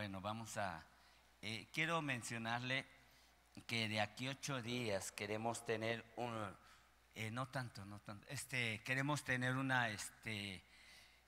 Bueno, 0.00 0.22
vamos 0.22 0.56
a... 0.56 0.82
eh, 1.42 1.68
quiero 1.74 2.00
mencionarle 2.00 2.86
que 3.66 3.86
de 3.86 4.00
aquí 4.00 4.28
ocho 4.28 4.62
días 4.62 5.12
queremos 5.12 5.66
tener 5.66 6.02
un... 6.16 6.32
eh, 7.16 7.30
no 7.30 7.48
tanto, 7.48 7.84
no 7.84 7.98
tanto. 8.00 8.26
Este, 8.30 8.80
queremos 8.82 9.24
tener 9.24 9.56
una 9.56 9.90
este, 9.90 10.64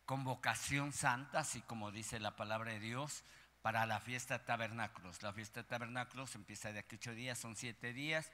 convocación 0.06 0.94
santa, 0.94 1.40
así 1.40 1.60
como 1.60 1.92
dice 1.92 2.18
la 2.18 2.34
palabra 2.34 2.72
de 2.72 2.80
Dios, 2.80 3.24
para 3.60 3.84
la 3.84 4.00
fiesta 4.00 4.42
tabernáculos. 4.46 5.22
La 5.22 5.34
fiesta 5.34 5.62
tabernáculos 5.64 6.34
empieza 6.34 6.72
de 6.72 6.78
aquí 6.78 6.96
ocho 6.96 7.12
días, 7.12 7.38
son 7.38 7.56
siete 7.56 7.92
días. 7.92 8.32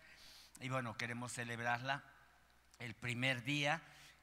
Y 0.60 0.68
bueno, 0.68 0.96
queremos 0.96 1.32
celebrarla 1.32 2.04
el 2.78 2.94
primer 2.94 3.42
día, 3.42 3.82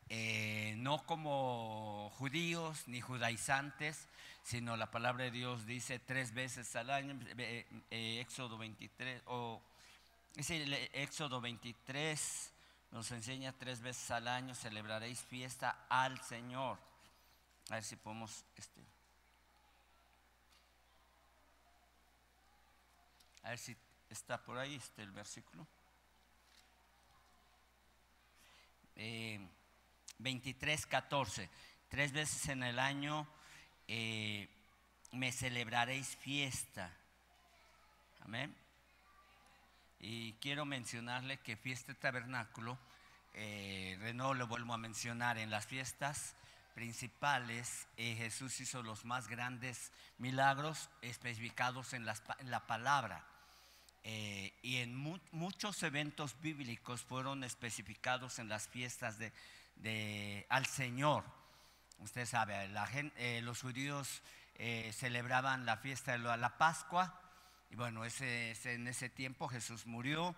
eh, 0.09 0.75
no 0.77 1.03
como 1.05 2.11
judíos 2.17 2.87
ni 2.87 3.01
judaizantes, 3.01 4.07
sino 4.43 4.77
la 4.77 4.91
palabra 4.91 5.25
de 5.25 5.31
Dios 5.31 5.65
dice 5.65 5.99
tres 5.99 6.33
veces 6.33 6.75
al 6.75 6.91
año, 6.91 7.19
eh, 7.37 7.65
eh, 7.89 8.19
Éxodo 8.21 8.57
23, 8.57 9.23
o 9.25 9.61
es 10.35 10.49
el 10.51 10.73
Éxodo 10.93 11.41
23 11.41 12.51
nos 12.91 13.11
enseña 13.11 13.51
tres 13.51 13.81
veces 13.81 14.09
al 14.11 14.27
año, 14.27 14.55
celebraréis 14.55 15.19
fiesta 15.19 15.85
al 15.89 16.21
Señor. 16.21 16.77
A 17.69 17.75
ver 17.75 17.83
si 17.83 17.97
podemos, 17.97 18.45
este, 18.55 18.81
a 23.43 23.49
ver 23.49 23.59
si 23.59 23.75
está 24.09 24.37
por 24.37 24.57
ahí 24.57 24.75
este, 24.75 25.01
el 25.01 25.11
versículo. 25.11 25.67
23, 30.19 30.85
14. 30.85 31.49
Tres 31.89 32.11
veces 32.11 32.47
en 32.49 32.63
el 32.63 32.79
año 32.79 33.27
eh, 33.87 34.47
me 35.11 35.31
celebraréis 35.31 36.15
fiesta. 36.17 36.91
Amén. 38.21 38.55
Y 39.99 40.33
quiero 40.33 40.65
mencionarle 40.65 41.37
que 41.39 41.55
fiesta 41.57 41.93
de 41.93 41.99
tabernáculo, 41.99 42.77
eh, 43.33 43.97
Renault 43.99 44.37
lo 44.37 44.47
vuelvo 44.47 44.73
a 44.73 44.77
mencionar, 44.77 45.37
en 45.37 45.49
las 45.49 45.65
fiestas 45.65 46.35
principales 46.73 47.87
eh, 47.97 48.15
Jesús 48.17 48.59
hizo 48.59 48.83
los 48.83 49.05
más 49.05 49.27
grandes 49.27 49.91
milagros 50.17 50.89
especificados 51.01 51.93
en, 51.93 52.05
las 52.05 52.21
en 52.39 52.51
la 52.51 52.67
palabra. 52.67 53.25
Eh, 54.03 54.53
y 54.61 54.77
en 54.77 54.95
mu- 54.95 55.19
muchos 55.31 55.81
eventos 55.83 56.39
bíblicos 56.41 57.01
fueron 57.01 57.43
especificados 57.43 58.37
en 58.39 58.49
las 58.49 58.67
fiestas 58.67 59.17
de, 59.17 59.31
de- 59.75 60.45
al 60.49 60.65
Señor. 60.65 61.23
Usted 61.99 62.25
sabe, 62.25 62.67
la 62.69 62.85
gen- 62.87 63.13
eh, 63.17 63.41
los 63.43 63.61
judíos 63.61 64.21
eh, 64.57 64.91
celebraban 64.93 65.65
la 65.65 65.77
fiesta 65.77 66.13
de 66.13 66.19
la 66.19 66.57
Pascua. 66.57 67.21
Y 67.69 67.75
bueno, 67.75 68.05
ese- 68.05 68.55
en 68.73 68.87
ese 68.87 69.09
tiempo 69.09 69.47
Jesús 69.47 69.85
murió. 69.85 70.35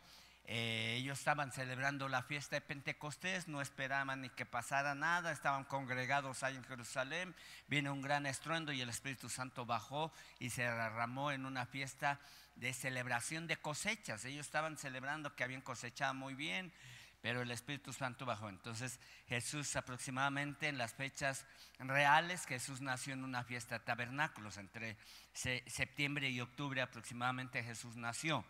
Eh, 0.49 0.95
ellos 0.99 1.19
estaban 1.19 1.51
celebrando 1.51 2.07
la 2.07 2.23
fiesta 2.23 2.55
de 2.55 2.61
Pentecostés, 2.61 3.49
no 3.49 3.59
esperaban 3.61 4.21
ni 4.21 4.29
que 4.29 4.45
pasara 4.45 4.95
nada, 4.95 5.33
estaban 5.33 5.65
congregados 5.65 6.41
ahí 6.41 6.55
en 6.55 6.63
Jerusalén. 6.63 7.35
Vino 7.67 7.91
un 7.91 8.01
gran 8.01 8.25
estruendo 8.25 8.71
y 8.71 8.79
el 8.79 8.87
Espíritu 8.89 9.27
Santo 9.27 9.65
bajó 9.65 10.13
y 10.39 10.49
se 10.49 10.61
derramó 10.61 11.31
en 11.31 11.45
una 11.45 11.65
fiesta 11.65 12.19
de 12.55 12.73
celebración 12.73 13.45
de 13.45 13.57
cosechas. 13.57 14.23
Ellos 14.23 14.45
estaban 14.45 14.77
celebrando 14.77 15.35
que 15.35 15.43
habían 15.43 15.61
cosechado 15.61 16.13
muy 16.13 16.33
bien, 16.33 16.71
pero 17.27 17.41
el 17.41 17.51
Espíritu 17.51 17.91
Santo 17.91 18.25
bajó. 18.25 18.47
Entonces 18.47 19.01
Jesús 19.27 19.75
aproximadamente 19.75 20.69
en 20.69 20.77
las 20.77 20.93
fechas 20.93 21.45
reales, 21.77 22.45
Jesús 22.45 22.79
nació 22.79 23.11
en 23.15 23.25
una 23.25 23.43
fiesta 23.43 23.79
de 23.79 23.83
tabernáculos, 23.83 24.55
entre 24.55 24.95
se- 25.33 25.61
septiembre 25.67 26.29
y 26.29 26.39
octubre 26.39 26.81
aproximadamente 26.81 27.61
Jesús 27.65 27.97
nació. 27.97 28.45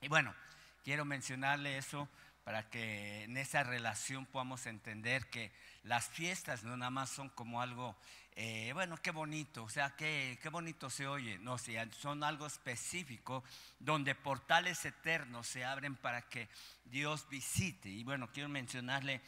Y 0.00 0.08
bueno, 0.08 0.34
quiero 0.82 1.04
mencionarle 1.04 1.78
eso 1.78 2.08
para 2.42 2.68
que 2.68 3.22
en 3.22 3.36
esa 3.36 3.62
relación 3.62 4.26
podamos 4.26 4.66
entender 4.66 5.30
que 5.30 5.52
las 5.84 6.08
fiestas 6.08 6.64
no 6.64 6.76
nada 6.76 6.90
más 6.90 7.10
son 7.10 7.28
como 7.28 7.62
algo, 7.62 7.96
eh, 8.36 8.70
bueno, 8.72 8.96
qué 9.02 9.10
bonito, 9.10 9.64
o 9.64 9.68
sea, 9.68 9.94
qué, 9.96 10.38
qué 10.42 10.48
bonito 10.48 10.88
se 10.88 11.06
oye, 11.06 11.38
no, 11.38 11.58
sí, 11.58 11.74
son 11.98 12.22
algo 12.24 12.46
específico 12.46 13.44
donde 13.78 14.14
portales 14.14 14.84
eternos 14.84 15.46
se 15.46 15.64
abren 15.64 15.96
para 15.96 16.22
que 16.22 16.48
Dios 16.84 17.28
visite. 17.28 17.88
Y 17.88 18.04
bueno, 18.04 18.30
quiero 18.32 18.48
mencionarle 18.48 19.20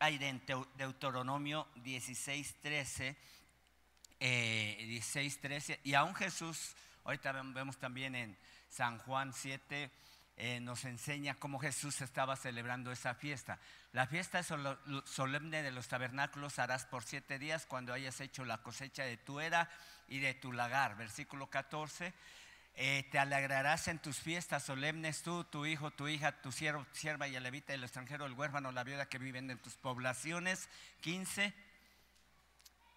ahí 0.00 0.18
en 0.20 0.42
Deuteronomio 0.76 1.66
16, 1.76 2.56
13, 2.60 3.16
eh, 4.20 4.76
16, 4.88 5.40
13, 5.40 5.80
y 5.84 5.94
aún 5.94 6.14
Jesús, 6.14 6.74
ahorita 7.04 7.32
vem- 7.32 7.54
vemos 7.54 7.78
también 7.78 8.14
en 8.14 8.36
San 8.68 8.98
Juan 8.98 9.32
7, 9.32 9.90
eh, 10.40 10.60
nos 10.60 10.84
enseña 10.84 11.34
cómo 11.34 11.58
Jesús 11.58 12.00
estaba 12.00 12.36
celebrando 12.36 12.92
esa 12.92 13.16
fiesta. 13.16 13.58
La 13.92 14.06
fiesta 14.06 14.40
solemne 14.44 15.64
de 15.64 15.72
los 15.72 15.88
tabernáculos 15.88 16.60
harás 16.60 16.86
por 16.86 17.02
siete 17.02 17.40
días 17.40 17.66
cuando 17.66 17.92
hayas 17.92 18.20
hecho 18.20 18.44
la 18.44 18.62
cosecha 18.62 19.02
de 19.02 19.16
tu 19.16 19.40
era 19.40 19.68
y 20.06 20.20
de 20.20 20.34
tu 20.34 20.52
lagar. 20.52 20.96
Versículo 20.96 21.48
14. 21.50 22.14
Eh, 22.76 23.08
te 23.10 23.18
alegrarás 23.18 23.88
en 23.88 23.98
tus 23.98 24.20
fiestas 24.20 24.62
solemnes 24.62 25.24
tú, 25.24 25.42
tu 25.42 25.66
hijo, 25.66 25.90
tu 25.90 26.06
hija, 26.06 26.40
tu 26.40 26.52
siervo, 26.52 26.86
sierva 26.92 27.26
y 27.26 27.34
el 27.34 27.42
levita, 27.42 27.74
el 27.74 27.82
extranjero, 27.82 28.24
el 28.24 28.34
huérfano, 28.34 28.70
la 28.70 28.84
viuda 28.84 29.08
que 29.08 29.18
viven 29.18 29.50
en 29.50 29.58
tus 29.58 29.74
poblaciones. 29.74 30.68
15. 31.00 31.52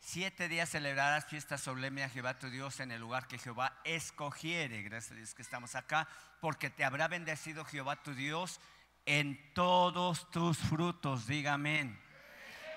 Siete 0.03 0.49
días 0.49 0.67
celebrarás 0.67 1.25
fiesta 1.25 1.59
solemne 1.59 2.03
a 2.03 2.09
Jehová 2.09 2.33
tu 2.33 2.49
Dios 2.49 2.79
en 2.79 2.91
el 2.91 2.99
lugar 2.99 3.27
que 3.27 3.37
Jehová 3.37 3.79
escogiere. 3.83 4.81
Gracias 4.81 5.11
a 5.11 5.15
Dios 5.15 5.35
que 5.35 5.43
estamos 5.43 5.75
acá, 5.75 6.07
porque 6.41 6.71
te 6.71 6.83
habrá 6.83 7.07
bendecido 7.07 7.63
Jehová 7.63 8.01
tu 8.01 8.15
Dios 8.15 8.59
en 9.05 9.39
todos 9.53 10.29
tus 10.31 10.57
frutos, 10.57 11.27
diga 11.27 11.53
amén. 11.53 12.01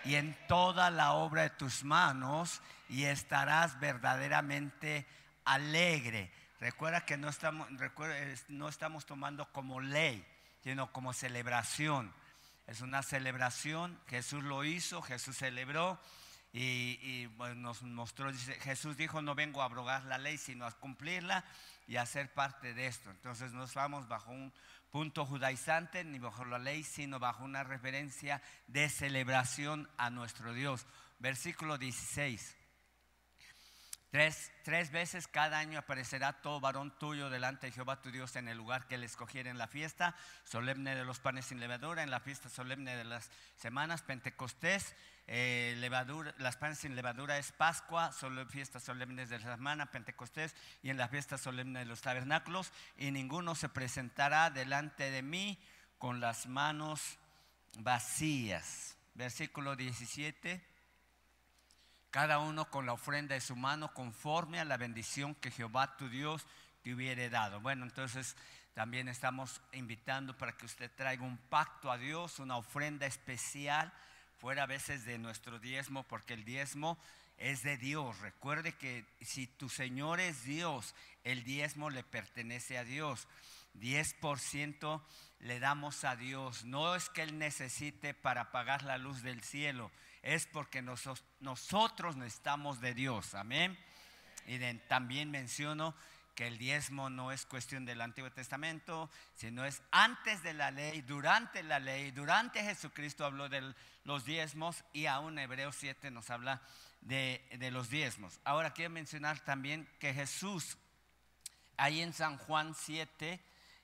Y 0.05 0.17
en 0.17 0.37
toda 0.47 0.91
la 0.91 1.13
obra 1.13 1.43
de 1.43 1.51
tus 1.51 1.83
manos, 1.83 2.61
y 2.91 3.05
estarás 3.05 3.81
verdaderamente 3.81 5.07
alegre. 5.47 6.31
Recuerda 6.61 7.07
que 7.07 7.17
no 7.17 7.31
estamos, 7.31 7.67
recuerda, 7.79 8.17
no 8.49 8.69
estamos 8.69 9.07
tomando 9.07 9.51
como 9.51 9.81
ley, 9.81 10.25
sino 10.63 10.93
como 10.93 11.15
celebración. 11.15 12.13
Es 12.67 12.83
una 12.83 13.03
celebración, 13.03 13.99
Jesús 14.09 14.45
lo 14.45 14.63
hizo, 14.63 15.01
Jesús 15.01 15.39
celebró 15.39 15.99
y, 16.57 17.27
bueno, 17.37 17.57
nos 17.57 17.83
mostró, 17.83 18.33
Jesús 18.61 18.97
dijo, 18.97 19.21
no 19.21 19.35
vengo 19.35 19.61
a 19.61 19.65
abrogar 19.65 20.05
la 20.05 20.19
ley, 20.19 20.39
sino 20.39 20.67
a 20.67 20.71
cumplirla 20.71 21.45
y 21.89 21.97
a 21.97 22.07
ser 22.07 22.33
parte 22.33 22.75
de 22.75 22.87
esto. 22.87 23.11
Entonces 23.11 23.53
no 23.53 23.65
estamos 23.65 24.07
bajo 24.07 24.31
un 24.31 24.53
punto 24.93 25.27
judaizante 25.27 26.05
ni 26.05 26.21
bajo 26.21 26.45
la 26.45 26.61
ley, 26.61 26.85
sino 26.85 27.19
bajo 27.19 27.43
una 27.43 27.65
referencia 27.65 28.41
de 28.69 28.89
celebración 28.89 29.91
a 29.97 30.11
nuestro 30.11 30.53
Dios. 30.53 30.87
Versículo 31.19 31.77
16. 31.77 32.57
Tres, 34.13 34.53
tres 34.63 34.93
veces 34.93 35.27
cada 35.27 35.59
año 35.59 35.81
aparecerá 35.81 36.41
todo 36.41 36.61
varón 36.61 36.97
tuyo 37.01 37.31
delante 37.31 37.67
de 37.67 37.73
Jehová 37.73 38.01
tu 38.01 38.13
Dios 38.13 38.37
en 38.37 38.47
el 38.47 38.57
lugar 38.57 38.87
que 38.87 38.95
él 38.95 39.03
escogiera 39.03 39.51
en 39.51 39.59
la 39.59 39.67
fiesta 39.67 40.15
solemne 40.45 40.95
de 40.95 41.05
los 41.05 41.19
panes 41.19 41.47
sin 41.47 41.59
levadura, 41.59 42.05
en 42.05 42.13
la 42.13 42.21
fiesta 42.21 42.49
solemne 42.49 42.97
de 42.97 43.03
las 43.03 43.29
semanas, 43.57 44.03
Pentecostés, 44.03 44.95
eh, 45.27 45.75
levadura, 45.79 46.35
las 46.39 46.57
panes 46.57 46.79
sin 46.79 46.97
levadura 46.97 47.39
es 47.39 47.53
Pascua, 47.53 48.13
solo 48.13 48.45
fiestas 48.47 48.83
solemnes 48.83 49.29
de 49.31 49.39
la 49.39 49.57
semana, 49.57 49.91
Pentecostés, 49.91 50.55
y 50.83 50.91
en 50.91 50.97
la 50.97 51.09
fiesta 51.09 51.39
solemne 51.39 51.81
de 51.81 51.87
los 51.87 52.03
tabernáculos, 52.03 52.73
y 52.97 53.11
ninguno 53.11 53.55
se 53.55 53.69
presentará 53.69 54.51
delante 54.51 55.11
de 55.11 55.23
mí 55.23 55.59
con 55.99 56.21
las 56.21 56.47
manos 56.47 57.19
vacías. 57.79 58.97
Versículo 59.15 59.77
17 59.77 60.75
cada 62.15 62.39
uno 62.39 62.71
con 62.71 62.87
la 62.87 62.93
ofrenda 62.93 63.35
de 63.35 63.41
su 63.41 63.57
mano 63.57 63.93
conforme 63.93 64.61
a 64.61 64.65
la 64.65 64.77
bendición 64.77 65.35
que 65.35 65.51
Jehová 65.51 65.97
tu 65.97 66.09
Dios 66.09 66.47
te 66.85 66.95
hubiere 66.95 67.29
dado. 67.29 67.61
Bueno, 67.61 67.83
entonces 67.83 68.37
también 68.73 69.09
estamos 69.09 69.61
invitando 69.73 70.39
para 70.39 70.57
que 70.57 70.65
usted 70.65 70.93
traiga 70.95 71.25
un 71.25 71.39
pacto 71.39 71.91
a 71.91 71.99
Dios, 71.99 72.39
una 72.39 72.57
ofrenda 72.57 73.05
especial, 73.05 73.93
fuera 74.45 74.65
a 74.65 74.67
veces 74.67 75.07
de 75.07 75.17
nuestro 75.17 75.59
diezmo, 75.59 76.03
porque 76.03 76.35
el 76.35 76.45
diezmo 76.45 76.99
es 77.39 77.63
de 77.63 77.79
Dios. 77.79 78.19
Recuerde 78.19 78.75
que 78.75 79.07
si 79.23 79.47
tu 79.47 79.71
Señor 79.71 80.21
es 80.21 80.45
Dios, 80.45 80.95
el 81.23 81.45
diezmo 81.45 81.89
le 81.89 82.03
pertenece 82.05 82.77
a 82.77 82.85
Dios. 82.85 83.27
10% 83.81 85.03
le 85.41 85.61
damos 85.61 86.05
a 86.05 86.17
Dios. 86.17 86.67
No 86.67 86.95
es 86.95 87.09
que 87.09 87.23
Él 87.23 87.39
necesite 87.39 88.13
para 88.13 88.51
pagar 88.53 88.83
la 88.83 88.99
luz 88.99 89.23
del 89.23 89.43
cielo, 89.43 89.91
es 90.21 90.45
porque 90.45 90.83
nosotros 90.83 92.17
necesitamos 92.17 92.83
de 92.83 92.93
Dios. 92.93 93.35
Amén. 93.35 93.79
Y 94.47 94.59
también 94.89 95.31
menciono 95.31 95.95
que 96.35 96.47
el 96.47 96.59
diezmo 96.59 97.11
no 97.11 97.33
es 97.33 97.47
cuestión 97.47 97.85
del 97.85 98.01
Antiguo 98.01 98.31
Testamento, 98.31 99.11
sino 99.35 99.65
es 99.65 99.83
antes 99.91 100.43
de 100.43 100.55
la 100.55 100.71
ley, 100.71 101.03
durante 101.03 101.63
la 101.63 101.79
ley, 101.79 102.11
durante 102.11 102.63
Jesucristo 102.63 103.25
habló 103.25 103.49
de 103.49 103.75
los 104.05 104.25
diezmos 104.25 104.85
y 104.93 105.07
aún 105.07 105.39
Hebreos 105.39 105.77
7 105.79 106.11
nos 106.11 106.31
habla 106.31 106.61
de, 107.01 107.71
los 107.71 107.89
diezmos. 107.89 108.41
Ahora 108.45 108.73
quiero 108.73 108.91
mencionar 108.91 109.41
también 109.41 109.89
que 109.99 110.13
Jesús 110.13 110.77
ahí 111.77 112.01
en 112.01 112.13
San 112.13 112.39
Juan 112.39 112.75
7 112.75 113.41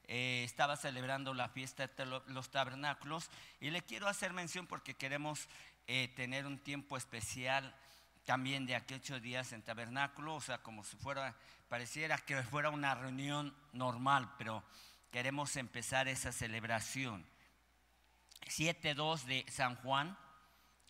eh, 0.09 0.43
estaba 0.45 0.77
celebrando 0.77 1.35
la 1.35 1.49
fiesta 1.49 1.87
de 1.87 2.07
los 2.27 2.51
tabernáculos 2.51 3.31
y 3.61 3.71
le 3.71 3.83
quiero 3.83 4.09
hacer 4.09 4.33
mención 4.33 4.67
porque 4.67 4.95
queremos 4.95 5.49
eh, 5.87 6.09
tener 6.17 6.47
un 6.47 6.59
tiempo 6.59 6.97
especial 6.97 7.75
también 8.25 8.67
de 8.67 8.77
aquí 8.77 8.95
ocho 8.95 9.21
días 9.21 9.53
en 9.53 9.63
tabernáculo, 9.63 10.37
o 10.37 10.41
sea, 10.41 10.59
como 10.59 10.85
si 10.85 10.97
fuera, 10.97 11.35
pareciera 11.69 12.19
que 12.19 12.43
fuera 12.43 12.71
una 12.71 12.95
reunión 12.95 13.55
normal, 13.73 14.33
pero 14.39 14.63
queremos 15.11 15.57
empezar 15.57 16.09
esa 16.09 16.33
celebración. 16.33 17.27
7.2 18.47 19.25
de 19.25 19.45
San 19.51 19.77
Juan 19.77 20.17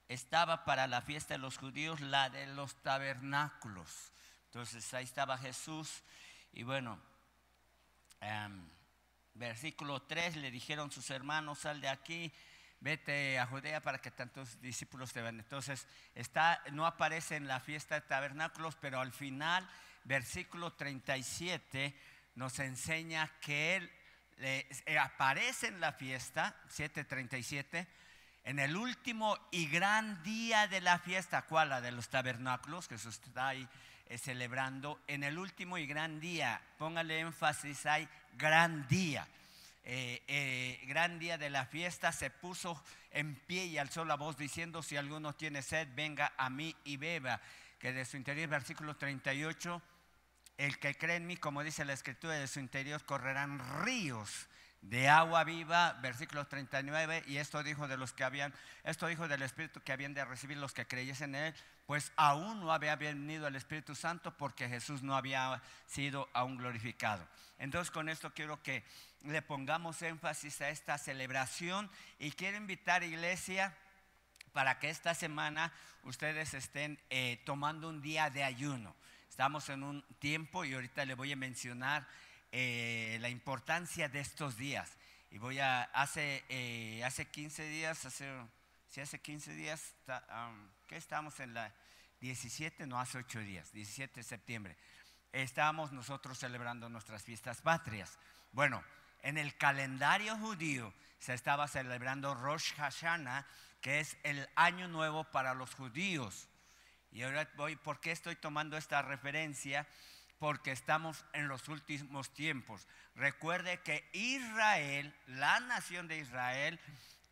estaba 0.09 0.65
para 0.65 0.87
la 0.87 1.03
fiesta 1.03 1.35
de 1.35 1.39
los 1.39 1.57
judíos 1.57 2.01
la 2.01 2.31
de 2.31 2.47
los 2.47 2.75
tabernáculos. 2.83 4.13
Entonces 4.47 4.93
ahí 4.95 5.05
estaba 5.05 5.39
Jesús 5.39 6.03
y 6.53 6.63
bueno, 6.65 6.99
em, 8.21 8.69
versículo 9.35 10.03
3 10.03 10.37
le 10.37 10.51
dijeron 10.51 10.91
sus 10.91 11.11
hermanos, 11.11 11.61
sal 11.61 11.81
de 11.81 11.89
aquí, 11.89 12.33
vete 12.81 13.39
a 13.39 13.47
Judea 13.47 13.81
para 13.81 13.99
que 13.99 14.11
tantos 14.11 14.61
discípulos 14.61 15.13
te 15.13 15.23
vean. 15.23 15.39
Entonces 15.39 15.87
está, 16.15 16.63
no 16.73 16.87
aparece 16.87 17.37
en 17.37 17.47
la 17.47 17.61
fiesta 17.61 17.95
de 17.95 18.01
tabernáculos, 18.03 18.77
pero 18.77 19.01
al 19.01 19.13
final, 19.13 19.69
versículo 20.05 20.73
37 20.73 21.95
nos 22.35 22.59
enseña 22.59 23.31
que 23.41 23.77
él 23.77 23.93
eh, 24.39 24.99
aparece 24.99 25.69
en 25.69 25.81
la 25.81 25.93
fiesta, 25.93 26.57
737, 26.69 27.87
en 28.45 28.59
el 28.59 28.77
último 28.77 29.37
y 29.51 29.67
gran 29.67 30.23
día 30.23 30.67
de 30.67 30.81
la 30.81 30.99
fiesta, 30.99 31.43
¿cuál? 31.43 31.69
La 31.69 31.81
de 31.81 31.93
los 31.93 32.09
tabernáculos, 32.09 32.89
que 32.89 32.97
Jesús 32.97 33.21
está 33.23 33.49
ahí 33.49 33.69
eh, 34.07 34.17
celebrando. 34.17 35.03
En 35.07 35.25
el 35.25 35.39
último 35.39 35.77
y 35.77 35.87
gran 35.87 36.21
día, 36.21 36.63
póngale 36.79 37.21
énfasis, 37.21 37.85
hay 37.85 38.09
gran 38.39 38.89
día. 38.89 39.29
Eh, 39.85 40.79
gran 40.87 41.19
día 41.19 41.39
de 41.39 41.51
la 41.51 41.67
fiesta, 41.67 42.13
se 42.13 42.31
puso 42.31 42.83
en 43.11 43.35
pie 43.35 43.65
y 43.67 43.79
alzó 43.79 44.05
la 44.05 44.17
voz 44.17 44.37
diciendo, 44.37 44.83
si 44.83 44.97
alguno 44.97 45.35
tiene 45.35 45.63
sed, 45.63 45.89
venga 45.95 46.33
a 46.37 46.51
mí 46.51 46.77
y 46.85 46.97
beba. 46.97 47.41
Que 47.79 47.93
de 47.93 48.05
su 48.05 48.17
interior, 48.19 48.49
versículo 48.49 48.97
38, 48.97 49.81
el 50.59 50.79
que 50.79 50.95
cree 50.97 51.17
en 51.17 51.27
mí, 51.27 51.37
como 51.39 51.65
dice 51.65 51.87
la 51.87 51.95
escritura, 51.95 52.35
de 52.35 52.47
su 52.47 52.61
interior 52.61 53.03
correrán 53.05 53.59
ríos 53.83 54.50
de 54.83 55.09
agua 55.09 55.45
viva, 55.45 55.93
versículo 56.01 56.47
39, 56.47 57.25
y 57.27 57.37
esto 57.37 57.63
dijo 57.63 57.87
de 57.87 57.97
los 57.97 58.13
que 58.13 58.25
habían, 58.25 58.55
esto 58.83 59.07
dijo 59.07 59.29
del 59.29 59.43
Espíritu 59.43 59.83
que 59.83 59.93
habían 59.93 60.15
de 60.15 60.25
recibir 60.25 60.57
los 60.57 60.73
que 60.73 60.87
creyesen 60.87 61.35
en 61.35 61.45
él, 61.47 61.55
pues 61.87 62.13
aún 62.17 62.61
no 62.61 62.73
había 62.73 62.97
venido 62.97 63.47
el 63.47 63.57
Espíritu 63.57 63.95
Santo 63.95 64.37
porque 64.37 64.69
Jesús 64.69 65.03
no 65.03 65.17
había 65.17 65.61
sido 65.87 66.29
aún 66.33 66.57
glorificado. 66.57 67.27
Entonces 67.59 67.91
con 67.91 68.09
esto 68.09 68.33
quiero 68.33 68.63
que 68.63 68.85
le 69.25 69.43
pongamos 69.43 70.01
énfasis 70.01 70.61
a 70.63 70.71
esta 70.71 70.97
celebración 70.97 71.91
y 72.19 72.31
quiero 72.33 72.57
invitar 72.57 73.03
a 73.03 73.07
iglesia 73.07 73.77
para 74.53 74.79
que 74.79 74.89
esta 74.89 75.15
semana 75.15 75.73
ustedes 76.05 76.55
estén 76.55 76.99
eh, 77.11 77.43
tomando 77.45 77.89
un 77.89 78.01
día 78.01 78.31
de 78.31 78.45
ayuno. 78.45 78.95
Estamos 79.29 79.69
en 79.69 79.83
un 79.83 80.03
tiempo 80.19 80.65
y 80.65 80.75
ahorita 80.75 81.05
le 81.05 81.15
voy 81.15 81.33
a 81.33 81.37
mencionar 81.37 82.07
eh, 82.53 83.19
la 83.21 83.29
importancia 83.29 84.09
de 84.09 84.21
estos 84.21 84.57
días. 84.57 84.97
Y 85.31 85.39
voy 85.39 85.61
a, 85.61 85.83
hace, 85.83 86.45
eh, 86.49 87.03
hace 87.05 87.27
15 87.27 87.63
días, 87.69 88.05
hace, 88.05 88.29
si 88.89 89.01
hace 89.01 89.21
15 89.21 89.55
días, 89.55 89.95
¿qué 90.89 90.97
estamos 90.97 91.39
en 91.41 91.55
la 91.55 91.73
17? 92.21 92.87
No, 92.87 92.99
hace 92.99 93.19
8 93.19 93.41
días, 93.41 93.73
17 93.73 94.21
de 94.21 94.25
septiembre. 94.25 94.77
Estábamos 95.33 95.93
nosotros 95.93 96.39
celebrando 96.39 96.89
nuestras 96.89 97.23
fiestas 97.23 97.63
patrias. 97.63 98.19
Bueno, 98.53 98.83
en 99.23 99.39
el 99.39 99.57
calendario 99.57 100.37
judío 100.39 100.93
se 101.21 101.35
estaba 101.35 101.69
celebrando 101.69 102.35
Rosh 102.35 102.75
Hashanah, 102.75 103.47
que 103.81 104.01
es 104.01 104.17
el 104.25 104.49
año 104.57 104.89
nuevo 104.89 105.25
para 105.25 105.55
los 105.55 105.75
judíos. 105.75 106.49
Y 107.13 107.23
ahora 107.23 107.49
voy, 107.57 107.77
¿por 107.77 108.01
qué 108.01 108.11
estoy 108.11 108.37
tomando 108.37 108.77
esta 108.77 109.03
referencia? 109.03 109.87
Porque 110.41 110.73
estamos 110.73 111.25
en 111.33 111.47
los 111.47 111.69
últimos 111.69 112.35
tiempos. 112.35 112.89
Recuerde 113.15 113.79
que 113.81 114.09
Israel, 114.13 115.15
la 115.29 115.61
nación 115.61 116.09
de 116.09 116.19
Israel, 116.19 116.81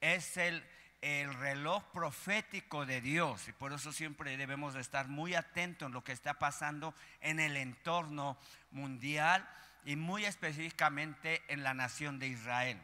es 0.00 0.36
el, 0.36 0.64
el 1.00 1.34
reloj 1.34 1.82
profético 1.92 2.86
de 2.86 3.00
Dios. 3.00 3.48
Y 3.48 3.52
por 3.52 3.72
eso 3.72 3.92
siempre 3.92 4.36
debemos 4.36 4.74
de 4.74 4.80
estar 4.80 5.08
muy 5.08 5.34
atentos 5.34 5.86
en 5.86 5.94
lo 5.94 6.04
que 6.04 6.12
está 6.12 6.34
pasando 6.34 6.94
en 7.20 7.40
el 7.40 7.56
entorno 7.56 8.38
mundial 8.70 9.48
y 9.84 9.96
muy 9.96 10.24
específicamente 10.26 11.42
en 11.48 11.64
la 11.64 11.74
nación 11.74 12.18
de 12.18 12.28
Israel. 12.28 12.78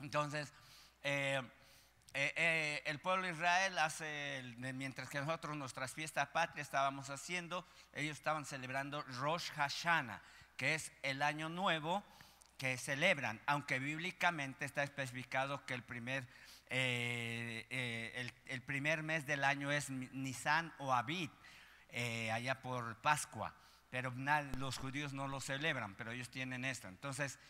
Entonces, 0.00 0.52
eh, 1.02 1.42
eh, 2.16 2.32
eh, 2.36 2.82
el 2.86 3.00
pueblo 3.00 3.26
de 3.26 3.32
Israel 3.32 3.76
hace, 3.76 4.40
mientras 4.56 5.08
que 5.08 5.18
nosotros 5.18 5.56
nuestras 5.56 5.94
fiestas 5.94 6.28
patrias 6.28 6.68
estábamos 6.68 7.10
haciendo, 7.10 7.66
ellos 7.92 8.16
estaban 8.16 8.44
celebrando 8.44 9.02
Rosh 9.18 9.50
Hashanah, 9.50 10.22
que 10.56 10.74
es 10.74 10.92
el 11.02 11.22
año 11.22 11.48
nuevo 11.48 12.04
que 12.56 12.76
celebran, 12.76 13.40
aunque 13.46 13.80
bíblicamente 13.80 14.64
está 14.64 14.84
especificado 14.84 15.66
que 15.66 15.74
el 15.74 15.82
primer, 15.82 16.24
eh, 16.70 18.30
el, 18.46 18.62
primer 18.62 19.02
mes 19.02 19.26
del 19.26 19.42
año 19.42 19.72
es 19.72 19.90
Nisan 19.90 20.72
o 20.78 20.92
Abid, 20.94 21.30
allá 22.32 22.62
por 22.62 22.94
Pascua, 22.98 23.52
pero 23.90 24.12
los 24.58 24.78
judíos 24.78 25.12
no 25.12 25.26
lo 25.26 25.40
celebran, 25.40 25.96
pero 25.96 26.12
ellos 26.12 26.30
tienen 26.30 26.64
esto. 26.64 26.86
Entonces, 26.86 27.40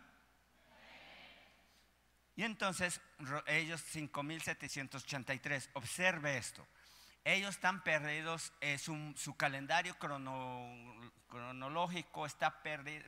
Y 2.36 2.44
entonces 2.44 3.00
ellos 3.46 3.84
5.783, 3.94 5.68
observe 5.74 6.38
esto, 6.38 6.66
ellos 7.24 7.54
están 7.54 7.84
perdidos, 7.84 8.52
eh, 8.60 8.78
su, 8.78 9.36
calendario 9.36 9.96
cronológico 11.28 12.26
está 12.26 12.60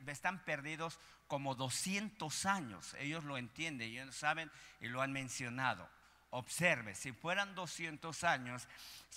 están 0.07 0.43
perdidos 0.45 0.99
como 1.27 1.55
200 1.55 2.45
años, 2.45 2.93
ellos 2.99 3.23
lo 3.25 3.37
entienden, 3.37 3.89
ellos 3.89 4.15
saben 4.15 4.49
y 4.79 4.87
lo 4.87 5.01
han 5.01 5.11
mencionado. 5.11 5.89
Observe, 6.35 6.93
si 6.95 7.13
fueran 7.13 7.55
200 7.55 8.25
años, 8.25 8.67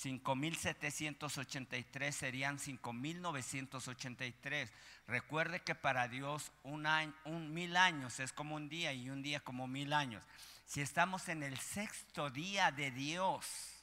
5.783 0.00 2.12
serían 2.12 2.60
5.983. 2.60 4.70
Recuerde 5.08 5.58
que 5.58 5.74
para 5.74 6.06
Dios 6.06 6.52
un, 6.62 6.86
año, 6.86 7.12
un 7.24 7.52
mil 7.52 7.76
años 7.76 8.20
es 8.20 8.32
como 8.32 8.54
un 8.54 8.68
día 8.68 8.92
y 8.92 9.10
un 9.10 9.20
día 9.20 9.40
como 9.40 9.66
mil 9.66 9.92
años. 9.92 10.22
Si 10.64 10.80
estamos 10.80 11.28
en 11.28 11.42
el 11.42 11.58
sexto 11.58 12.30
día 12.30 12.70
de 12.70 12.92
Dios, 12.92 13.82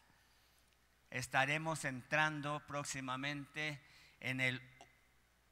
estaremos 1.10 1.84
entrando 1.84 2.62
próximamente 2.65 3.82
en 4.22 4.39
el 4.39 4.62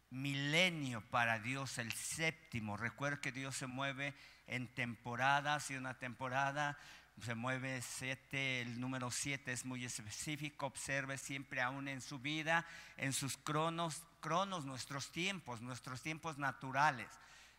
milenio 0.09 1.01
para 1.09 1.39
Dios, 1.39 1.79
el 1.79 1.91
séptimo. 1.91 2.77
Recuerde 2.77 3.19
que 3.19 3.33
Dios 3.33 3.57
se 3.57 3.67
mueve 3.67 4.13
en 4.47 4.69
temporadas 4.69 5.69
y 5.69 5.75
una 5.75 5.97
temporada 5.97 6.77
se 7.21 7.35
mueve 7.35 7.81
siete, 7.81 8.61
el 8.61 8.79
número 8.79 9.11
siete 9.11 9.51
es 9.51 9.65
muy 9.65 9.85
específico, 9.85 10.65
observe 10.65 11.17
siempre 11.17 11.61
aún 11.61 11.87
en 11.87 12.01
su 12.01 12.19
vida, 12.19 12.65
en 12.97 13.13
sus 13.13 13.37
cronos, 13.37 14.03
cronos, 14.19 14.65
nuestros 14.65 15.11
tiempos, 15.11 15.61
nuestros 15.61 16.01
tiempos 16.01 16.37
naturales. 16.37 17.07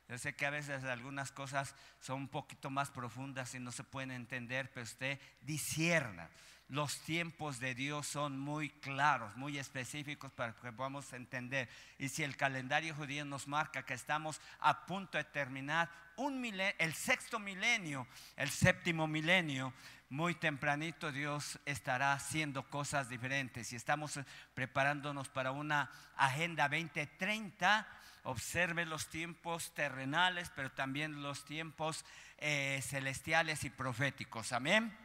Yo 0.09 0.19
sé 0.19 0.35
que 0.35 0.45
a 0.45 0.51
veces 0.51 0.85
algunas 0.85 1.33
cosas 1.33 1.75
son 2.01 2.23
un 2.23 2.29
poquito 2.29 2.69
más 2.69 2.91
profundas 2.91 3.55
y 3.55 3.59
no 3.59 3.73
se 3.73 3.85
pueden 3.85 4.11
entender, 4.11 4.71
pero 4.73 4.85
usted 4.85 5.19
disierna. 5.41 6.29
Los 6.69 6.99
tiempos 7.01 7.61
de 7.61 7.75
Dios 7.75 8.07
son 8.07 8.39
muy 8.39 8.71
claros, 8.71 9.37
muy 9.37 9.59
específicos 9.59 10.33
para 10.33 10.55
que 10.55 10.73
podamos 10.73 11.13
entender. 11.13 11.69
Y 11.99 12.09
si 12.09 12.23
el 12.23 12.37
calendario 12.37 12.95
judío 12.95 13.25
nos 13.25 13.47
marca 13.47 13.85
que 13.85 13.95
estamos 13.95 14.41
a 14.61 14.87
punto 14.87 15.19
de 15.19 15.25
terminar 15.25 15.91
un 16.17 16.45
el 16.45 16.95
sexto 16.95 17.39
milenio, 17.39 18.07
el 18.37 18.49
séptimo 18.49 19.07
milenio, 19.07 19.75
muy 20.09 20.35
tempranito 20.35 21.11
Dios 21.11 21.59
estará 21.65 22.13
haciendo 22.13 22.69
cosas 22.71 23.09
diferentes 23.09 23.73
y 23.73 23.77
estamos 23.77 24.21
preparándonos 24.55 25.29
para 25.29 25.51
una 25.51 25.91
agenda 26.17 26.69
2030. 26.69 27.87
Observe 28.23 28.87
los 28.87 29.09
tiempos 29.09 29.75
terrenales, 29.75 30.51
pero 30.55 30.71
también 30.71 31.23
los 31.23 31.45
tiempos 31.45 32.05
eh, 32.39 32.81
celestiales 32.83 33.65
y 33.65 33.71
proféticos. 33.71 34.53
Amén. 34.53 35.04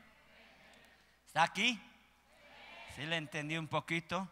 ¿Está 1.30 1.44
aquí? 1.44 1.80
¿Sí 2.96 3.06
le 3.06 3.16
entendí 3.16 3.56
un 3.56 3.68
poquito? 3.68 4.28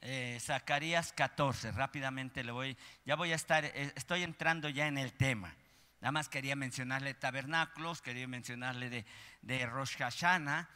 Eh, 0.00 0.36
Zacarías 0.40 1.12
14, 1.12 1.70
rápidamente 1.70 2.42
le 2.42 2.50
voy, 2.50 2.76
ya 3.04 3.14
voy 3.14 3.30
a 3.30 3.36
estar, 3.36 3.64
eh, 3.64 3.92
estoy 3.94 4.24
entrando 4.24 4.68
ya 4.70 4.88
en 4.88 4.98
el 4.98 5.12
tema. 5.12 5.54
Nada 6.00 6.10
más 6.10 6.28
quería 6.28 6.56
mencionarle 6.56 7.14
tabernáculos, 7.14 8.02
quería 8.02 8.26
mencionarle 8.26 8.90
de, 8.90 9.06
de 9.42 9.66
Rosh 9.66 9.96
Hashanah. 9.98 10.68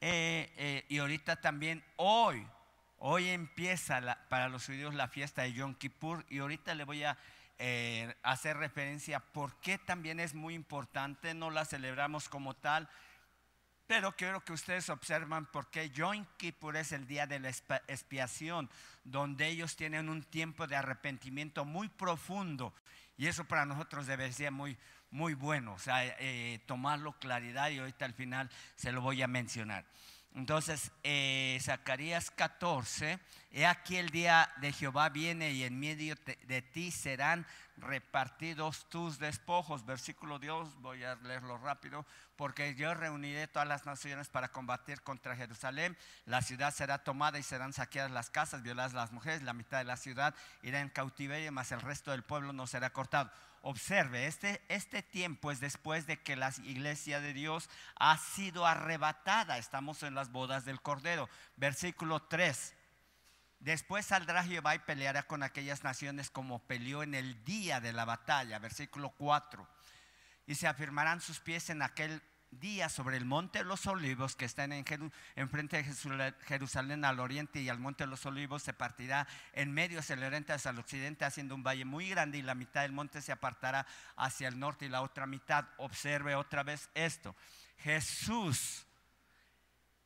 Eh, 0.00 0.86
y 0.88 0.96
ahorita 1.00 1.42
también 1.42 1.84
hoy, 1.96 2.48
hoy 2.96 3.28
empieza 3.28 4.24
para 4.30 4.48
los 4.48 4.64
judíos 4.64 4.94
la 4.94 5.08
fiesta 5.08 5.42
de 5.42 5.52
Yom 5.52 5.74
Kippur. 5.74 6.24
Y 6.30 6.38
ahorita 6.38 6.74
le 6.74 6.84
voy 6.84 7.04
a 7.04 7.18
hacer 8.22 8.56
referencia 8.56 9.20
por 9.20 9.60
qué 9.60 9.76
también 9.76 10.18
es 10.18 10.32
muy 10.32 10.54
importante. 10.54 11.34
No 11.34 11.50
la 11.50 11.66
celebramos 11.66 12.30
como 12.30 12.54
tal, 12.54 12.88
pero 13.86 14.12
quiero 14.16 14.44
que 14.44 14.52
ustedes 14.52 14.88
observan 14.90 15.46
por 15.46 15.70
qué 15.70 15.90
Yom 15.90 16.26
Kippur 16.36 16.76
es 16.76 16.92
el 16.92 17.06
día 17.06 17.26
de 17.26 17.38
la 17.38 17.48
expiación, 17.48 18.68
donde 19.04 19.46
ellos 19.48 19.76
tienen 19.76 20.08
un 20.08 20.22
tiempo 20.22 20.66
de 20.66 20.76
arrepentimiento 20.76 21.64
muy 21.64 21.88
profundo 21.88 22.74
y 23.16 23.26
eso 23.26 23.44
para 23.44 23.64
nosotros 23.64 24.06
debe 24.06 24.32
ser 24.32 24.52
muy, 24.52 24.76
muy 25.10 25.34
bueno, 25.34 25.74
o 25.74 25.78
sea, 25.78 26.04
eh, 26.04 26.60
tomarlo 26.66 27.12
claridad 27.18 27.70
y 27.70 27.78
ahorita 27.78 28.04
al 28.04 28.14
final 28.14 28.50
se 28.74 28.92
lo 28.92 29.00
voy 29.00 29.22
a 29.22 29.28
mencionar. 29.28 29.84
Entonces, 30.34 30.92
eh, 31.02 31.58
Zacarías 31.62 32.30
14, 32.30 33.18
he 33.56 33.64
aquí 33.64 33.96
el 33.96 34.10
día 34.10 34.52
de 34.58 34.70
Jehová 34.70 35.08
viene 35.08 35.50
y 35.50 35.64
en 35.64 35.80
medio 35.80 36.14
de 36.42 36.60
ti 36.60 36.90
serán 36.90 37.46
repartidos 37.78 38.86
tus 38.90 39.18
despojos. 39.18 39.86
Versículo 39.86 40.38
Dios, 40.38 40.78
voy 40.82 41.02
a 41.04 41.14
leerlo 41.14 41.56
rápido, 41.56 42.04
porque 42.36 42.74
yo 42.74 42.92
reuniré 42.92 43.48
todas 43.48 43.66
las 43.66 43.86
naciones 43.86 44.28
para 44.28 44.52
combatir 44.52 45.00
contra 45.00 45.34
Jerusalén. 45.34 45.96
La 46.26 46.42
ciudad 46.42 46.74
será 46.74 47.02
tomada 47.02 47.38
y 47.38 47.42
serán 47.42 47.72
saqueadas 47.72 48.10
las 48.10 48.28
casas, 48.28 48.62
violadas 48.62 48.92
las 48.92 49.12
mujeres, 49.12 49.42
la 49.42 49.54
mitad 49.54 49.78
de 49.78 49.84
la 49.84 49.96
ciudad 49.96 50.34
irá 50.60 50.80
en 50.80 50.90
cautiverio, 50.90 51.50
mas 51.50 51.72
el 51.72 51.80
resto 51.80 52.10
del 52.10 52.24
pueblo 52.24 52.52
no 52.52 52.66
será 52.66 52.90
cortado. 52.90 53.30
Observe, 53.62 54.26
este, 54.26 54.60
este 54.68 55.02
tiempo 55.02 55.50
es 55.50 55.60
después 55.60 56.06
de 56.06 56.18
que 56.18 56.36
la 56.36 56.52
iglesia 56.64 57.20
de 57.20 57.32
Dios 57.32 57.70
ha 57.98 58.18
sido 58.18 58.66
arrebatada. 58.66 59.56
Estamos 59.56 60.02
en 60.02 60.14
las 60.14 60.30
bodas 60.30 60.66
del 60.66 60.82
Cordero. 60.82 61.30
Versículo 61.56 62.20
3. 62.20 62.75
Después 63.60 64.06
saldrá 64.06 64.44
Jehová 64.44 64.74
y 64.74 64.80
peleará 64.80 65.24
con 65.24 65.42
aquellas 65.42 65.82
naciones 65.82 66.30
como 66.30 66.60
peleó 66.60 67.02
en 67.02 67.14
el 67.14 67.44
día 67.44 67.80
de 67.80 67.92
la 67.92 68.04
batalla. 68.04 68.58
Versículo 68.58 69.10
4. 69.10 69.66
Y 70.46 70.54
se 70.54 70.68
afirmarán 70.68 71.20
sus 71.20 71.40
pies 71.40 71.70
en 71.70 71.82
aquel 71.82 72.22
día 72.50 72.88
sobre 72.88 73.16
el 73.16 73.24
monte 73.24 73.58
de 73.58 73.64
los 73.64 73.86
olivos 73.86 74.36
que 74.36 74.44
están 74.44 74.72
en 74.72 75.48
frente 75.48 75.82
de 75.82 76.34
Jerusalén 76.44 77.04
al 77.04 77.20
oriente 77.20 77.60
y 77.60 77.68
al 77.68 77.78
monte 77.78 78.04
de 78.04 78.10
los 78.10 78.24
olivos 78.24 78.62
se 78.62 78.72
partirá 78.72 79.26
en 79.52 79.72
medio 79.72 80.00
hacia 80.00 80.14
el 80.14 80.22
oriente 80.22 80.52
hacia 80.52 80.70
el 80.70 80.78
occidente 80.78 81.24
haciendo 81.24 81.54
un 81.54 81.62
valle 81.62 81.84
muy 81.84 82.08
grande 82.08 82.38
y 82.38 82.42
la 82.42 82.54
mitad 82.54 82.82
del 82.82 82.92
monte 82.92 83.20
se 83.20 83.32
apartará 83.32 83.86
hacia 84.16 84.48
el 84.48 84.58
norte 84.58 84.86
y 84.86 84.88
la 84.88 85.02
otra 85.02 85.26
mitad. 85.26 85.66
Observe 85.78 86.34
otra 86.34 86.62
vez 86.62 86.88
esto. 86.94 87.34
Jesús, 87.78 88.85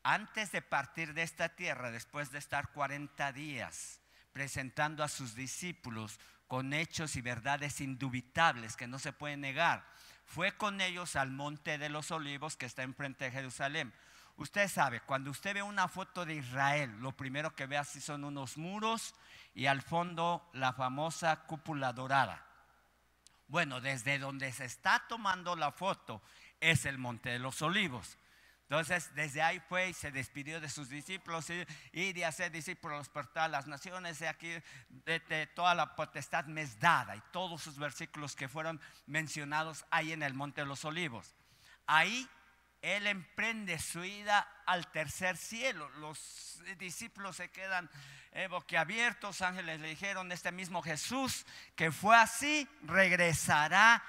antes 0.03 0.53
de 0.53 0.63
partir 0.63 1.15
de 1.15 1.23
esta 1.23 1.51
tierra, 1.51 1.91
después 1.91 2.31
de 2.31 2.39
estar 2.39 2.73
40 2.73 3.33
días 3.33 4.01
presentando 4.33 5.03
a 5.03 5.09
sus 5.09 5.35
discípulos 5.35 6.19
con 6.47 6.73
hechos 6.73 7.17
y 7.17 7.21
verdades 7.21 7.81
indubitables 7.81 8.77
que 8.77 8.87
no 8.87 8.99
se 8.99 9.13
pueden 9.13 9.41
negar, 9.41 9.85
fue 10.25 10.57
con 10.57 10.81
ellos 10.81 11.17
al 11.17 11.31
monte 11.31 11.79
de 11.79 11.89
los 11.89 12.11
olivos 12.11 12.57
que 12.57 12.67
está 12.67 12.83
enfrente 12.83 13.25
de 13.25 13.33
Jerusalén. 13.33 13.93
Usted 14.37 14.69
sabe, 14.69 15.01
cuando 15.01 15.31
usted 15.31 15.55
ve 15.55 15.63
una 15.63 15.89
foto 15.89 16.25
de 16.25 16.35
Israel, 16.35 16.91
lo 17.01 17.13
primero 17.13 17.55
que 17.55 17.67
ve 17.67 17.77
así 17.77 18.01
son 18.01 18.25
unos 18.25 18.57
muros 18.57 19.15
y 19.55 19.67
al 19.67 19.83
fondo 19.83 20.49
la 20.53 20.73
famosa 20.73 21.45
cúpula 21.47 21.93
dorada. 21.93 22.47
Bueno, 23.49 23.81
desde 23.81 24.19
donde 24.19 24.53
se 24.53 24.65
está 24.65 25.05
tomando 25.09 25.57
la 25.57 25.73
foto 25.73 26.23
es 26.61 26.87
el 26.87 26.99
monte 26.99 27.31
de 27.31 27.39
los 27.41 27.61
olivos. 27.63 28.17
Entonces, 28.71 29.13
desde 29.17 29.43
ahí 29.43 29.59
fue 29.59 29.89
y 29.89 29.93
se 29.93 30.13
despidió 30.13 30.61
de 30.61 30.69
sus 30.69 30.89
discípulos 30.89 31.45
y, 31.91 32.13
de 32.13 32.25
hacer 32.25 32.53
discípulos 32.53 33.09
por 33.09 33.27
todas 33.27 33.51
las 33.51 33.67
naciones. 33.67 34.21
Y 34.21 34.27
aquí 34.27 34.49
de, 34.89 35.51
toda 35.57 35.75
la 35.75 35.97
potestad 35.97 36.45
me. 36.45 36.63
Y 36.63 37.21
todos 37.33 37.63
sus 37.63 37.81
versículos 37.81 38.37
que 38.37 38.49
fueron 38.49 38.81
mencionados 39.07 39.85
ahí 39.91 40.13
en 40.13 40.23
el 40.23 40.35
Monte 40.35 40.61
de 40.61 40.69
los 40.69 40.85
Olivos. 40.85 41.35
Ahí 41.89 42.29
él 42.81 43.09
emprende 43.09 43.77
su 43.81 44.05
ida 44.05 44.47
al 44.67 44.87
tercer 44.93 45.37
cielo. 45.37 45.89
Los 45.99 46.63
discípulos 46.79 47.39
se 47.39 47.51
quedan 47.51 47.91
eh, 48.31 48.47
boquiabiertos. 48.47 49.43
Ángeles 49.43 49.81
le 49.81 49.89
dijeron, 49.89 50.31
este 50.31 50.53
mismo 50.53 50.81
Jesús 50.81 51.45
que 51.75 51.91
fue 51.91 52.17
así, 52.17 52.69
regresará 52.83 54.01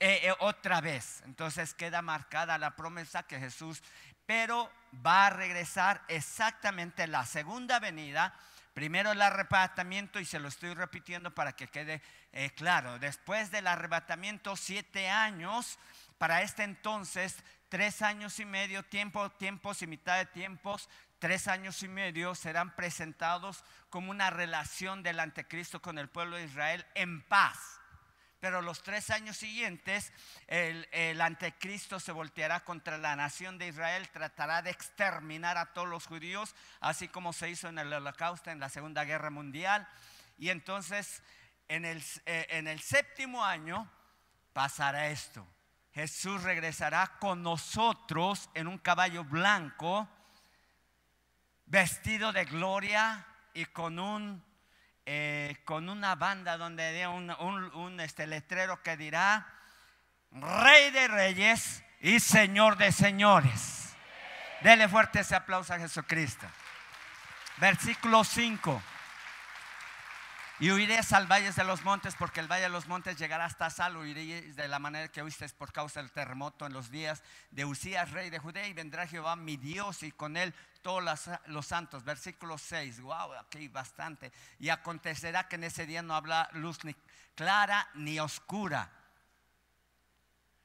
eh, 0.00 0.20
eh, 0.22 0.34
otra 0.38 0.80
vez. 0.80 1.22
Entonces 1.24 1.74
queda 1.74 2.02
marcada 2.02 2.56
la 2.56 2.76
promesa 2.76 3.24
que 3.24 3.40
Jesús, 3.40 3.82
pero 4.26 4.70
va 5.04 5.26
a 5.26 5.30
regresar 5.30 6.04
exactamente 6.06 7.06
la 7.08 7.26
segunda 7.26 7.80
venida. 7.80 8.32
Primero 8.74 9.10
el 9.10 9.20
arrebatamiento, 9.20 10.20
y 10.20 10.24
se 10.24 10.38
lo 10.38 10.46
estoy 10.46 10.72
repitiendo 10.74 11.34
para 11.34 11.56
que 11.56 11.66
quede 11.66 12.00
eh, 12.32 12.50
claro. 12.50 13.00
Después 13.00 13.50
del 13.50 13.66
arrebatamiento, 13.66 14.54
siete 14.56 15.08
años. 15.08 15.80
Para 16.16 16.42
este 16.42 16.62
entonces, 16.62 17.42
tres 17.68 18.00
años 18.00 18.38
y 18.38 18.44
medio, 18.44 18.84
tiempo, 18.84 19.30
tiempos 19.32 19.82
y 19.82 19.88
mitad 19.88 20.16
de 20.18 20.26
tiempos, 20.26 20.88
tres 21.18 21.48
años 21.48 21.82
y 21.82 21.88
medio 21.88 22.36
serán 22.36 22.76
presentados 22.76 23.64
como 23.90 24.12
una 24.12 24.30
relación 24.30 25.02
del 25.02 25.18
anticristo 25.18 25.82
con 25.82 25.98
el 25.98 26.08
pueblo 26.08 26.36
de 26.36 26.44
Israel 26.44 26.86
en 26.94 27.22
paz 27.22 27.78
pero 28.40 28.62
los 28.62 28.82
tres 28.82 29.10
años 29.10 29.36
siguientes 29.36 30.12
el, 30.46 31.20
anticristo 31.20 31.98
se 31.98 32.12
volteará 32.12 32.60
contra 32.60 32.98
la 32.98 33.16
nación 33.16 33.58
de 33.58 33.68
Israel, 33.68 34.08
tratará 34.10 34.62
de 34.62 34.70
exterminar 34.70 35.58
a 35.58 35.72
todos 35.72 35.88
los 35.88 36.06
judíos, 36.06 36.54
así 36.80 37.08
como 37.08 37.32
se 37.32 37.50
hizo 37.50 37.68
en 37.68 37.78
el 37.78 37.92
holocausto, 37.92 38.50
en 38.50 38.60
la 38.60 38.68
Segunda 38.68 39.04
Guerra 39.04 39.30
Mundial. 39.30 39.88
Y 40.38 40.50
entonces 40.50 41.22
en 41.66 41.84
el, 41.84 42.02
eh, 42.26 42.46
en 42.50 42.68
el 42.68 42.80
séptimo 42.80 43.44
año 43.44 43.90
pasará 44.52 45.08
esto. 45.08 45.46
Jesús 45.92 46.42
regresará 46.44 47.18
con 47.18 47.42
nosotros 47.42 48.50
en 48.54 48.68
un 48.68 48.78
caballo 48.78 49.24
blanco, 49.24 50.08
vestido 51.66 52.32
de 52.32 52.44
gloria 52.44 53.26
y 53.52 53.64
con 53.64 53.98
un 53.98 54.47
eh, 55.10 55.56
con 55.64 55.88
una 55.88 56.16
banda 56.16 56.58
donde 56.58 56.86
había 56.86 57.08
un, 57.08 57.30
un, 57.30 57.98
este 57.98 58.26
letrero 58.26 58.82
que 58.82 58.94
dirá, 58.98 59.46
Rey 60.32 60.90
de 60.90 61.08
Reyes 61.08 61.82
y 62.02 62.20
Señor 62.20 62.76
de 62.76 62.92
Señores. 62.92 63.96
Dele 64.60 64.86
fuerte 64.86 65.20
ese 65.20 65.34
aplauso 65.34 65.72
a 65.72 65.78
Jesucristo. 65.78 66.46
Versículo 67.56 68.22
5. 68.22 68.82
Y 70.60 70.72
huiréis 70.72 71.10
al 71.14 71.26
valle 71.26 71.52
de 71.52 71.64
los 71.64 71.84
montes, 71.84 72.14
porque 72.14 72.40
el 72.40 72.46
valle 72.46 72.64
de 72.64 72.68
los 72.68 72.86
montes 72.86 73.16
llegará 73.16 73.46
hasta 73.46 73.70
Sal. 73.70 73.96
Huiréis 73.96 74.56
de 74.56 74.68
la 74.68 74.78
manera 74.78 75.08
que 75.08 75.22
huisteis 75.22 75.54
por 75.54 75.72
causa 75.72 76.02
del 76.02 76.10
terremoto 76.10 76.66
en 76.66 76.74
los 76.74 76.90
días 76.90 77.22
de 77.50 77.64
Usías, 77.64 78.10
rey 78.10 78.28
de 78.28 78.40
Judea. 78.40 78.66
Y 78.66 78.74
vendrá 78.74 79.06
Jehová 79.06 79.36
mi 79.36 79.56
Dios 79.56 80.02
y 80.02 80.12
con 80.12 80.36
él 80.36 80.52
todos 80.82 81.02
los, 81.46 81.66
santos. 81.66 82.04
Versículo 82.04 82.58
6. 82.58 83.00
Wow, 83.00 83.34
aquí 83.34 83.68
bastante. 83.68 84.32
Y 84.58 84.68
acontecerá 84.68 85.48
que 85.48 85.56
en 85.56 85.64
ese 85.64 85.86
día 85.86 86.02
no 86.02 86.14
habrá 86.14 86.48
luz 86.52 86.84
ni 86.84 86.94
clara 87.34 87.88
ni 87.94 88.18
oscura. 88.18 88.90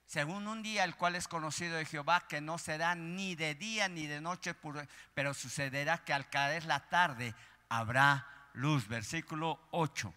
Según 0.06 0.48
un 0.48 0.62
día 0.62 0.84
el 0.84 0.96
cual 0.96 1.16
es 1.16 1.28
conocido 1.28 1.76
de 1.78 1.86
Jehová, 1.86 2.28
que 2.28 2.40
no 2.40 2.58
será 2.58 2.94
ni 2.94 3.36
de 3.36 3.56
día 3.56 3.90
ni 3.90 4.06
de 4.06 4.22
noche, 4.22 4.56
pero 5.14 5.34
sucederá 5.34 6.04
que 6.04 6.14
al 6.14 6.30
caer 6.30 6.66
la 6.66 6.88
tarde 6.88 7.34
habrá 7.70 8.28
luz. 8.54 8.88
Versículo 8.88 9.60
8. 9.72 10.14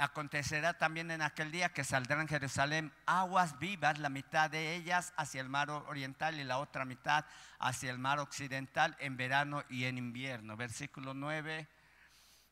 Acontecerá 0.00 0.78
también 0.78 1.10
en 1.10 1.20
aquel 1.20 1.52
día 1.52 1.74
que 1.74 1.84
saldrán 1.84 2.22
en 2.22 2.28
Jerusalén 2.28 2.90
aguas 3.04 3.58
vivas, 3.58 3.98
la 3.98 4.08
mitad 4.08 4.48
de 4.48 4.74
ellas 4.74 5.12
hacia 5.18 5.42
el 5.42 5.50
mar 5.50 5.68
oriental 5.68 6.40
y 6.40 6.44
la 6.44 6.56
otra 6.56 6.86
mitad 6.86 7.26
hacia 7.58 7.90
el 7.90 7.98
mar 7.98 8.18
occidental 8.18 8.96
en 8.98 9.18
verano 9.18 9.62
y 9.68 9.84
en 9.84 9.98
invierno. 9.98 10.56
Versículo 10.56 11.12
9. 11.12 11.68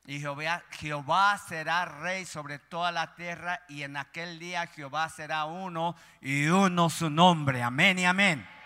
Y 0.05 0.19
Jehová, 0.19 0.63
Jehová, 0.69 1.39
será 1.39 1.85
rey 1.85 2.23
sobre 2.25 2.59
toda 2.59 2.91
la 2.91 3.15
tierra 3.15 3.63
y 3.67 3.81
en 3.81 3.97
aquel 3.97 4.37
día 4.37 4.67
Jehová 4.67 5.09
será 5.09 5.45
uno 5.45 5.95
y 6.21 6.45
uno 6.49 6.91
su 6.91 7.09
nombre. 7.09 7.63
Amén 7.63 7.97
y 7.97 8.05
amén. 8.05 8.58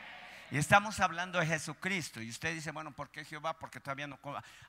Y 0.53 0.57
estamos 0.59 0.99
hablando 0.99 1.39
de 1.39 1.47
Jesucristo. 1.47 2.21
Y 2.21 2.29
usted 2.29 2.53
dice, 2.53 2.69
bueno, 2.69 2.91
¿por 2.91 3.09
qué 3.09 3.25
Jehová? 3.25 3.57
Porque 3.57 3.79
todavía 3.79 4.05
no 4.05 4.19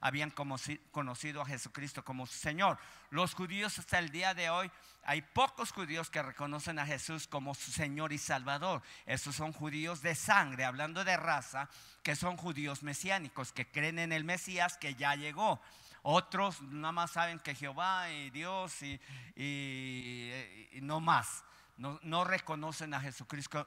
habían 0.00 0.30
conocido 0.30 1.42
a 1.42 1.44
Jesucristo 1.44 2.02
como 2.02 2.26
su 2.26 2.38
Señor. 2.38 2.78
Los 3.10 3.34
judíos 3.34 3.78
hasta 3.78 3.98
el 3.98 4.08
día 4.08 4.32
de 4.32 4.48
hoy, 4.48 4.70
hay 5.04 5.20
pocos 5.20 5.72
judíos 5.72 6.08
que 6.08 6.22
reconocen 6.22 6.78
a 6.78 6.86
Jesús 6.86 7.28
como 7.28 7.54
su 7.54 7.70
Señor 7.70 8.14
y 8.14 8.18
Salvador. 8.18 8.80
Esos 9.04 9.36
son 9.36 9.52
judíos 9.52 10.00
de 10.00 10.14
sangre, 10.14 10.64
hablando 10.64 11.04
de 11.04 11.18
raza, 11.18 11.68
que 12.02 12.16
son 12.16 12.38
judíos 12.38 12.82
mesiánicos, 12.82 13.52
que 13.52 13.70
creen 13.70 13.98
en 13.98 14.12
el 14.12 14.24
Mesías 14.24 14.78
que 14.78 14.94
ya 14.94 15.14
llegó. 15.16 15.60
Otros 16.00 16.62
nada 16.62 16.92
más 16.92 17.10
saben 17.10 17.40
que 17.40 17.54
Jehová 17.54 18.10
y 18.10 18.30
Dios 18.30 18.80
y, 18.80 18.98
y 19.36 20.80
no 20.80 21.00
más 21.00 21.44
no, 21.76 22.24
reconocen 22.24 22.94
a 22.94 23.00
Jesucristo, 23.00 23.66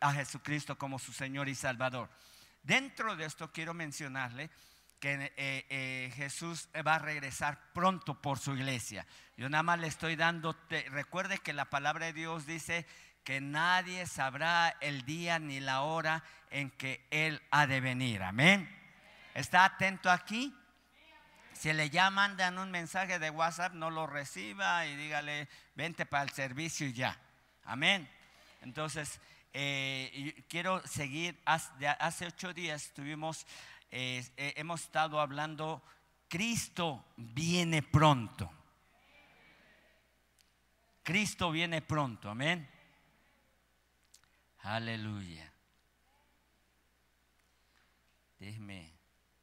a 0.00 0.12
Jesucristo 0.12 0.76
como 0.78 0.98
su 0.98 1.12
Señor 1.12 1.48
y 1.48 1.54
Salvador. 1.54 2.10
Dentro 2.62 3.16
de 3.16 3.26
esto 3.26 3.52
quiero 3.52 3.74
mencionarle 3.74 4.50
que 4.98 5.32
eh, 5.36 5.66
eh, 5.68 6.12
Jesús 6.16 6.68
va 6.86 6.94
a 6.94 6.98
regresar 6.98 7.72
pronto 7.72 8.20
por 8.20 8.38
su 8.38 8.54
iglesia. 8.54 9.06
Yo 9.36 9.48
nada 9.48 9.62
más 9.62 9.78
le 9.78 9.86
estoy 9.86 10.16
dando, 10.16 10.56
recuerde 10.90 11.38
que 11.38 11.52
la 11.52 11.66
palabra 11.66 12.06
de 12.06 12.14
Dios 12.14 12.46
dice 12.46 12.86
que 13.22 13.40
nadie 13.40 14.06
sabrá 14.06 14.76
el 14.80 15.04
día 15.04 15.38
ni 15.38 15.60
la 15.60 15.82
hora 15.82 16.22
en 16.50 16.70
que 16.70 17.06
Él 17.10 17.42
ha 17.50 17.66
de 17.66 17.80
venir. 17.80 18.22
Amén. 18.22 18.68
¿Está 19.34 19.64
atento 19.64 20.10
aquí? 20.10 20.54
Si 21.52 21.72
le 21.72 21.90
llaman, 21.90 22.36
dan 22.36 22.58
un 22.58 22.70
mensaje 22.70 23.18
de 23.18 23.30
WhatsApp, 23.30 23.74
no 23.74 23.90
lo 23.90 24.06
reciba 24.06 24.86
y 24.86 24.96
dígale, 24.96 25.48
vente 25.74 26.04
para 26.04 26.24
el 26.24 26.30
servicio 26.30 26.86
y 26.86 26.92
ya. 26.92 27.18
Amén. 27.64 28.08
Entonces, 28.62 29.20
eh, 29.54 30.44
quiero 30.48 30.84
seguir. 30.86 31.40
Hace 31.44 32.26
ocho 32.26 32.52
días 32.52 32.86
estuvimos, 32.86 33.46
eh, 33.90 34.26
eh, 34.36 34.54
hemos 34.56 34.82
estado 34.82 35.20
hablando, 35.20 35.82
Cristo 36.28 37.04
viene 37.16 37.82
pronto. 37.82 38.50
Cristo 41.04 41.50
viene 41.50 41.82
pronto, 41.82 42.28
amén. 42.28 42.68
Aleluya. 44.62 45.52
Déjeme 48.38 48.92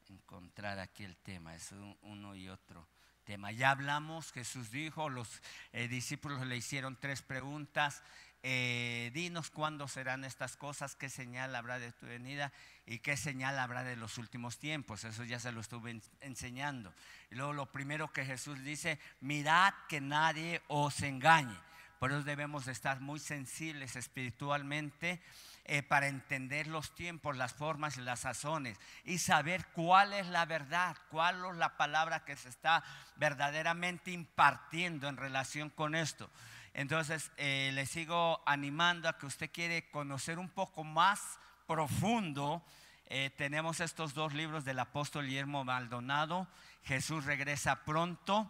encontrar 0.10 0.80
aquí 0.80 1.04
el 1.04 1.16
tema, 1.18 1.56
es 1.56 1.74
uno 2.02 2.36
y 2.36 2.50
otro 2.50 2.88
tema. 3.24 3.52
Ya 3.52 3.72
hablamos, 3.72 4.32
Jesús 4.32 4.72
dijo, 4.72 5.10
los 5.10 5.42
eh, 5.72 5.88
discípulos 5.88 6.46
le 6.46 6.58
hicieron 6.58 6.98
tres 7.00 7.22
preguntas. 7.22 8.04
Eh, 8.44 9.12
dinos 9.14 9.52
cuándo 9.52 9.88
serán 9.88 10.24
estas 10.24 10.58
cosas, 10.58 10.96
qué 10.96 11.10
señal 11.10 11.56
habrá 11.56 11.78
de 11.78 11.92
tu 11.92 12.08
venida 12.08 12.52
y 12.88 13.00
qué 13.00 13.16
señal 13.16 13.60
habrá 13.60 13.84
de 13.84 13.96
los 13.96 14.18
últimos 14.18 14.58
tiempos. 14.58 15.04
Eso 15.04 15.24
ya 15.24 15.40
se 15.40 15.52
lo 15.52 15.62
estuve 15.62 16.02
enseñando. 16.22 16.94
Y 17.30 17.36
luego 17.36 17.54
lo 17.54 17.72
primero 17.72 18.12
que 18.12 18.26
Jesús 18.26 18.64
dice, 18.64 19.00
mirad 19.20 19.74
que 19.88 20.02
nadie 20.02 20.62
os 20.68 21.02
engañe. 21.02 21.58
Por 22.00 22.12
eso 22.12 22.24
debemos 22.24 22.66
de 22.66 22.72
estar 22.72 23.00
muy 23.00 23.20
sensibles 23.20 23.96
espiritualmente 23.96 25.22
eh, 25.66 25.84
para 25.84 26.08
entender 26.08 26.66
los 26.66 26.96
tiempos, 26.96 27.38
las 27.38 27.54
formas 27.54 27.96
y 27.98 28.02
las 28.02 28.22
sazones 28.22 28.80
y 29.06 29.20
saber 29.20 29.68
cuál 29.68 30.14
es 30.14 30.26
la 30.26 30.46
verdad, 30.46 30.98
cuál 31.12 31.46
es 31.46 31.58
la 31.58 31.78
palabra 31.78 32.26
que 32.26 32.36
se 32.36 32.50
está 32.50 32.84
verdaderamente 33.18 34.10
impartiendo 34.10 35.08
en 35.08 35.18
relación 35.18 35.70
con 35.70 35.94
esto. 35.94 36.32
Entonces, 36.74 37.32
eh, 37.38 37.72
le 37.74 37.86
sigo 37.86 38.42
animando 38.46 39.10
a 39.10 39.18
que 39.18 39.26
usted 39.26 39.52
quiere 39.52 39.90
conocer 39.90 40.40
un 40.40 40.50
poco 40.50 40.84
más 40.84 41.40
profundo. 41.68 42.64
Eh, 43.08 43.30
tenemos 43.38 43.80
estos 43.82 44.14
dos 44.14 44.34
libros 44.34 44.64
del 44.64 44.80
apóstol 44.80 45.26
Guillermo 45.26 45.66
Maldonado, 45.66 46.48
Jesús 46.84 47.26
regresa 47.26 47.84
pronto 47.84 48.50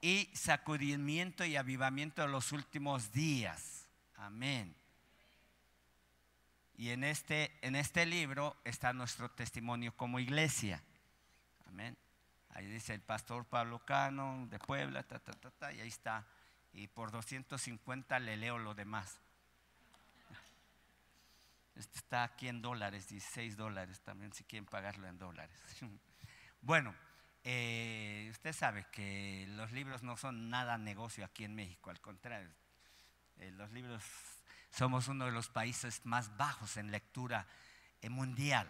y 0.00 0.30
sacudimiento 0.32 1.44
y 1.44 1.56
avivamiento 1.56 2.22
de 2.22 2.28
los 2.28 2.52
últimos 2.52 3.10
días. 3.12 3.88
Amén. 4.16 4.74
Y 6.76 6.90
en 6.90 7.04
este, 7.04 7.56
en 7.62 7.74
este 7.74 8.06
libro 8.06 8.56
está 8.64 8.92
nuestro 8.92 9.30
testimonio 9.30 9.96
como 9.96 10.20
iglesia. 10.20 10.82
Amén. 11.66 11.96
Ahí 12.50 12.66
dice 12.66 12.94
el 12.94 13.00
pastor 13.00 13.44
Pablo 13.44 13.80
Cano 13.80 14.46
de 14.48 14.58
Puebla, 14.58 15.02
ta, 15.02 15.18
ta, 15.18 15.32
ta, 15.32 15.72
y 15.72 15.80
ahí 15.80 15.88
está. 15.88 16.26
Y 16.76 16.88
por 16.88 17.10
250 17.10 18.18
le 18.18 18.36
leo 18.36 18.58
lo 18.58 18.74
demás. 18.74 19.18
Este 21.74 21.98
está 21.98 22.22
aquí 22.24 22.48
en 22.48 22.60
dólares, 22.60 23.08
16 23.08 23.56
dólares 23.56 24.00
también, 24.00 24.32
si 24.32 24.44
quieren 24.44 24.66
pagarlo 24.66 25.08
en 25.08 25.18
dólares. 25.18 25.58
Bueno, 26.62 26.92
eh, 27.44 28.26
usted 28.32 28.52
sabe 28.52 28.86
que 28.90 29.46
los 29.50 29.70
libros 29.70 30.02
no 30.02 30.16
son 30.16 30.50
nada 30.50 30.78
negocio 30.78 31.24
aquí 31.24 31.44
en 31.44 31.54
México, 31.54 31.90
al 31.90 32.00
contrario, 32.00 32.50
eh, 33.36 33.52
los 33.52 33.70
libros 33.70 34.02
somos 34.70 35.06
uno 35.06 35.26
de 35.26 35.30
los 35.30 35.48
países 35.48 36.04
más 36.04 36.36
bajos 36.36 36.76
en 36.76 36.90
lectura 36.90 37.46
eh, 38.00 38.08
mundial. 38.08 38.66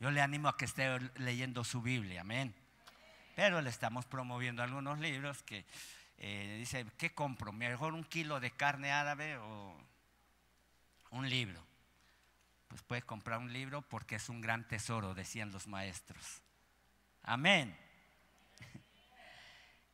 Yo 0.00 0.10
le 0.10 0.20
animo 0.20 0.48
a 0.48 0.56
que 0.56 0.64
esté 0.64 0.98
leyendo 1.16 1.62
su 1.62 1.80
Biblia, 1.80 2.22
amén. 2.22 2.52
Pero 3.36 3.60
le 3.60 3.70
estamos 3.70 4.04
promoviendo 4.04 4.64
algunos 4.64 4.98
libros 4.98 5.44
que 5.44 5.64
eh, 6.24 6.56
dice, 6.58 6.86
¿qué 6.98 7.12
compro? 7.12 7.52
¿Mejor 7.52 7.94
un 7.94 8.04
kilo 8.04 8.38
de 8.38 8.52
carne 8.52 8.92
árabe 8.92 9.36
o 9.38 9.76
un 11.10 11.28
libro? 11.28 11.60
Pues 12.68 12.80
puede 12.82 13.02
comprar 13.02 13.40
un 13.40 13.52
libro 13.52 13.82
porque 13.82 14.14
es 14.14 14.28
un 14.28 14.40
gran 14.40 14.68
tesoro, 14.68 15.14
decían 15.14 15.50
los 15.50 15.66
maestros. 15.66 16.42
Amén. 17.24 17.76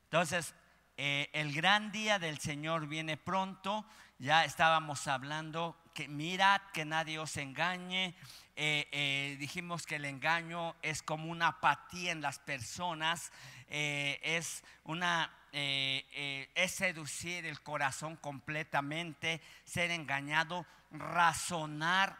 Entonces, 0.04 0.54
eh, 0.98 1.31
el 1.33 1.54
gran 1.54 1.92
día 1.92 2.18
del 2.18 2.38
Señor 2.38 2.88
viene 2.88 3.16
pronto 3.16 3.87
ya 4.18 4.44
estábamos 4.44 5.07
hablando 5.07 5.81
que 5.94 6.09
mirad 6.09 6.61
que 6.74 6.85
nadie 6.85 7.18
os 7.18 7.37
engañe. 7.37 8.14
Eh, 8.57 9.37
dijimos 9.38 9.87
que 9.87 9.96
el 9.96 10.04
engaño 10.04 10.74
es 10.83 11.02
como 11.02 11.31
una 11.31 11.46
apatía 11.48 12.11
en 12.11 12.20
las 12.20 12.40
personas, 12.40 13.31
es 13.68 14.64
una 14.83 15.38
es 15.52 16.70
seducir 16.72 17.46
el 17.46 17.61
corazón 17.62 18.16
completamente, 18.16 19.40
ser 19.64 19.90
engañado, 19.90 20.66
razonar 20.90 22.16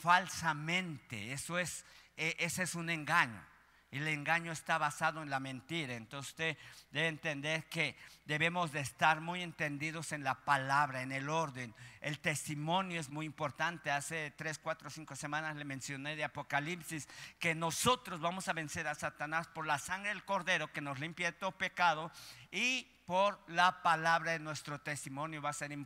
falsamente. 0.00 1.32
Eso 1.32 1.58
es, 1.58 1.84
ese 2.16 2.62
es 2.62 2.74
un 2.74 2.90
engaño. 2.90 3.49
Y 3.92 3.98
el 3.98 4.08
engaño 4.08 4.52
está 4.52 4.78
basado 4.78 5.22
en 5.22 5.30
la 5.30 5.40
mentira. 5.40 5.94
Entonces 5.94 6.30
usted 6.30 6.56
debe 6.92 7.08
entender 7.08 7.68
que 7.68 7.96
debemos 8.24 8.70
de 8.70 8.80
estar 8.80 9.20
muy 9.20 9.42
entendidos 9.42 10.12
en 10.12 10.22
la 10.22 10.44
palabra, 10.44 11.02
en 11.02 11.10
el 11.10 11.28
orden. 11.28 11.74
El 12.00 12.20
testimonio 12.20 13.00
es 13.00 13.08
muy 13.08 13.26
importante. 13.26 13.90
Hace 13.90 14.30
tres, 14.30 14.58
cuatro, 14.58 14.90
cinco 14.90 15.16
semanas 15.16 15.56
le 15.56 15.64
mencioné 15.64 16.14
de 16.14 16.22
Apocalipsis 16.22 17.08
que 17.40 17.56
nosotros 17.56 18.20
vamos 18.20 18.46
a 18.46 18.52
vencer 18.52 18.86
a 18.86 18.94
Satanás 18.94 19.48
por 19.48 19.66
la 19.66 19.78
sangre 19.78 20.10
del 20.10 20.24
cordero 20.24 20.72
que 20.72 20.80
nos 20.80 21.00
limpia 21.00 21.32
de 21.32 21.38
todo 21.38 21.50
pecado 21.50 22.12
y 22.52 22.86
por 23.06 23.40
la 23.48 23.82
palabra 23.82 24.32
de 24.32 24.38
nuestro 24.38 24.80
testimonio 24.80 25.42
va 25.42 25.50
a 25.50 25.52
ser 25.52 25.76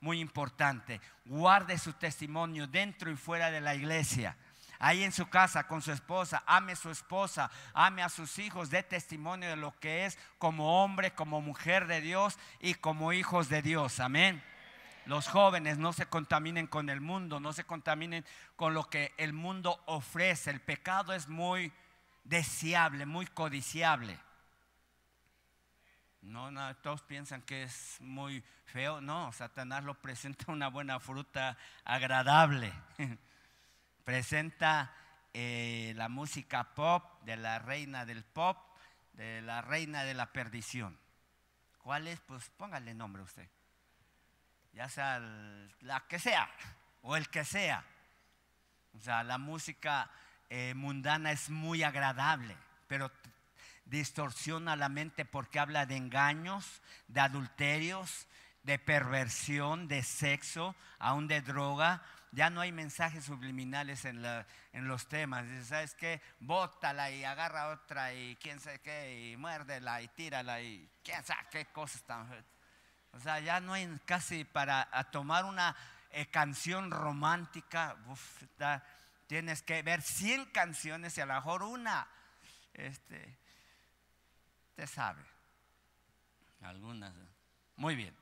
muy 0.00 0.20
importante. 0.20 1.00
Guarde 1.24 1.78
su 1.78 1.94
testimonio 1.94 2.66
dentro 2.66 3.10
y 3.10 3.16
fuera 3.16 3.50
de 3.50 3.62
la 3.62 3.74
iglesia 3.74 4.36
ahí 4.78 5.02
en 5.02 5.12
su 5.12 5.28
casa 5.28 5.66
con 5.66 5.82
su 5.82 5.92
esposa, 5.92 6.42
ame 6.46 6.72
a 6.72 6.76
su 6.76 6.90
esposa, 6.90 7.50
ame 7.74 8.02
a 8.02 8.08
sus 8.08 8.38
hijos, 8.38 8.70
dé 8.70 8.82
testimonio 8.82 9.48
de 9.48 9.56
lo 9.56 9.78
que 9.78 10.06
es 10.06 10.18
como 10.38 10.82
hombre, 10.82 11.12
como 11.12 11.40
mujer 11.40 11.86
de 11.86 12.00
Dios 12.00 12.38
y 12.60 12.74
como 12.74 13.12
hijos 13.12 13.48
de 13.48 13.62
Dios. 13.62 14.00
Amén. 14.00 14.42
Los 15.06 15.28
jóvenes 15.28 15.78
no 15.78 15.92
se 15.92 16.06
contaminen 16.06 16.66
con 16.66 16.90
el 16.90 17.00
mundo, 17.00 17.38
no 17.38 17.52
se 17.52 17.64
contaminen 17.64 18.24
con 18.56 18.74
lo 18.74 18.90
que 18.90 19.14
el 19.18 19.32
mundo 19.32 19.80
ofrece. 19.86 20.50
El 20.50 20.60
pecado 20.60 21.12
es 21.12 21.28
muy 21.28 21.72
deseable, 22.24 23.06
muy 23.06 23.26
codiciable. 23.26 24.18
No, 26.22 26.50
no, 26.50 26.74
todos 26.78 27.02
piensan 27.02 27.40
que 27.42 27.62
es 27.62 27.98
muy 28.00 28.42
feo. 28.64 29.00
No, 29.00 29.30
Satanás 29.32 29.84
lo 29.84 29.94
presenta 29.94 30.50
una 30.50 30.68
buena 30.68 30.98
fruta 30.98 31.56
agradable. 31.84 32.72
presenta 34.06 34.94
eh, 35.34 35.92
la 35.96 36.08
música 36.08 36.62
pop 36.74 37.24
de 37.24 37.36
la 37.36 37.58
reina 37.58 38.06
del 38.06 38.22
pop, 38.22 38.56
de 39.14 39.42
la 39.42 39.62
reina 39.62 40.04
de 40.04 40.14
la 40.14 40.32
perdición. 40.32 40.96
¿Cuál 41.78 42.06
es? 42.06 42.20
Pues 42.20 42.48
póngale 42.50 42.94
nombre 42.94 43.22
usted. 43.22 43.48
Ya 44.72 44.88
sea 44.88 45.18
la 45.80 46.06
que 46.06 46.20
sea 46.20 46.48
o 47.02 47.16
el 47.16 47.28
que 47.30 47.44
sea. 47.44 47.84
O 48.96 49.00
sea, 49.00 49.24
la 49.24 49.38
música 49.38 50.08
eh, 50.50 50.72
mundana 50.76 51.32
es 51.32 51.50
muy 51.50 51.82
agradable, 51.82 52.56
pero 52.86 53.10
distorsiona 53.86 54.76
la 54.76 54.88
mente 54.88 55.24
porque 55.24 55.58
habla 55.58 55.84
de 55.84 55.96
engaños, 55.96 56.80
de 57.08 57.22
adulterios, 57.22 58.28
de 58.62 58.78
perversión, 58.78 59.88
de 59.88 60.04
sexo, 60.04 60.76
aún 61.00 61.26
de 61.26 61.40
droga. 61.40 62.02
Ya 62.32 62.50
no 62.50 62.60
hay 62.60 62.72
mensajes 62.72 63.24
subliminales 63.24 64.04
en, 64.04 64.24
en 64.72 64.88
los 64.88 65.08
temas. 65.08 65.44
Dice, 65.48 65.64
¿sabes 65.64 65.94
qué? 65.94 66.20
Bótala 66.40 67.10
y 67.10 67.24
agarra 67.24 67.68
otra 67.68 68.12
y 68.12 68.36
quién 68.36 68.60
sabe 68.60 68.80
qué, 68.80 69.30
y 69.30 69.36
muérdela 69.36 70.02
y 70.02 70.08
tírala 70.08 70.60
y 70.60 70.88
quién 71.02 71.24
sabe 71.24 71.46
qué 71.50 71.66
cosas 71.66 72.02
tan. 72.02 72.28
O 73.12 73.20
sea, 73.20 73.40
ya 73.40 73.60
no 73.60 73.72
hay 73.72 73.88
casi 74.04 74.44
para 74.44 74.88
tomar 75.10 75.44
una 75.44 75.74
eh, 76.10 76.26
canción 76.26 76.90
romántica. 76.90 77.96
tienes 79.26 79.62
que 79.62 79.82
ver 79.82 80.02
100 80.02 80.46
canciones 80.46 81.16
y 81.16 81.20
a 81.20 81.26
lo 81.26 81.34
mejor 81.34 81.62
una. 81.62 82.06
Este, 82.74 83.38
te 84.74 84.86
sabe. 84.86 85.22
Algunas. 86.60 87.14
Muy 87.76 87.96
bien. 87.96 88.16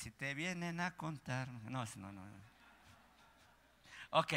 Si 0.00 0.10
te 0.10 0.34
vienen 0.34 0.80
a 0.80 0.96
contar. 0.96 1.48
No, 1.48 1.84
no, 1.96 2.12
no. 2.12 2.22
Ok. 4.10 4.34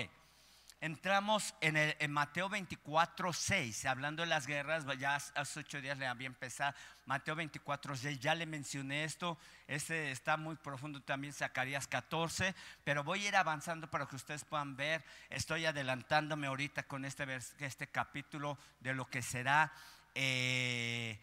Entramos 0.80 1.56
en, 1.60 1.76
el, 1.76 2.10
Mateo 2.10 2.50
24, 2.50 3.34
6, 3.34 3.86
hablando 3.86 4.21
de 4.21 4.28
las 4.28 4.45
guerras, 4.45 4.86
ya 5.00 5.15
hace 5.15 5.60
ocho 5.60 5.82
días 5.82 5.97
le 5.97 6.06
había 6.06 6.28
empezado, 6.28 6.76
Mateo 7.08 7.36
24, 7.36 7.97
6, 7.97 8.19
ya 8.19 8.36
le 8.36 8.45
mencioné 8.45 9.04
esto, 9.04 9.39
este 9.67 10.12
está 10.12 10.38
muy 10.38 10.56
profundo 10.56 11.02
también, 11.02 11.34
Zacarías 11.34 11.88
14, 11.88 12.54
pero 12.84 13.04
voy 13.04 13.26
a 13.26 13.30
ir 13.30 13.36
avanzando 13.36 13.89
para 13.89 14.06
que 14.06 14.17
ustedes 14.17 14.45
puedan 14.45 14.76
ver, 14.76 15.04
estoy 15.32 15.65
adelantándome 15.65 16.45
ahorita 16.45 16.84
con 16.84 17.06
este, 17.06 17.26
este 17.58 17.88
capítulo 17.88 18.60
de 18.80 18.93
lo 18.93 19.10
que 19.10 19.23
será 19.23 19.73
eh, 20.13 21.19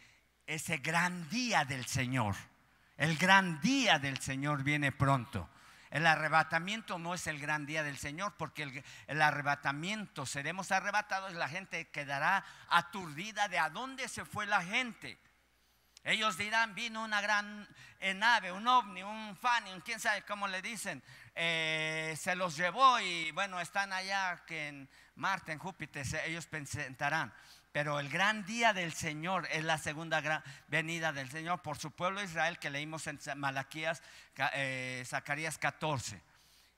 ese 0.49 0.79
gran 0.79 1.29
día 1.31 1.65
del 1.65 1.87
Señor. 1.87 2.35
El 2.97 3.17
gran 3.17 3.61
día 3.61 3.99
del 3.99 4.19
Señor 4.19 4.63
viene 4.63 4.93
pronto. 4.93 5.49
El 5.91 6.07
arrebatamiento 6.07 6.99
no 6.99 7.15
es 7.15 7.27
el 7.29 7.39
gran 7.39 7.67
día 7.67 7.85
del 7.85 7.97
Señor, 7.99 8.35
porque 8.37 8.85
el, 9.07 9.23
arrebatamiento, 9.23 10.27
seremos 10.27 10.73
arrebatados, 10.73 11.35
la 11.35 11.49
gente 11.49 11.89
quedará 11.91 12.45
aturdida 12.69 13.47
de 13.49 13.59
a 13.61 13.71
dónde 13.71 14.09
se 14.09 14.25
fue 14.25 14.47
la 14.47 14.63
gente. 14.63 15.19
Ellos 16.03 16.37
dirán, 16.37 16.75
vino 16.75 17.03
una 17.03 17.21
gran 17.21 17.69
eh, 18.01 18.13
nave, 18.13 18.53
un 18.53 18.67
ovni, 18.67 19.03
un 19.03 19.39
un 19.41 19.81
quién 19.81 20.01
sabe 20.01 20.23
cómo 20.23 20.49
le 20.49 20.61
dicen, 20.63 21.03
eh, 21.35 22.15
se 22.19 22.35
los 22.35 22.57
llevó 22.57 23.01
y 23.01 23.31
bueno, 23.31 23.61
están 23.61 23.93
allá 23.93 24.45
que 24.47 24.69
en 24.69 24.89
Marte, 25.15 25.53
en 25.53 25.59
Júpiter, 25.59 26.05
ellos 26.27 26.47
presentarán. 26.47 27.33
Pero 27.75 27.99
el 27.99 28.09
gran 28.09 28.47
día 28.47 28.73
del 28.73 28.93
Señor 28.93 29.49
es 29.51 29.65
la 29.65 29.79
segunda 29.79 30.21
gran 30.21 30.45
venida 30.69 31.13
del 31.13 31.29
Señor 31.29 31.61
por 31.61 31.77
su 31.77 31.91
pueblo 31.91 32.23
Israel 32.23 32.61
que 32.61 32.71
leímos 32.71 33.09
en 33.09 33.19
Malaquías, 33.35 34.01
eh, 34.55 35.03
Zacarías 35.05 35.59
14. 35.59 36.23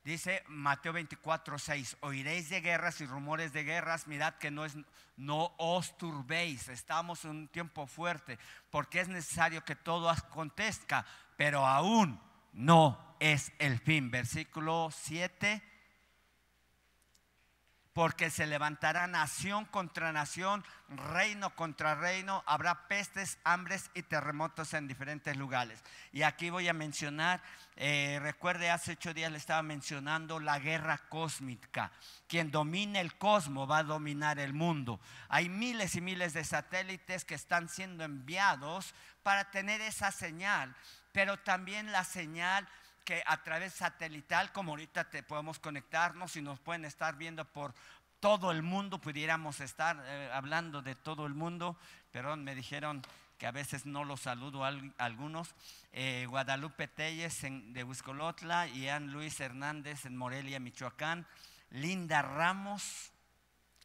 Dice 0.03 0.43
Mateo 0.49 0.95
24, 0.95 1.59
6, 1.59 1.99
oiréis 2.01 2.49
de 2.49 2.63
guerras 2.63 3.03
y 3.03 3.07
rumores 3.07 3.53
de 3.53 3.65
guerras, 3.65 4.07
mirad 4.07 4.37
que 4.37 4.51
no, 4.51 4.65
es, 4.65 4.75
no 5.19 5.53
os 5.59 5.99
turbéis, 5.99 6.69
estamos 6.69 7.27
en 7.27 7.33
un 7.33 7.49
tiempo 7.49 7.87
fuerte, 7.87 8.39
porque 8.71 9.01
es 9.01 9.09
necesario 9.09 9.63
que 9.67 9.77
todo 9.77 10.09
acontezca, 10.09 11.05
pero 11.37 11.67
aún 11.67 12.19
no 12.55 13.19
es 13.21 13.53
el 13.59 13.81
fin. 13.81 14.11
Versículo 14.11 14.89
7 14.91 15.76
porque 17.97 18.29
se 18.29 18.47
levantará 18.47 19.07
nación 19.07 19.65
contra 19.65 20.13
nación, 20.13 20.63
reino 21.15 21.57
contra 21.57 21.95
reino, 21.95 22.45
habrá 22.45 22.89
pestes, 22.89 23.39
hambres 23.43 23.91
y 23.95 24.03
terremotos 24.03 24.75
en 24.75 24.87
diferentes 24.87 25.35
lugares. 25.35 25.83
Y 26.13 26.21
aquí 26.21 26.51
voy 26.51 26.69
a 26.69 26.75
mencionar, 26.75 27.41
eh, 27.75 28.19
recuerde, 28.21 28.69
hace 28.69 28.93
ocho 28.93 29.15
días 29.15 29.33
le 29.33 29.39
estaba 29.39 29.63
mencionando 29.63 30.41
la 30.41 30.59
guerra 30.59 30.99
cósmica. 31.09 31.91
Quien 32.29 32.51
domine 32.51 33.01
el 33.01 33.17
cosmos 33.17 33.71
va 33.71 33.79
a 33.79 33.85
dominar 33.85 34.39
el 34.41 34.53
mundo. 34.53 35.01
Hay 35.31 35.49
miles 35.49 35.95
y 35.95 36.03
miles 36.03 36.35
de 36.35 36.45
satélites 36.45 37.25
que 37.25 37.35
están 37.35 37.71
siendo 37.71 38.05
enviados 38.05 38.95
para 39.23 39.51
tener 39.51 39.81
esa 39.81 40.11
señal, 40.13 40.77
pero 41.13 41.39
también 41.39 41.93
la 41.93 42.05
señal 42.05 42.69
que 43.07 43.23
a 43.25 43.43
través 43.45 43.73
satelital, 43.73 44.53
como 44.53 44.73
ahorita 44.73 45.09
te 45.09 45.23
podemos 45.23 45.61
conectarnos 45.61 46.37
y 46.37 46.43
nos 46.43 46.59
pueden 46.59 46.85
estar 46.85 47.17
viendo 47.17 47.45
por 47.45 47.73
todo 48.19 48.51
el 48.51 48.63
mundo, 48.63 49.01
pudiéramos 49.01 49.61
estar 49.61 50.03
eh, 50.05 50.29
hablando 50.33 50.83
de 50.83 50.97
todo 50.97 51.25
el 51.25 51.33
mundo, 51.33 51.79
pero 52.11 52.37
me 52.37 52.57
dijeron 52.57 53.03
que 53.39 53.47
a 53.47 53.53
veces 53.53 53.87
no 53.87 54.05
los 54.05 54.23
saludo 54.23 54.65
a 54.65 54.73
algunos, 54.99 55.55
eh, 55.93 56.27
Guadalupe 56.29 56.89
Telles 56.89 57.43
de 57.43 57.85
Huiscolotla, 57.85 58.67
Ian 58.67 59.13
Luis 59.13 59.39
Hernández 59.39 60.05
en 60.05 60.17
Morelia, 60.17 60.59
Michoacán, 60.59 61.29
Linda 61.71 62.23
Ramos, 62.23 63.13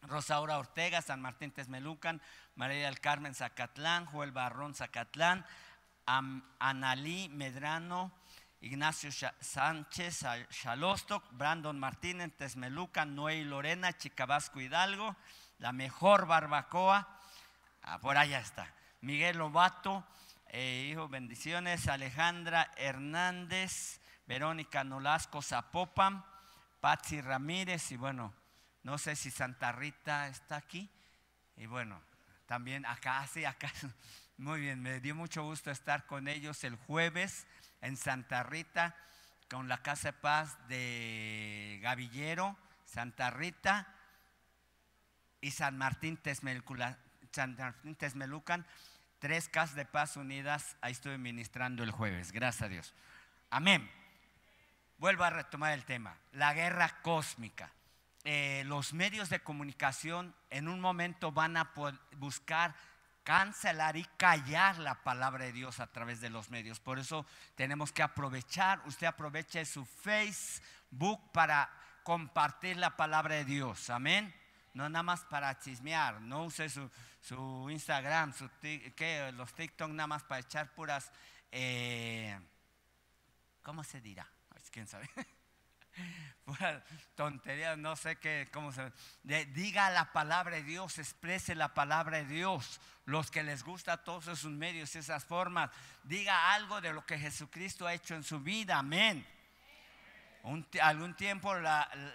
Rosaura 0.01 0.57
Ortega, 0.57 1.03
San 1.03 1.21
Martín 1.21 1.51
Tesmelucan, 1.51 2.21
María 2.55 2.88
del 2.88 2.99
Carmen 2.99 3.36
Zacatlán, 3.36 4.07
Joel 4.07 4.31
Barrón 4.31 4.73
Zacatlán, 4.73 5.45
Analí 6.07 7.29
Medrano, 7.29 8.12
Ignacio 8.62 9.10
Sánchez 9.39 10.24
Xalostoc, 10.52 11.24
Brandon 11.32 11.80
Martínez, 11.80 12.32
Tesmeluca, 12.38 13.06
Noé 13.06 13.43
Lorena, 13.43 13.97
Chicabasco 13.97 14.62
Hidalgo, 14.62 15.15
la 15.58 15.71
mejor 15.71 16.28
barbacoa, 16.28 17.08
ah, 17.82 18.00
por 18.00 18.17
allá 18.17 18.39
está. 18.39 18.71
Miguel 19.02 19.39
Lobato, 19.39 20.06
eh, 20.50 20.89
hijo, 20.91 21.10
bendiciones, 21.10 21.88
Alejandra 21.88 22.71
Hernández, 22.78 24.00
Verónica 24.28 24.84
Nolasco 24.84 25.41
Zapopan, 25.41 26.24
Patsy 26.80 27.19
Ramírez 27.19 27.91
y 27.91 27.97
bueno, 27.97 28.32
no 28.84 29.00
sé 29.00 29.15
si 29.15 29.32
Santa 29.32 29.71
Rita 29.71 30.28
está 30.28 30.58
aquí. 30.58 30.88
Y 31.58 31.65
bueno, 31.65 32.00
también 32.45 32.86
acá, 32.86 33.26
sí, 33.26 33.43
acá. 33.43 33.71
Muy 34.38 34.62
bien, 34.62 34.82
me 34.82 35.00
dio 35.00 35.15
mucho 35.15 35.43
gusto 35.43 35.71
estar 35.71 36.06
con 36.06 36.28
ellos 36.28 36.63
el 36.63 36.76
jueves 36.76 37.47
en 37.82 37.98
Santa 37.98 38.44
Rita 38.44 38.96
con 39.50 39.67
la 39.67 39.82
Casa 39.82 40.10
de 40.10 40.13
Paz 40.13 40.58
de 40.67 41.80
Gavillero, 41.82 42.58
Santa 42.86 43.30
Rita 43.30 43.88
y 45.41 45.52
San 45.52 45.78
Martín, 45.78 46.17
Tesmelucan, 46.17 46.98
tres 49.20 49.50
casas 49.50 49.76
de 49.76 49.86
paz 49.86 50.15
unidas, 50.17 50.78
ahí 50.82 50.94
estuve 50.94 51.17
ministrando 51.17 51.84
el 51.84 51.91
jueves, 51.91 52.32
gracias 52.32 52.63
a 52.63 52.70
Dios. 52.70 52.94
Amén. 53.50 53.89
Vuelvo 54.98 55.24
a 55.24 55.32
retomar 55.32 55.74
el 55.74 55.84
tema, 55.84 56.15
la 56.32 56.54
guerra 56.54 57.02
cósmica. 57.02 57.72
Eh, 58.24 58.63
los 58.67 58.94
medios 58.94 59.30
de 59.30 59.39
comunicación 59.39 60.36
en 60.52 60.67
un 60.67 60.80
momento 60.80 61.32
van 61.32 61.58
a 61.58 61.74
buscar 62.17 62.76
cancelar 63.23 63.97
y 63.97 64.03
callar 64.17 64.79
la 64.79 65.03
palabra 65.03 65.45
de 65.45 65.53
Dios 65.53 65.79
a 65.79 65.88
través 65.88 66.21
de 66.21 66.29
los 66.29 66.49
medios. 66.49 66.79
Por 66.79 66.99
eso 66.99 67.25
tenemos 67.55 67.91
que 67.91 68.03
aprovechar, 68.03 68.81
usted 68.86 69.07
aproveche 69.07 69.65
su 69.65 69.86
Facebook 69.86 71.31
para 71.31 71.69
compartir 72.03 72.77
la 72.77 72.95
palabra 72.97 73.36
de 73.36 73.45
Dios. 73.45 73.89
Amén. 73.89 74.34
No 74.73 74.88
nada 74.89 75.03
más 75.03 75.25
para 75.25 75.60
chismear, 75.60 76.21
no 76.21 76.45
use 76.45 76.69
su, 76.69 77.69
Instagram, 77.69 78.34
su, 78.34 78.49
los 79.34 79.53
TikTok 79.53 79.89
nada 79.91 80.07
más 80.07 80.23
para 80.23 80.39
echar 80.39 80.73
puras, 80.73 81.12
eh, 81.51 82.39
¿cómo 83.62 83.84
se 83.84 83.99
dirá? 83.99 84.27
¿Quién 84.71 84.88
sabe? 84.88 85.10
Tontería, 87.15 87.75
no 87.75 87.95
sé 87.95 88.17
qué, 88.17 88.49
cómo 88.51 88.71
se. 88.71 88.91
diga 89.23 89.89
la 89.89 90.12
palabra 90.12 90.56
de 90.56 90.63
Dios, 90.63 90.97
exprese 90.97 91.56
la 91.56 91.73
palabra 91.73 92.17
de 92.17 92.25
Dios. 92.25 92.80
Los 93.06 93.32
que 93.32 93.43
les 93.43 93.63
gusta 93.63 94.04
todos 94.04 94.27
esos 94.27 94.51
medios, 94.51 94.95
esas 94.95 95.25
formas, 95.25 95.69
diga 96.04 96.54
algo 96.54 96.82
de 96.82 96.93
lo 96.93 97.06
que 97.06 97.17
Jesucristo 97.17 97.88
ha 97.88 97.93
hecho 97.93 98.15
en 98.15 98.23
su 98.23 98.39
vida. 98.39 98.77
Amén 98.77 99.25
algún 100.82 101.13
tiempo 101.13 101.54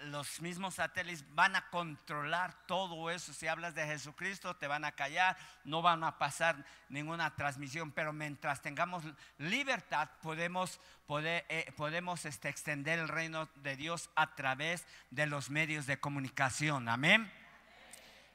los 0.05 0.41
mismos 0.41 0.75
satélites 0.75 1.23
van 1.33 1.55
a 1.55 1.69
controlar 1.69 2.53
todo 2.65 3.09
eso. 3.09 3.33
Si 3.33 3.47
hablas 3.47 3.73
de 3.73 3.85
Jesucristo, 3.85 4.55
te 4.55 4.67
van 4.67 4.83
a 4.83 4.91
callar, 4.91 5.37
no 5.63 5.81
van 5.81 6.03
a 6.03 6.17
pasar 6.17 6.65
ninguna 6.89 7.35
transmisión. 7.35 7.91
Pero 7.91 8.11
mientras 8.11 8.61
tengamos 8.61 9.03
libertad, 9.37 10.09
podemos, 10.21 10.79
eh, 11.09 11.73
podemos 11.77 12.25
este, 12.25 12.49
extender 12.49 12.99
el 12.99 13.07
reino 13.07 13.47
de 13.55 13.77
Dios 13.77 14.09
a 14.15 14.35
través 14.35 14.85
de 15.09 15.25
los 15.25 15.49
medios 15.49 15.85
de 15.85 15.99
comunicación. 15.99 16.89
Amén. 16.89 17.31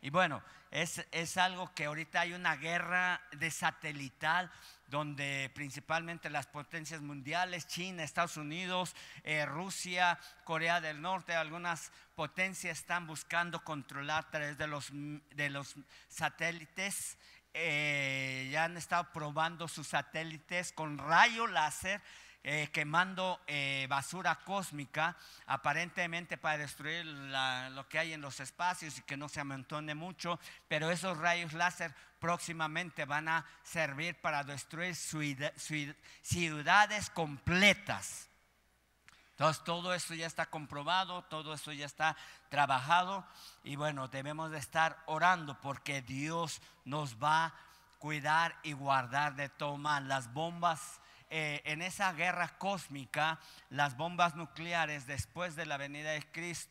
Y 0.00 0.10
bueno, 0.10 0.42
es, 0.70 1.06
es 1.12 1.36
algo 1.36 1.72
que 1.74 1.84
ahorita 1.84 2.20
hay 2.20 2.32
una 2.32 2.56
guerra 2.56 3.20
de 3.32 3.50
satelital 3.50 4.50
donde 4.92 5.50
principalmente 5.54 6.28
las 6.28 6.46
potencias 6.46 7.00
mundiales, 7.00 7.66
China, 7.66 8.04
Estados 8.04 8.36
Unidos, 8.36 8.94
eh, 9.24 9.46
Rusia, 9.46 10.20
Corea 10.44 10.82
del 10.82 11.00
Norte, 11.00 11.34
algunas 11.34 11.90
potencias 12.14 12.78
están 12.78 13.06
buscando 13.06 13.64
controlar 13.64 14.26
a 14.26 14.30
través 14.30 14.58
de 14.58 14.66
los, 14.66 14.90
de 14.92 15.48
los 15.48 15.76
satélites. 16.08 17.16
Eh, 17.54 18.50
ya 18.52 18.64
han 18.64 18.76
estado 18.76 19.10
probando 19.14 19.66
sus 19.66 19.88
satélites 19.88 20.72
con 20.72 20.98
rayo 20.98 21.46
láser 21.46 22.02
eh, 22.44 22.70
quemando 22.72 23.40
eh, 23.46 23.86
basura 23.88 24.40
cósmica, 24.44 25.16
aparentemente 25.46 26.36
para 26.36 26.58
destruir 26.58 27.06
lo 27.06 27.88
que 27.88 28.00
hay 28.00 28.12
en 28.12 28.20
los 28.20 28.40
espacios 28.40 28.98
y 28.98 29.02
que 29.02 29.16
no 29.16 29.28
se 29.28 29.40
amontone 29.40 29.94
mucho, 29.94 30.40
pero 30.66 30.90
esos 30.90 31.18
rayos 31.18 31.52
láser 31.52 31.94
próximamente 32.18 33.04
van 33.04 33.28
a 33.28 33.46
servir 33.62 34.20
para 34.20 34.42
destruir 34.42 34.94
ciudades 36.22 37.10
completas. 37.10 38.28
Entonces 39.30 39.64
todo 39.64 39.94
eso 39.94 40.14
ya 40.14 40.26
está 40.26 40.46
comprobado, 40.46 41.22
todo 41.22 41.54
eso 41.54 41.72
ya 41.72 41.86
está 41.86 42.16
trabajado 42.48 43.24
y 43.64 43.76
bueno, 43.76 44.08
debemos 44.08 44.50
de 44.50 44.58
estar 44.58 45.02
orando 45.06 45.60
porque 45.60 46.02
Dios 46.02 46.60
nos 46.84 47.22
va 47.22 47.46
a 47.46 47.54
cuidar 47.98 48.56
y 48.62 48.72
guardar 48.72 49.36
de 49.36 49.48
tomar 49.48 50.02
las 50.02 50.32
bombas 50.32 51.00
eh, 51.34 51.62
en 51.64 51.80
esa 51.80 52.12
guerra 52.12 52.58
cósmica, 52.58 53.40
las 53.70 53.96
bombas 53.96 54.36
nucleares 54.36 55.06
después 55.06 55.56
de 55.56 55.64
la 55.64 55.78
venida 55.78 56.10
de 56.10 56.20
Cristo, 56.30 56.70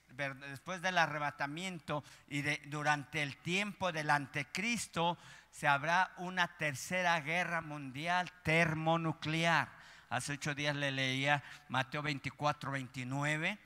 después 0.49 0.83
del 0.83 0.99
arrebatamiento 0.99 2.03
y 2.27 2.43
durante 2.69 3.23
el 3.23 3.37
tiempo 3.37 3.91
del 3.91 4.11
anticristo, 4.11 5.17
se 5.49 5.67
habrá 5.67 6.11
una 6.17 6.57
tercera 6.57 7.19
guerra 7.21 7.61
mundial 7.61 8.31
termonuclear. 8.43 9.67
Hace 10.11 10.33
ocho 10.33 10.53
días 10.53 10.75
le 10.75 10.91
leía 10.91 11.41
Mateo 11.67 12.03
24, 12.03 12.69
29, 12.69 13.57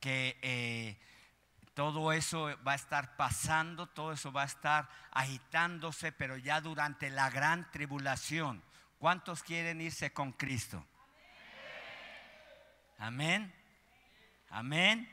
que 0.00 0.38
eh, 0.40 0.98
todo 1.74 2.12
eso 2.12 2.48
va 2.66 2.72
a 2.72 2.76
estar 2.76 3.14
pasando, 3.16 3.88
todo 3.88 4.12
eso 4.12 4.32
va 4.32 4.44
a 4.44 4.46
estar 4.46 4.88
agitándose, 5.10 6.12
pero 6.12 6.38
ya 6.38 6.62
durante 6.62 7.10
la 7.10 7.28
gran 7.28 7.70
tribulación. 7.70 8.62
¿Cuántos 9.00 9.42
quieren 9.42 9.80
irse 9.80 10.12
con 10.12 10.30
Cristo? 10.32 10.86
Amén. 12.98 13.50
Amén. 14.50 15.08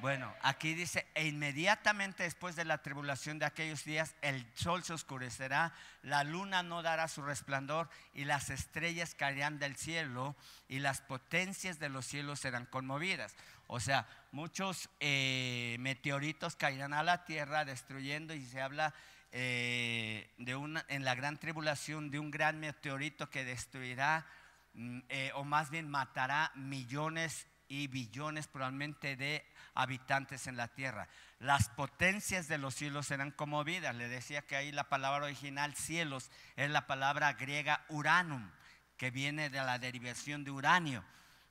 Bueno, 0.00 0.34
aquí 0.42 0.74
dice, 0.74 1.06
e 1.14 1.28
inmediatamente 1.28 2.24
después 2.24 2.56
de 2.56 2.64
la 2.64 2.82
tribulación 2.82 3.38
de 3.38 3.44
aquellos 3.46 3.84
días, 3.84 4.16
el 4.22 4.44
sol 4.56 4.82
se 4.82 4.94
oscurecerá, 4.94 5.72
la 6.02 6.24
luna 6.24 6.64
no 6.64 6.82
dará 6.82 7.06
su 7.06 7.22
resplandor 7.22 7.88
y 8.12 8.24
las 8.24 8.50
estrellas 8.50 9.14
caerán 9.14 9.60
del 9.60 9.76
cielo 9.76 10.34
y 10.66 10.80
las 10.80 11.00
potencias 11.00 11.78
de 11.78 11.90
los 11.90 12.04
cielos 12.04 12.40
serán 12.40 12.66
conmovidas. 12.66 13.36
O 13.68 13.78
sea, 13.78 14.08
muchos 14.32 14.90
eh, 14.98 15.76
meteoritos 15.78 16.56
caerán 16.56 16.92
a 16.92 17.04
la 17.04 17.24
tierra 17.24 17.64
destruyendo 17.64 18.34
y 18.34 18.44
se 18.44 18.60
habla 18.60 18.92
eh, 19.34 20.30
de 20.36 20.54
una, 20.54 20.84
en 20.88 21.04
la 21.04 21.14
gran 21.14 21.38
tribulación 21.38 22.10
de 22.10 22.18
un 22.18 22.30
gran 22.30 22.60
meteorito 22.60 23.30
que 23.30 23.46
destruirá 23.46 24.26
mm, 24.74 24.98
eh, 25.08 25.32
o 25.34 25.44
más 25.44 25.70
bien 25.70 25.88
matará 25.88 26.52
millones 26.54 27.46
y 27.66 27.86
billones 27.86 28.46
probablemente 28.46 29.16
de 29.16 29.42
habitantes 29.74 30.46
en 30.46 30.58
la 30.58 30.68
tierra. 30.68 31.08
Las 31.38 31.70
potencias 31.70 32.46
de 32.46 32.58
los 32.58 32.74
cielos 32.74 33.06
serán 33.06 33.30
conmovidas. 33.30 33.94
Le 33.96 34.08
decía 34.08 34.42
que 34.42 34.54
ahí 34.54 34.70
la 34.70 34.90
palabra 34.90 35.24
original 35.24 35.74
cielos 35.74 36.30
es 36.56 36.68
la 36.68 36.86
palabra 36.86 37.32
griega 37.32 37.86
uranum, 37.88 38.50
que 38.98 39.10
viene 39.10 39.48
de 39.48 39.62
la 39.62 39.78
derivación 39.78 40.44
de 40.44 40.50
uranio, 40.50 41.02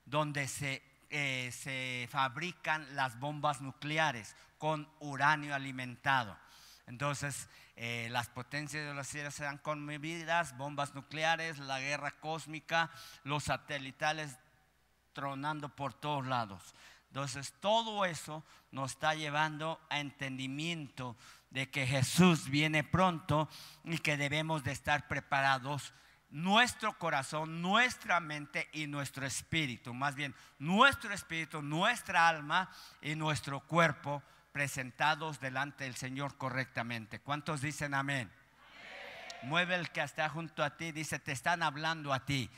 donde 0.05 0.47
se, 0.47 0.83
eh, 1.09 1.51
se 1.51 2.07
fabrican 2.11 2.95
las 2.95 3.19
bombas 3.19 3.59
nucleares 3.59 4.35
con 4.59 4.87
uranio 4.99 5.55
alimentado. 5.55 6.37
Entonces, 6.85 7.47
eh, 7.75 8.09
las 8.11 8.29
potencias 8.29 8.85
de 8.85 8.93
los 8.93 9.07
cielos 9.07 9.33
serán 9.33 9.57
conmovidas, 9.57 10.57
bombas 10.57 10.93
nucleares, 10.93 11.59
la 11.59 11.79
guerra 11.79 12.11
cósmica, 12.11 12.91
los 13.23 13.45
satelitales 13.45 14.37
tronando 15.13 15.69
por 15.69 15.93
todos 15.93 16.25
lados. 16.25 16.73
Entonces, 17.07 17.53
todo 17.59 18.05
eso 18.05 18.43
nos 18.71 18.91
está 18.91 19.15
llevando 19.15 19.79
a 19.89 19.99
entendimiento 19.99 21.17
de 21.49 21.69
que 21.69 21.85
Jesús 21.85 22.49
viene 22.49 22.83
pronto 22.83 23.49
y 23.83 23.97
que 23.97 24.15
debemos 24.15 24.63
de 24.63 24.71
estar 24.71 25.07
preparados 25.07 25.93
nuestro 26.29 26.97
corazón, 26.97 27.61
nuestra 27.61 28.21
mente 28.21 28.69
y 28.71 28.87
nuestro 28.87 29.25
espíritu, 29.25 29.93
más 29.93 30.15
bien 30.15 30.33
nuestro 30.59 31.13
espíritu, 31.13 31.61
nuestra 31.61 32.27
alma 32.27 32.69
y 33.01 33.15
nuestro 33.15 33.59
cuerpo 33.59 34.23
presentados 34.51 35.39
delante 35.39 35.85
del 35.85 35.95
Señor 35.95 36.37
correctamente. 36.37 37.19
¿Cuántos 37.19 37.61
dicen 37.61 37.93
amén? 37.93 38.31
Mueve 39.43 39.75
el 39.75 39.89
que 39.89 40.01
está 40.01 40.29
junto 40.29 40.63
a 40.63 40.77
ti, 40.77 40.91
dice, 40.91 41.17
te 41.19 41.31
están 41.31 41.63
hablando 41.63 42.13
a 42.13 42.25
ti. 42.25 42.49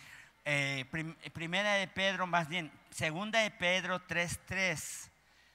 Eh, 0.46 0.86
primera 1.34 1.76
de 1.76 1.88
Pedro, 1.88 2.28
más 2.28 2.50
bien, 2.50 2.72
segunda 2.90 3.40
de 3.40 3.52
Pedro 3.52 4.06
3.3. 4.08 5.10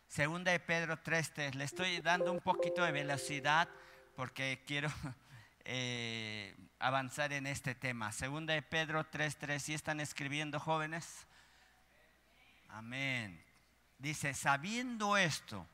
Segunda 0.06 0.52
de 0.52 0.60
Pedro 0.60 0.96
3.3. 0.96 1.54
Le 1.54 1.64
estoy 1.64 2.00
dando 2.00 2.32
un 2.32 2.40
poquito 2.40 2.82
de 2.82 2.92
velocidad 2.92 3.68
porque 4.16 4.64
quiero 4.66 4.88
eh, 5.64 6.56
avanzar 6.78 7.34
en 7.34 7.46
este 7.46 7.74
tema. 7.74 8.10
Segunda 8.12 8.54
de 8.54 8.62
Pedro 8.62 9.04
3.3. 9.10 9.58
¿Sí 9.58 9.74
están 9.74 10.00
escribiendo 10.00 10.58
jóvenes? 10.58 11.26
Amén. 12.68 13.44
Dice, 13.98 14.32
sabiendo 14.32 15.18
esto, 15.18 15.66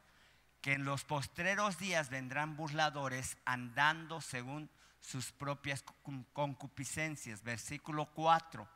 que 0.65 0.73
en 0.73 0.87
los 0.87 1.05
postreros 1.05 1.77
días 1.77 2.09
vendrán 2.09 2.57
burladores 2.57 3.37
andando 3.45 4.23
según 4.23 4.71
sus 4.99 5.31
propias 5.31 5.85
concupiscencias. 6.33 7.43
Versículo 7.43 8.07
4. 8.15 8.67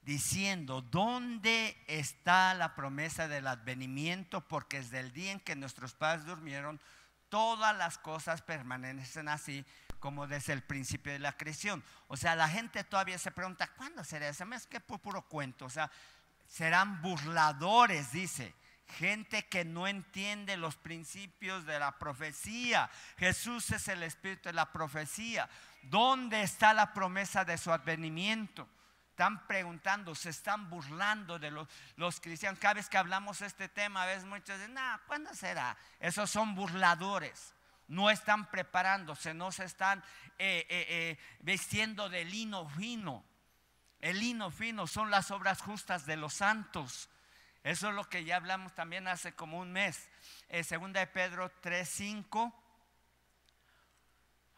Diciendo, 0.00 0.80
¿dónde 0.80 1.76
está 1.88 2.54
la 2.54 2.74
promesa 2.74 3.28
del 3.28 3.46
advenimiento? 3.46 4.40
Porque 4.48 4.78
desde 4.78 5.00
el 5.00 5.12
día 5.12 5.32
en 5.32 5.40
que 5.40 5.54
nuestros 5.54 5.92
padres 5.92 6.24
durmieron, 6.24 6.80
todas 7.28 7.76
las 7.76 7.98
cosas 7.98 8.40
permanecen 8.40 9.28
así 9.28 9.62
como 10.00 10.26
desde 10.26 10.54
el 10.54 10.62
principio 10.62 11.12
de 11.12 11.18
la 11.18 11.36
creación. 11.36 11.84
O 12.08 12.16
sea, 12.16 12.34
la 12.34 12.48
gente 12.48 12.82
todavía 12.82 13.18
se 13.18 13.30
pregunta, 13.30 13.70
¿cuándo 13.76 14.02
será 14.04 14.30
eso? 14.30 14.46
Es 14.54 14.66
que 14.66 14.80
por 14.80 15.00
puro 15.00 15.20
cuento. 15.20 15.66
O 15.66 15.70
sea, 15.70 15.90
serán 16.48 17.02
burladores, 17.02 18.10
dice 18.12 18.54
gente 18.86 19.46
que 19.46 19.64
no 19.64 19.86
entiende 19.86 20.56
los 20.56 20.76
principios 20.76 21.66
de 21.66 21.78
la 21.78 21.98
profecía. 21.98 22.90
Jesús 23.18 23.70
es 23.70 23.88
el 23.88 24.02
espíritu 24.02 24.48
de 24.48 24.52
la 24.52 24.72
profecía. 24.72 25.48
¿Dónde 25.82 26.42
está 26.42 26.72
la 26.72 26.92
promesa 26.92 27.44
de 27.44 27.58
su 27.58 27.72
advenimiento? 27.72 28.68
Están 29.10 29.46
preguntando, 29.46 30.14
se 30.14 30.30
están 30.30 30.68
burlando 30.68 31.38
de 31.38 31.50
los, 31.50 32.20
cristianos. 32.20 32.60
Cada 32.60 32.74
vez 32.74 32.88
que 32.88 32.98
hablamos 32.98 33.40
este 33.40 33.68
tema, 33.68 34.02
a 34.02 34.06
veces 34.06 34.24
muchos 34.24 34.58
dicen, 34.58 34.74
no, 34.74 35.00
¿cuándo 35.06 35.32
será? 35.34 35.76
Esos 36.00 36.30
son 36.30 36.54
burladores. 36.54 37.54
No 37.88 38.10
están 38.10 38.50
preparándose, 38.50 39.32
no 39.32 39.52
se 39.52 39.64
están 39.64 40.02
eh, 40.38 40.66
eh, 40.68 41.18
eh, 41.40 42.08
de 42.10 42.24
lino 42.24 42.68
fino. 42.68 43.24
El 44.00 44.20
lino 44.20 44.50
fino 44.50 44.86
son 44.86 45.10
las 45.10 45.30
obras 45.30 45.62
justas 45.62 46.04
de 46.04 46.16
los 46.16 46.34
santos. 46.34 47.08
Eso 47.66 47.88
es 47.88 47.96
lo 47.96 48.08
que 48.08 48.24
ya 48.24 48.36
hablamos 48.36 48.76
también 48.76 49.08
hace 49.08 49.32
como 49.32 49.58
un 49.58 49.72
mes. 49.72 50.08
Eh, 50.50 50.62
segunda 50.62 51.00
de 51.00 51.08
Pedro 51.08 51.50
3.5. 51.62 52.54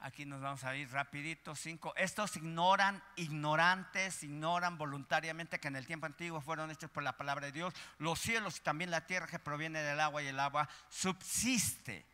Aquí 0.00 0.26
nos 0.26 0.42
vamos 0.42 0.62
a 0.64 0.76
ir 0.76 0.90
rapidito. 0.92 1.54
5. 1.54 1.94
Estos 1.96 2.36
ignoran, 2.36 3.02
ignorantes, 3.16 4.22
ignoran 4.24 4.76
voluntariamente 4.76 5.58
que 5.58 5.68
en 5.68 5.76
el 5.76 5.86
tiempo 5.86 6.04
antiguo 6.04 6.42
fueron 6.42 6.70
hechos 6.70 6.90
por 6.90 7.02
la 7.02 7.16
palabra 7.16 7.46
de 7.46 7.52
Dios. 7.52 7.72
Los 7.96 8.18
cielos 8.18 8.58
y 8.58 8.60
también 8.60 8.90
la 8.90 9.06
tierra 9.06 9.26
que 9.26 9.38
proviene 9.38 9.80
del 9.80 10.00
agua 10.00 10.22
y 10.22 10.26
el 10.26 10.38
agua 10.38 10.68
subsiste 10.90 12.04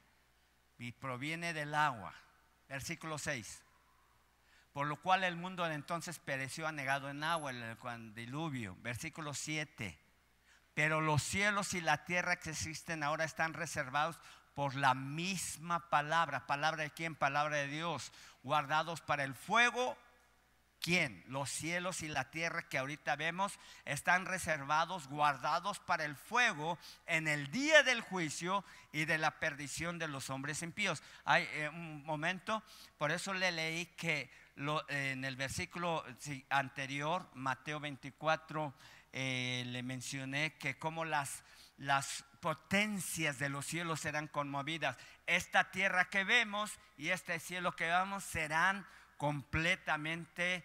y 0.78 0.92
proviene 0.92 1.52
del 1.52 1.74
agua. 1.74 2.14
Versículo 2.68 3.18
6 3.18 3.62
por 4.72 4.88
lo 4.88 5.00
cual 5.00 5.22
el 5.22 5.36
mundo 5.36 5.64
entonces 5.68 6.18
pereció 6.18 6.66
anegado 6.66 7.08
en 7.08 7.22
agua, 7.22 7.52
en 7.52 7.62
el 7.84 8.14
diluvio. 8.14 8.76
Versículo 8.80 9.32
7 9.32 10.03
pero 10.74 11.00
los 11.00 11.22
cielos 11.22 11.74
y 11.74 11.80
la 11.80 12.04
tierra 12.04 12.36
que 12.36 12.50
existen 12.50 13.02
ahora 13.02 13.24
están 13.24 13.54
reservados 13.54 14.18
por 14.54 14.74
la 14.74 14.94
misma 14.94 15.88
palabra. 15.90 16.46
¿Palabra 16.46 16.84
de 16.84 16.90
quién? 16.90 17.14
Palabra 17.14 17.56
de 17.56 17.68
Dios. 17.68 18.12
Guardados 18.42 19.00
para 19.00 19.24
el 19.24 19.34
fuego. 19.34 19.96
¿Quién? 20.80 21.24
Los 21.28 21.48
cielos 21.48 22.02
y 22.02 22.08
la 22.08 22.30
tierra 22.30 22.68
que 22.68 22.76
ahorita 22.76 23.16
vemos 23.16 23.58
están 23.86 24.26
reservados, 24.26 25.08
guardados 25.08 25.80
para 25.80 26.04
el 26.04 26.14
fuego 26.14 26.78
en 27.06 27.26
el 27.26 27.50
día 27.50 27.82
del 27.82 28.02
juicio 28.02 28.64
y 28.92 29.06
de 29.06 29.16
la 29.16 29.40
perdición 29.40 29.98
de 29.98 30.08
los 30.08 30.28
hombres 30.28 30.62
impíos. 30.62 31.02
Hay 31.24 31.48
eh, 31.52 31.70
un 31.70 32.04
momento, 32.04 32.62
por 32.98 33.12
eso 33.12 33.32
le 33.32 33.50
leí 33.50 33.86
que 33.96 34.30
en 34.88 35.24
el 35.24 35.36
versículo 35.36 36.04
anterior, 36.50 37.28
Mateo 37.32 37.80
24, 37.80 38.74
eh, 39.16 39.62
le 39.66 39.84
mencioné 39.84 40.54
que 40.54 40.76
como 40.76 41.04
las, 41.04 41.44
las 41.78 42.24
potencias 42.40 43.38
de 43.38 43.48
los 43.48 43.64
cielos 43.64 44.00
serán 44.00 44.26
conmovidas. 44.26 44.96
Esta 45.28 45.70
tierra 45.70 46.06
que 46.06 46.24
vemos 46.24 46.72
y 46.96 47.10
este 47.10 47.38
cielo 47.38 47.76
que 47.76 47.86
vemos 47.86 48.24
serán 48.24 48.84
completamente 49.16 50.64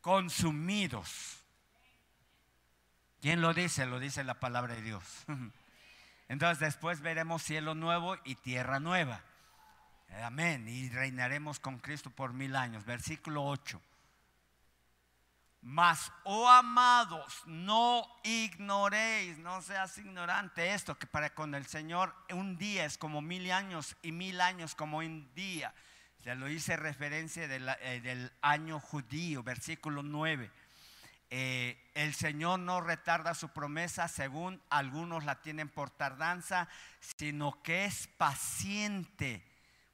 consumidos. 0.00 1.42
¿Quién 3.20 3.42
lo 3.42 3.52
dice? 3.52 3.84
Lo 3.84 4.00
dice 4.00 4.24
la 4.24 4.40
palabra 4.40 4.74
de 4.74 4.80
Dios. 4.80 5.04
Entonces 6.28 6.60
después 6.60 7.02
veremos 7.02 7.42
cielo 7.42 7.74
nuevo 7.74 8.16
y 8.24 8.36
tierra 8.36 8.80
nueva. 8.80 9.20
Amén. 10.22 10.66
Y 10.66 10.88
reinaremos 10.88 11.60
con 11.60 11.78
Cristo 11.78 12.08
por 12.08 12.32
mil 12.32 12.56
años. 12.56 12.86
Versículo 12.86 13.44
8. 13.44 13.82
Mas, 15.62 16.10
oh 16.24 16.48
amados, 16.48 17.40
no 17.46 18.04
ignoréis, 18.24 19.38
no 19.38 19.62
seas 19.62 19.96
ignorante 19.96 20.74
esto, 20.74 20.98
que 20.98 21.06
para 21.06 21.32
con 21.34 21.54
el 21.54 21.66
Señor 21.66 22.12
un 22.30 22.58
día 22.58 22.84
es 22.84 22.98
como 22.98 23.22
mil 23.22 23.50
años 23.52 23.96
y 24.02 24.10
mil 24.10 24.40
años 24.40 24.74
como 24.74 24.98
un 24.98 25.32
día. 25.34 25.72
Ya 26.24 26.34
lo 26.34 26.48
hice 26.48 26.76
referencia 26.76 27.44
eh, 27.44 28.00
del 28.00 28.32
año 28.42 28.80
judío, 28.80 29.44
versículo 29.44 30.02
9. 30.02 30.50
Eh, 31.30 31.90
el 31.94 32.12
Señor 32.12 32.58
no 32.58 32.80
retarda 32.80 33.32
su 33.32 33.50
promesa 33.50 34.08
según 34.08 34.60
algunos 34.68 35.24
la 35.24 35.42
tienen 35.42 35.68
por 35.68 35.90
tardanza, 35.90 36.68
sino 36.98 37.62
que 37.62 37.84
es 37.84 38.08
paciente. 38.08 39.44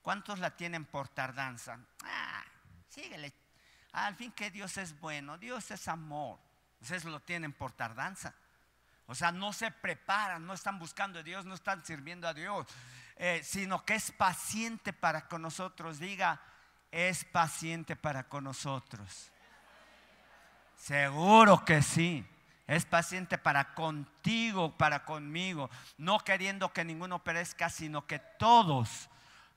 ¿Cuántos 0.01 0.39
la 0.39 0.57
tienen 0.57 0.87
por 0.87 1.09
tardanza? 1.09 1.79
Ah, 2.05 2.43
síguele 2.89 3.48
al 3.92 4.14
fin 4.14 4.33
que 4.33 4.51
Dios 4.51 4.77
es 4.77 4.98
bueno, 5.01 5.38
Dios 5.38 5.70
es 5.70 5.88
amor. 5.88 6.38
Ustedes 6.81 7.05
lo 7.05 7.20
tienen 7.20 7.53
por 7.53 7.72
tardanza. 7.72 8.35
O 9.07 9.14
sea, 9.14 9.33
no 9.33 9.53
se 9.53 9.70
preparan, 9.70 10.46
no 10.46 10.53
están 10.53 10.79
buscando 10.79 11.20
a 11.20 11.22
Dios, 11.22 11.46
no 11.46 11.55
están 11.55 11.85
sirviendo 11.85 12.29
a 12.29 12.35
Dios, 12.35 12.66
eh, 13.16 13.40
sino 13.42 13.85
que 13.85 13.94
es 13.94 14.12
paciente 14.12 14.92
para 14.92 15.27
con 15.27 15.42
nosotros. 15.42 15.98
Diga, 15.98 16.40
es 16.90 17.24
paciente 17.24 17.96
para 17.96 18.29
con 18.29 18.44
nosotros. 18.44 19.31
Seguro 20.77 21.64
que 21.64 21.83
sí. 21.83 22.27
Es 22.66 22.85
paciente 22.85 23.38
para 23.38 23.72
contigo, 23.74 24.77
para 24.77 25.07
conmigo, 25.07 25.70
no 25.96 26.18
queriendo 26.18 26.70
que 26.70 26.85
ninguno 26.85 27.24
perezca, 27.24 27.70
sino 27.70 28.07
que 28.07 28.18
todos 28.18 29.09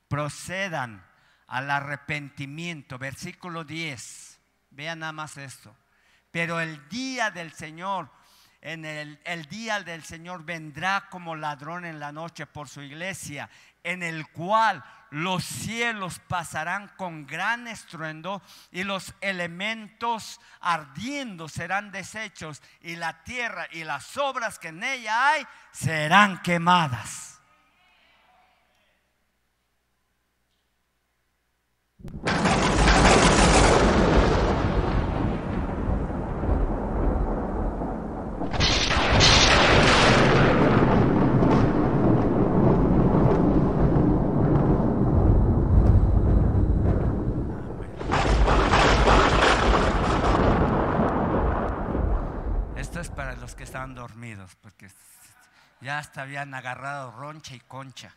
procedan 0.08 1.06
al 1.52 1.70
arrepentimiento. 1.70 2.98
Versículo 2.98 3.64
10. 3.64 4.40
Vean 4.72 5.00
nada 5.00 5.12
más 5.12 5.38
esto. 5.38 5.76
Pero 6.32 6.62
el 6.62 6.88
día 6.88 7.30
del 7.30 7.52
Señor, 7.52 8.10
en 8.62 8.86
el, 8.86 9.20
el, 9.26 9.46
día 9.48 9.82
del 9.82 10.02
Señor 10.04 10.46
vendrá 10.46 11.10
como 11.10 11.36
ladrón 11.36 11.84
en 11.84 12.00
la 12.00 12.14
noche 12.14 12.46
por 12.46 12.70
su 12.70 12.82
iglesia, 12.82 13.50
en 13.84 14.02
el 14.02 14.30
cual 14.30 14.82
los 15.10 15.44
cielos 15.44 16.20
pasarán 16.20 16.88
con 16.96 17.28
gran 17.28 17.68
estruendo 17.68 18.42
y 18.72 18.84
los 18.84 19.14
elementos 19.20 20.40
ardiendo 20.62 21.50
serán 21.50 21.92
deshechos 21.92 22.62
y 22.80 22.96
la 22.96 23.26
tierra 23.26 23.68
y 23.72 23.84
las 23.84 24.16
obras 24.16 24.58
que 24.58 24.70
en 24.70 24.84
ella 24.84 25.32
hay 25.32 25.46
serán 25.74 26.42
quemadas. 26.42 27.32
Esto 31.91 31.91
es 31.91 31.91
para 31.91 31.91
los 31.91 31.91
que 31.91 31.91
estaban 53.72 53.96
dormidos, 53.96 54.56
porque 54.56 54.90
ya 55.80 55.98
hasta 55.98 56.24
habían 56.24 56.54
agarrado 56.54 57.12
roncha 57.12 57.56
y 57.56 57.62
concha 57.62 58.14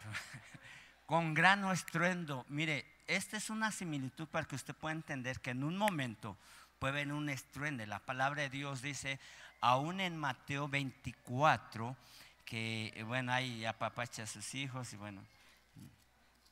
con 1.06 1.34
gran 1.34 1.70
estruendo. 1.70 2.46
Mire, 2.48 2.86
esta 3.16 3.36
es 3.36 3.50
una 3.50 3.70
similitud 3.70 4.26
para 4.28 4.46
que 4.46 4.56
usted 4.56 4.74
pueda 4.74 4.94
entender 4.94 5.40
que 5.40 5.50
en 5.50 5.64
un 5.64 5.76
momento 5.76 6.36
puede 6.78 7.00
haber 7.00 7.12
un 7.12 7.28
estruendo. 7.28 7.84
La 7.86 8.00
palabra 8.00 8.42
de 8.42 8.50
Dios 8.50 8.82
dice, 8.82 9.20
aún 9.60 10.00
en 10.00 10.16
Mateo 10.16 10.68
24, 10.68 11.96
que 12.44 13.04
bueno, 13.06 13.32
ahí 13.32 13.64
apapacha 13.64 14.22
a 14.22 14.26
sus 14.26 14.54
hijos 14.54 14.92
y 14.92 14.96
bueno, 14.96 15.22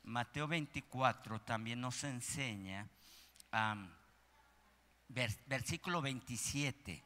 Mateo 0.05 0.49
24 0.49 1.41
también 1.41 1.81
nos 1.81 2.05
enseña, 2.05 2.87
versículo 5.47 6.03
27, 6.03 7.03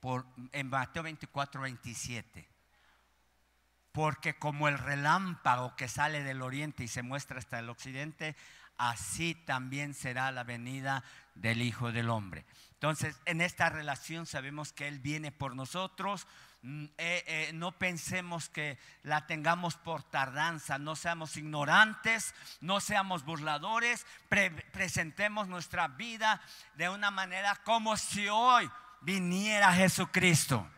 por, 0.00 0.26
en 0.52 0.68
Mateo 0.68 1.02
24, 1.02 1.60
27 1.60 2.54
porque 3.94 4.34
como 4.34 4.66
el 4.66 4.76
relámpago 4.76 5.76
que 5.76 5.86
sale 5.86 6.24
del 6.24 6.42
oriente 6.42 6.82
y 6.82 6.88
se 6.88 7.02
muestra 7.02 7.38
hasta 7.38 7.60
el 7.60 7.70
occidente, 7.70 8.34
así 8.78 9.34
también 9.34 9.94
será 9.94 10.30
la 10.32 10.44
venida 10.44 11.04
del 11.34 11.62
Hijo 11.62 11.92
del 11.92 12.10
Hombre. 12.10 12.44
Entonces, 12.72 13.16
en 13.24 13.40
esta 13.40 13.70
relación 13.70 14.26
sabemos 14.26 14.72
que 14.72 14.88
Él 14.88 14.98
viene 14.98 15.32
por 15.32 15.56
nosotros. 15.56 16.26
Mm, 16.62 16.84
eh, 16.98 17.24
eh, 17.26 17.50
no 17.54 17.72
pensemos 17.72 18.48
que 18.48 18.78
la 19.02 19.26
tengamos 19.26 19.76
por 19.76 20.02
tardanza, 20.02 20.78
no 20.78 20.96
seamos 20.96 21.36
ignorantes, 21.36 22.34
no 22.60 22.80
seamos 22.80 23.24
burladores, 23.24 24.06
presentemos 24.72 25.48
nuestra 25.48 25.88
vida 25.88 26.40
de 26.74 26.88
una 26.88 27.10
manera 27.10 27.56
como 27.64 27.96
si 27.96 28.28
hoy 28.28 28.70
viniera 29.00 29.72
Jesucristo. 29.72 30.68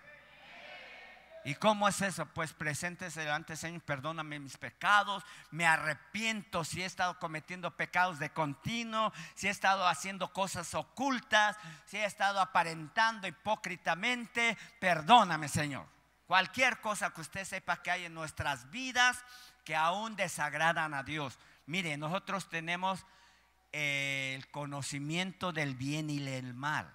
¿Y 1.46 1.54
cómo 1.54 1.86
es 1.86 2.02
eso? 2.02 2.26
Pues 2.26 2.52
preséntese 2.52 3.20
delante 3.20 3.54
Señor, 3.54 3.80
perdóname 3.82 4.40
mis 4.40 4.56
pecados, 4.56 5.22
me 5.52 5.64
arrepiento 5.64 6.64
si 6.64 6.82
he 6.82 6.84
estado 6.84 7.20
cometiendo 7.20 7.70
pecados 7.76 8.18
de 8.18 8.30
continuo, 8.30 9.12
si 9.36 9.46
he 9.46 9.50
estado 9.50 9.86
haciendo 9.86 10.32
cosas 10.32 10.74
ocultas, 10.74 11.56
si 11.84 11.98
he 11.98 12.04
estado 12.04 12.40
aparentando 12.40 13.28
hipócritamente, 13.28 14.58
perdóname 14.80 15.46
Señor. 15.48 15.86
Cualquier 16.26 16.80
cosa 16.80 17.14
que 17.14 17.20
usted 17.20 17.44
sepa 17.44 17.80
que 17.80 17.92
hay 17.92 18.06
en 18.06 18.14
nuestras 18.14 18.68
vidas 18.72 19.24
que 19.64 19.76
aún 19.76 20.16
desagradan 20.16 20.94
a 20.94 21.04
Dios. 21.04 21.38
Mire, 21.66 21.96
nosotros 21.96 22.48
tenemos 22.48 23.06
eh, 23.70 24.32
el 24.34 24.50
conocimiento 24.50 25.52
del 25.52 25.76
bien 25.76 26.10
y 26.10 26.18
del 26.18 26.54
mal. 26.54 26.92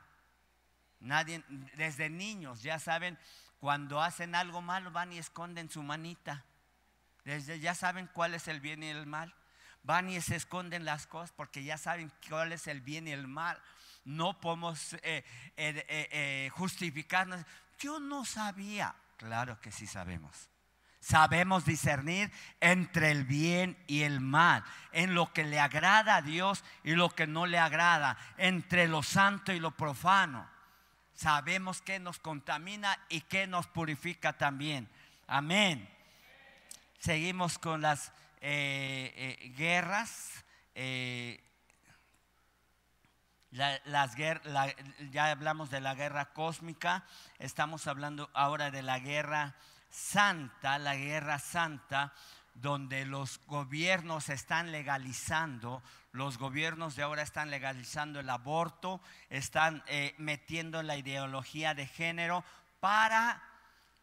Nadie, 0.99 1.41
desde 1.77 2.09
niños 2.09 2.61
ya 2.61 2.79
saben 2.79 3.17
cuando 3.61 4.01
hacen 4.01 4.33
algo 4.33 4.63
malo 4.63 4.89
van 4.89 5.13
y 5.13 5.19
esconden 5.19 5.69
su 5.69 5.83
manita. 5.83 6.43
Desde 7.23 7.59
ya 7.59 7.75
saben 7.75 8.09
cuál 8.11 8.33
es 8.33 8.47
el 8.47 8.59
bien 8.59 8.81
y 8.81 8.87
el 8.87 9.05
mal. 9.05 9.35
Van 9.83 10.09
y 10.09 10.19
se 10.19 10.35
esconden 10.35 10.83
las 10.83 11.05
cosas 11.05 11.31
porque 11.31 11.63
ya 11.63 11.77
saben 11.77 12.11
cuál 12.27 12.53
es 12.53 12.65
el 12.65 12.81
bien 12.81 13.07
y 13.07 13.11
el 13.11 13.27
mal. 13.27 13.61
No 14.03 14.41
podemos 14.41 14.93
eh, 15.03 15.23
eh, 15.57 15.85
eh, 15.87 16.49
justificarnos. 16.53 17.45
Yo 17.77 17.99
no 17.99 18.25
sabía. 18.25 18.95
Claro 19.17 19.61
que 19.61 19.71
sí 19.71 19.85
sabemos. 19.85 20.49
Sabemos 20.99 21.63
discernir 21.63 22.31
entre 22.61 23.11
el 23.11 23.25
bien 23.25 23.77
y 23.85 24.01
el 24.01 24.21
mal, 24.21 24.63
en 24.91 25.13
lo 25.13 25.33
que 25.33 25.43
le 25.43 25.59
agrada 25.59 26.15
a 26.15 26.21
Dios 26.23 26.63
y 26.83 26.93
lo 26.93 27.11
que 27.11 27.27
no 27.27 27.45
le 27.45 27.59
agrada, 27.59 28.17
entre 28.37 28.87
lo 28.87 29.03
santo 29.03 29.53
y 29.53 29.59
lo 29.59 29.69
profano 29.69 30.49
sabemos 31.21 31.83
que 31.83 31.99
nos 31.99 32.17
contamina 32.17 32.97
y 33.07 33.21
que 33.21 33.45
nos 33.45 33.67
purifica 33.67 34.33
también. 34.33 34.89
Amén. 35.27 35.87
Seguimos 36.97 37.59
con 37.59 37.81
las 37.81 38.11
eh, 38.41 39.13
eh, 39.15 39.53
guerras. 39.55 40.43
Eh, 40.73 41.39
las 43.51 44.15
ya 44.15 45.29
hablamos 45.29 45.69
de 45.69 45.81
la 45.81 45.93
guerra 45.93 46.31
cósmica, 46.31 47.05
estamos 47.37 47.85
hablando 47.85 48.29
ahora 48.33 48.71
de 48.71 48.81
la 48.81 48.97
guerra 48.99 49.55
santa, 49.89 50.79
la 50.79 50.95
guerra 50.95 51.37
santa, 51.37 52.13
donde 52.53 53.05
los 53.05 53.41
gobiernos 53.47 54.29
están 54.29 54.71
legalizando 54.71 55.83
los 56.11 56.37
gobiernos 56.37 56.95
de 56.95 57.03
ahora 57.03 57.21
están 57.21 57.49
legalizando 57.49 58.19
el 58.19 58.29
aborto, 58.29 59.01
están 59.29 59.83
eh, 59.87 60.13
metiendo 60.17 60.83
la 60.83 60.97
ideología 60.97 61.73
de 61.73 61.87
género 61.87 62.43
para 62.79 63.41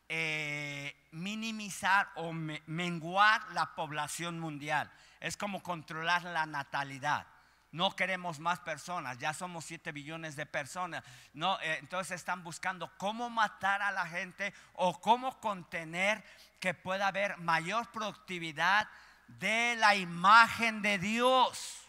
eh, 0.08 0.96
minimizar 1.10 2.08
o 2.14 2.32
menguar 2.32 3.42
la 3.52 3.74
población 3.74 4.40
mundial. 4.40 4.90
Es 5.20 5.36
como 5.36 5.62
controlar 5.62 6.24
la 6.24 6.46
natalidad. 6.46 7.26
No 7.70 7.94
queremos 7.94 8.38
más 8.38 8.60
personas, 8.60 9.18
ya 9.18 9.34
somos 9.34 9.66
7 9.66 9.92
billones 9.92 10.36
de 10.36 10.46
personas. 10.46 11.04
No, 11.34 11.60
eh, 11.60 11.76
entonces 11.80 12.16
están 12.16 12.42
buscando 12.42 12.90
cómo 12.96 13.28
matar 13.28 13.82
a 13.82 13.90
la 13.90 14.06
gente 14.06 14.54
o 14.72 14.98
cómo 14.98 15.38
contener 15.40 16.24
que 16.58 16.72
pueda 16.72 17.08
haber 17.08 17.36
mayor 17.36 17.90
productividad 17.90 18.88
de 19.26 19.76
la 19.76 19.94
imagen 19.94 20.80
de 20.80 20.98
Dios. 20.98 21.87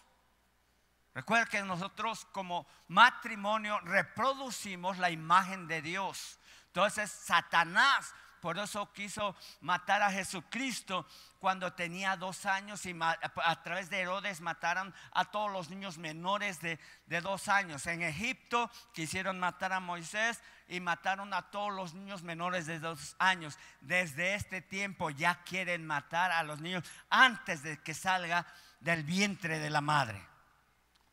Recuerda 1.13 1.45
que 1.47 1.61
nosotros 1.63 2.25
como 2.31 2.67
matrimonio 2.87 3.79
reproducimos 3.81 4.97
la 4.97 5.09
imagen 5.09 5.67
de 5.67 5.81
Dios. 5.81 6.39
Entonces 6.67 7.11
Satanás 7.11 8.13
por 8.39 8.57
eso 8.57 8.91
quiso 8.93 9.35
matar 9.61 10.01
a 10.01 10.11
Jesucristo 10.11 11.05
cuando 11.39 11.73
tenía 11.73 12.15
dos 12.15 12.45
años 12.45 12.85
y 12.85 12.95
a 13.01 13.63
través 13.63 13.89
de 13.89 13.99
Herodes 13.99 14.41
mataron 14.41 14.93
a 15.11 15.25
todos 15.25 15.51
los 15.51 15.69
niños 15.69 15.97
menores 15.97 16.59
de, 16.61 16.79
de 17.05 17.21
dos 17.21 17.47
años. 17.47 17.85
En 17.87 18.01
Egipto 18.01 18.69
quisieron 18.93 19.39
matar 19.39 19.73
a 19.73 19.79
Moisés 19.79 20.41
y 20.67 20.79
mataron 20.79 21.33
a 21.33 21.49
todos 21.49 21.73
los 21.73 21.93
niños 21.93 22.23
menores 22.23 22.65
de 22.65 22.79
dos 22.79 23.15
años. 23.19 23.57
Desde 23.81 24.35
este 24.35 24.61
tiempo 24.61 25.09
ya 25.09 25.43
quieren 25.43 25.85
matar 25.85 26.31
a 26.31 26.43
los 26.43 26.61
niños 26.61 26.83
antes 27.09 27.63
de 27.63 27.81
que 27.81 27.93
salga 27.93 28.45
del 28.79 29.03
vientre 29.03 29.59
de 29.59 29.69
la 29.69 29.81
madre. 29.81 30.25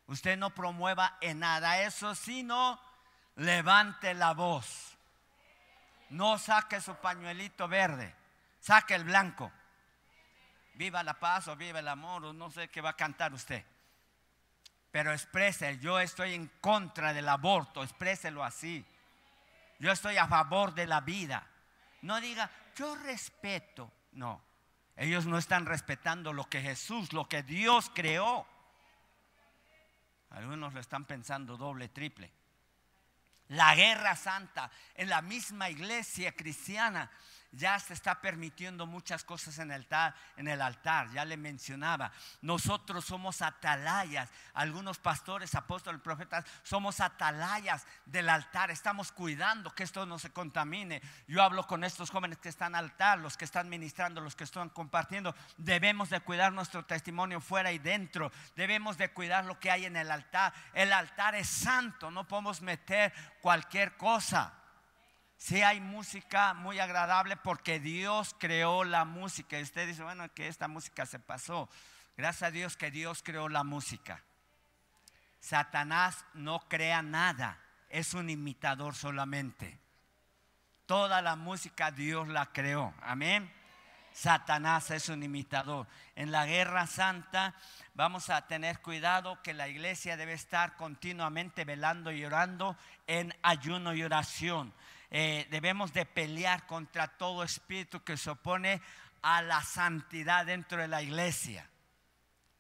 Usted 0.07 0.37
no 0.39 0.51
promueva 0.51 1.19
en 1.21 1.41
nada 1.41 1.83
eso, 1.83 2.15
sino 2.15 2.81
levante 3.37 4.15
la 4.15 4.35
voz. 4.35 4.97
No 6.11 6.39
saque 6.39 6.81
su 6.81 6.95
pañuelito 6.97 7.67
verde, 7.67 8.15
saque 8.61 8.95
el 8.95 9.05
blanco. 9.05 9.51
Viva 10.75 11.03
la 11.03 11.15
paz 11.15 11.49
o 11.49 11.57
viva 11.57 11.81
el 11.81 11.89
amor 11.89 12.25
o 12.27 12.33
no 12.33 12.51
sé 12.51 12.69
qué 12.69 12.81
va 12.81 12.91
a 12.91 12.97
cantar 12.97 13.33
usted. 13.33 13.65
Pero 14.93 15.13
exprese, 15.13 15.79
yo 15.79 15.99
estoy 15.99 16.35
en 16.35 16.51
contra 16.61 17.13
del 17.13 17.29
aborto, 17.29 17.83
expréselo 17.83 18.45
así. 18.45 18.85
Yo 19.79 19.91
estoy 19.91 20.17
a 20.17 20.29
favor 20.29 20.75
de 20.75 20.87
la 20.87 21.01
vida. 21.01 21.47
No 22.03 22.21
diga, 22.21 22.51
yo 22.77 22.95
respeto. 22.97 23.91
No, 24.13 24.41
ellos 24.97 25.27
no 25.27 25.37
están 25.37 25.67
respetando 25.67 26.33
lo 26.33 26.49
que 26.49 26.63
Jesús, 26.63 27.13
lo 27.13 27.29
que 27.29 27.43
Dios 27.43 27.91
creó. 27.95 28.47
Algunos 30.37 30.75
lo 30.75 30.81
están 30.81 31.07
pensando 31.07 31.57
doble, 31.57 31.89
triple. 31.89 32.31
La 33.49 33.75
guerra 33.75 34.15
santa 34.17 34.71
en 34.95 35.09
la 35.09 35.23
misma 35.23 35.71
iglesia 35.71 36.33
cristiana 36.33 37.11
ya 37.57 37.79
se 37.79 37.95
está 37.95 38.21
permitiendo 38.21 38.87
muchas 38.87 39.25
cosas 39.25 39.59
en 39.59 39.71
el, 39.71 39.77
altar, 39.77 40.15
en 40.37 40.49
el 40.49 40.61
altar, 40.61 41.11
ya 41.11 41.25
le 41.25 41.37
mencionaba. 41.37 42.13
Nosotros 42.43 43.05
somos 43.05 43.43
atalayas, 43.43 44.31
algunos 44.55 44.99
pastores, 44.99 45.55
apóstoles, 45.55 46.01
profetas, 46.01 46.45
somos 46.63 47.01
atalayas 47.01 47.87
del 48.05 48.29
altar, 48.29 48.71
estamos 48.71 49.13
cuidando 49.13 49.71
que 49.71 49.85
esto 49.85 50.07
no 50.07 50.19
se 50.19 50.31
contamine. 50.31 51.03
Yo 51.27 51.43
hablo 51.43 51.67
con 51.67 51.85
estos 51.85 52.11
jóvenes 52.11 52.39
que 52.39 52.49
están 52.49 52.75
al 52.75 52.87
altar, 52.87 53.19
los 53.19 53.37
que 53.37 53.45
están 53.45 53.69
ministrando, 53.69 54.21
los 54.21 54.37
que 54.37 54.45
están 54.45 54.69
compartiendo. 54.69 55.35
Debemos 55.57 56.11
de 56.11 56.21
cuidar 56.21 56.53
nuestro 56.53 56.85
testimonio 56.85 57.41
fuera 57.41 57.73
y 57.73 57.79
dentro, 57.79 58.31
debemos 58.55 58.97
de 58.99 59.11
cuidar 59.13 59.45
lo 59.45 59.59
que 59.59 59.71
hay 59.71 59.87
en 59.87 59.97
el 59.97 60.11
altar. 60.11 60.53
El 60.73 60.93
altar 60.93 61.35
es 61.35 61.49
santo, 61.49 62.11
no 62.11 62.29
podemos 62.29 62.61
meter 62.61 63.13
cualquier 63.41 63.97
cosa. 63.97 64.53
Si 65.37 65.63
hay 65.63 65.81
música 65.81 66.55
muy 66.55 66.79
agradable 66.79 67.37
porque 67.37 67.79
Dios 67.79 68.35
creó 68.39 68.85
la 68.85 69.05
música. 69.05 69.59
Y 69.59 69.63
usted 69.63 69.87
dice, 69.87 70.03
bueno, 70.03 70.33
que 70.33 70.49
esta 70.49 70.69
música 70.69 71.07
se 71.07 71.19
pasó. 71.19 71.69
Gracias 72.17 72.45
a 72.45 72.51
Dios 72.51 72.77
que 72.77 72.91
Dios 72.91 73.23
creó 73.23 73.49
la 73.49 73.63
música. 73.63 74.23
Satanás 75.41 76.25
no 76.35 76.61
crea 76.69 77.03
nada, 77.03 77.61
es 77.89 78.15
un 78.15 78.31
imitador 78.31 78.95
solamente. 78.95 79.79
Toda 80.87 81.21
la 81.21 81.37
música 81.37 81.91
Dios 81.91 82.27
la 82.29 82.47
creó. 82.47 82.95
Amén. 83.03 83.53
Satanás 84.13 84.91
es 84.93 85.11
un 85.11 85.23
imitador. 85.23 85.87
En 86.15 86.33
la 86.33 86.47
guerra 86.47 86.87
santa 86.87 87.55
vamos 87.95 88.31
a 88.31 88.47
tener 88.47 88.81
cuidado 88.81 89.43
que 89.43 89.53
la 89.53 89.69
iglesia 89.69 90.17
debe 90.17 90.33
estar 90.33 90.75
continuamente 90.77 91.67
velando 91.67 92.11
y 92.11 92.25
orando 92.25 92.77
en 93.07 93.37
ayuno 93.43 93.95
y 93.95 94.03
oración. 94.03 94.73
Eh, 95.11 95.47
debemos 95.51 95.93
de 95.93 96.05
pelear 96.05 96.67
contra 96.67 97.09
todo 97.09 97.43
espíritu 97.43 98.03
que 98.03 98.17
se 98.17 98.31
opone 98.31 98.81
a 99.23 99.43
la 99.43 99.63
santidad 99.63 100.47
dentro 100.47 100.79
de 100.79 100.89
la 100.89 101.03
iglesia. 101.03 101.69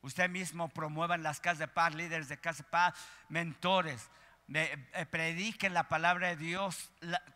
Usted 0.02 0.30
mismo 0.30 0.68
promueva 0.68 1.16
en 1.16 1.22
las 1.22 1.40
casas 1.40 1.58
de 1.58 1.68
paz, 1.68 1.94
líderes 1.94 2.28
de 2.28 2.38
casa 2.38 2.62
de 2.62 2.68
paz, 2.68 2.94
mentores. 3.28 4.08
Eh, 4.54 5.06
prediquen 5.10 5.74
la 5.74 5.88
palabra 5.88 6.28
de 6.28 6.36
Dios 6.36 6.90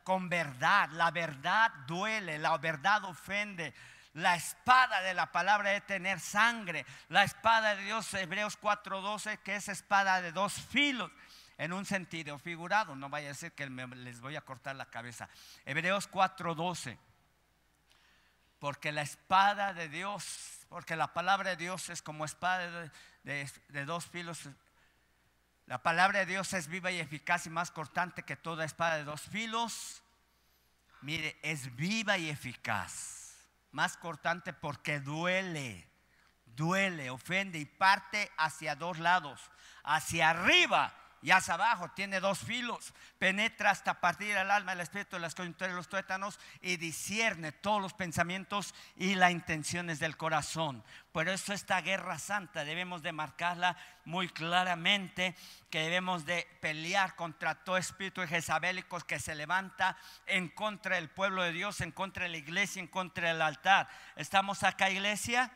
con 0.05 0.29
verdad. 0.29 0.91
La 0.91 1.11
verdad 1.11 1.73
duele, 1.89 2.39
la 2.39 2.57
verdad 2.59 3.05
ofende. 3.05 3.75
La 4.15 4.37
espada 4.37 5.03
de 5.03 5.15
la 5.15 5.33
palabra 5.33 5.75
es 5.75 5.85
tener 5.87 6.21
sangre. 6.21 6.87
La 7.09 7.25
espada 7.25 7.75
de 7.75 7.85
Dios, 7.85 8.13
Hebreos 8.15 8.57
4:12, 8.57 9.39
que 9.39 9.57
es 9.57 9.69
espada 9.69 10.23
de 10.23 10.31
dos 10.31 10.53
filos 10.53 11.11
en 11.61 11.75
un 11.75 11.85
sentido 11.85 12.39
figurado, 12.39 12.97
no 12.97 13.11
vaya 13.11 13.31
a 13.31 13.35
ser 13.35 13.53
que 13.53 13.69
les 13.69 14.21
voy 14.23 14.35
a 14.35 14.41
cortar 14.41 14.77
la 14.77 14.87
cabeza. 14.87 15.29
Hebreos 15.67 16.09
4:12, 16.11 16.97
porque 18.59 18.93
la 18.93 19.03
espada 19.03 19.75
de 19.75 19.91
Dios, 19.91 20.65
porque 20.71 20.97
la 20.97 21.13
palabra 21.13 21.51
de 21.51 21.57
Dios 21.57 21.91
es 21.91 22.01
como 22.01 22.25
espada 22.25 22.91
de, 23.25 23.85
dos 23.85 24.07
filos, 24.07 24.49
la 25.67 25.83
palabra 25.83 26.21
de 26.21 26.27
Dios 26.27 26.51
es 26.55 26.67
viva 26.67 26.91
y 26.93 26.99
eficaz 26.99 27.45
y 27.45 27.51
más 27.51 27.71
cortante 27.71 28.23
que 28.23 28.37
toda 28.37 28.65
espada 28.65 28.97
de 28.97 29.05
dos 29.05 29.21
filos. 29.21 30.03
Mire, 31.03 31.39
es 31.43 31.77
viva 31.77 32.17
y 32.17 32.31
eficaz, 32.31 33.35
más 33.71 33.99
cortante 33.99 34.55
porque 34.55 34.99
duele, 34.99 35.87
duele, 36.47 37.11
ofende 37.11 37.59
y 37.59 37.67
parte 37.67 38.33
hacia 38.39 38.77
dos 38.77 38.99
lados, 38.99 39.51
hacia 39.85 40.31
arriba 40.31 40.97
y 41.23 41.33
hacia 41.33 41.55
abajo, 41.55 41.91
tiene 41.91 42.21
dos 42.21 42.39
filos, 42.39 42.95
penetra 43.19 43.71
hasta 43.71 44.01
partir 44.01 44.37
el 44.37 44.51
alma, 44.51 44.73
el 44.73 44.81
espíritu, 44.81 45.19
las 45.19 45.35
coyunturas, 45.35 45.75
los 45.75 45.89
tuétanos 45.89 46.41
y 46.63 46.77
discierne 46.77 47.53
todos 47.53 47.83
los 47.83 47.93
pensamientos 47.93 48.75
y 48.97 49.15
las 49.15 49.31
intenciones 49.31 49.99
del 49.99 50.17
corazón. 50.17 50.83
Por 51.13 51.29
eso 51.29 51.53
esta 51.53 51.81
guerra 51.83 52.19
santa 52.19 52.65
debemos 52.65 53.03
de 53.03 53.13
marcarla 53.13 53.77
muy 54.05 54.29
claramente, 54.29 55.37
que 55.69 55.81
debemos 55.81 56.25
de 56.25 56.47
pelear 56.61 57.17
contra 57.17 57.55
todo 57.55 57.77
espíritu 57.77 58.23
jezabélico 58.27 58.99
que 59.01 59.21
se 59.21 59.35
levanta 59.35 59.97
en 60.27 60.49
contra 60.49 60.97
del 60.97 61.11
pueblo 61.11 61.43
de 61.43 61.53
Dios, 61.53 61.81
en 61.81 61.93
contra 61.93 62.25
de 62.25 62.31
la 62.31 62.39
iglesia, 62.39 62.81
en 62.81 62.89
contra 62.89 63.29
del 63.29 63.43
altar. 63.43 63.89
¿Estamos 64.17 64.63
acá, 64.63 64.91
iglesia? 64.91 65.53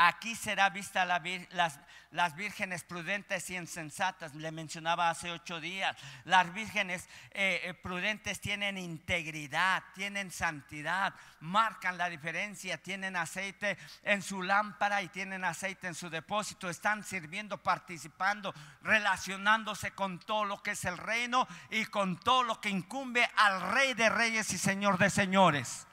Aquí 0.00 0.36
será 0.36 0.70
vista 0.70 1.04
las, 1.04 2.36
vírgenes 2.36 2.84
prudentes 2.84 3.50
y 3.50 3.56
insensatas. 3.56 4.32
Le 4.36 4.52
mencionaba 4.52 5.10
hace 5.10 5.32
ocho 5.32 5.60
días. 5.60 5.96
Las 6.24 6.54
vírgenes 6.54 7.08
eh, 7.32 7.62
eh, 7.64 7.74
prudentes 7.74 8.40
tienen 8.40 8.78
integridad, 8.78 9.82
tienen 9.96 10.30
santidad, 10.30 11.12
marcan 11.40 11.98
la 11.98 12.08
diferencia, 12.08 12.78
tienen 12.78 13.16
aceite 13.16 13.76
en 14.04 14.22
su 14.22 14.44
lámpara 14.44 15.02
y 15.02 15.08
tienen 15.08 15.42
aceite 15.42 15.88
en 15.88 15.96
su 15.96 16.08
depósito. 16.08 16.70
Están 16.70 17.02
sirviendo, 17.02 17.60
participando, 17.60 18.54
relacionándose 18.82 19.90
con 19.90 20.20
todo 20.20 20.44
lo 20.44 20.62
que 20.62 20.70
es 20.70 20.84
el 20.84 20.96
reino 20.96 21.48
y 21.70 21.86
con 21.86 22.20
todo 22.20 22.44
lo 22.44 22.60
que 22.60 22.70
incumbe 22.70 23.28
al 23.34 23.72
Rey 23.72 23.94
de 23.94 24.10
Reyes 24.10 24.52
y 24.52 24.58
Señor 24.58 24.96
de 24.98 25.10
Señores. 25.10 25.88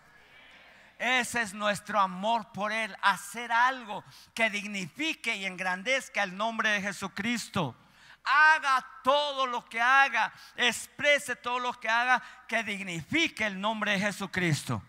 Ese 1.05 1.43
es 1.43 1.53
nuestro 1.53 1.99
amor 1.99 2.51
por 2.51 2.71
Él, 2.71 2.97
hacer 2.99 3.51
algo 3.51 4.03
que 4.33 4.49
dignifique 4.49 5.35
y 5.35 5.45
engrandezca 5.45 6.23
el 6.23 6.35
nombre 6.35 6.69
de 6.69 6.81
Jesucristo. 6.81 7.75
Haga 8.23 8.83
todo 9.03 9.45
lo 9.45 9.63
que 9.65 9.79
haga, 9.79 10.33
exprese 10.55 11.35
todo 11.35 11.59
lo 11.59 11.79
que 11.79 11.89
haga 11.89 12.23
que 12.47 12.63
dignifique 12.63 13.45
el 13.45 13.61
nombre 13.61 13.91
de 13.91 13.99
Jesucristo. 13.99 14.81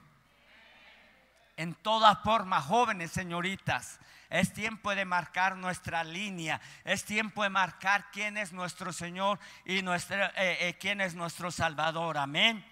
En 1.55 1.75
toda 1.75 2.17
forma, 2.17 2.63
jóvenes, 2.63 3.11
señoritas, 3.11 4.01
es 4.31 4.55
tiempo 4.55 4.95
de 4.95 5.05
marcar 5.05 5.55
nuestra 5.57 6.03
línea. 6.03 6.63
Es 6.85 7.05
tiempo 7.05 7.43
de 7.43 7.51
marcar 7.51 8.11
quién 8.11 8.39
es 8.39 8.55
nuestro 8.55 8.91
Señor 8.91 9.39
y 9.67 9.81
eh, 9.81 9.99
eh, 10.37 10.79
quién 10.81 11.03
es 11.03 11.15
nuestro 11.15 11.51
Salvador. 11.51 12.17
Amén. 12.17 12.65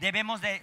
Debemos 0.00 0.40
de 0.40 0.62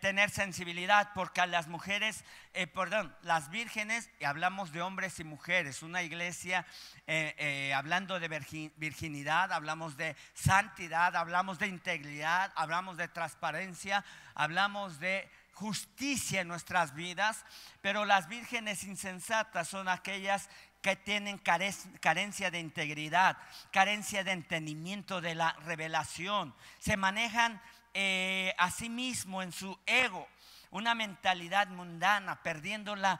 tener 0.00 0.30
sensibilidad, 0.30 1.10
porque 1.14 1.46
las 1.46 1.68
mujeres, 1.68 2.24
eh, 2.54 2.66
perdón, 2.66 3.14
las 3.22 3.50
vírgenes, 3.50 4.08
y 4.20 4.24
hablamos 4.24 4.72
de 4.72 4.80
hombres 4.80 5.20
y 5.20 5.24
mujeres, 5.24 5.82
una 5.82 6.02
iglesia 6.02 6.66
eh, 7.06 7.34
eh, 7.38 7.74
hablando 7.74 8.18
de 8.18 8.28
virginidad, 8.76 9.52
hablamos 9.52 9.96
de 9.96 10.16
santidad, 10.34 11.14
hablamos 11.16 11.58
de 11.58 11.66
integridad, 11.66 12.52
hablamos 12.54 12.96
de 12.96 13.08
transparencia, 13.08 14.04
hablamos 14.34 14.98
de 14.98 15.28
justicia 15.52 16.42
en 16.42 16.48
nuestras 16.48 16.94
vidas, 16.94 17.44
pero 17.80 18.04
las 18.04 18.28
vírgenes 18.28 18.84
insensatas 18.84 19.68
son 19.68 19.88
aquellas 19.88 20.48
que 20.82 20.96
tienen 20.96 21.38
carencia 21.38 22.50
de 22.50 22.60
integridad, 22.60 23.36
carencia 23.72 24.22
de 24.22 24.32
entendimiento 24.32 25.20
de 25.20 25.34
la 25.34 25.52
revelación. 25.64 26.54
Se 26.78 26.96
manejan 26.96 27.60
eh, 27.98 28.54
a 28.58 28.70
sí 28.70 28.90
mismo 28.90 29.42
en 29.42 29.52
su 29.52 29.78
ego 29.86 30.28
una 30.70 30.94
mentalidad 30.94 31.68
mundana, 31.68 32.42
perdiendo 32.42 32.96
la, 32.96 33.18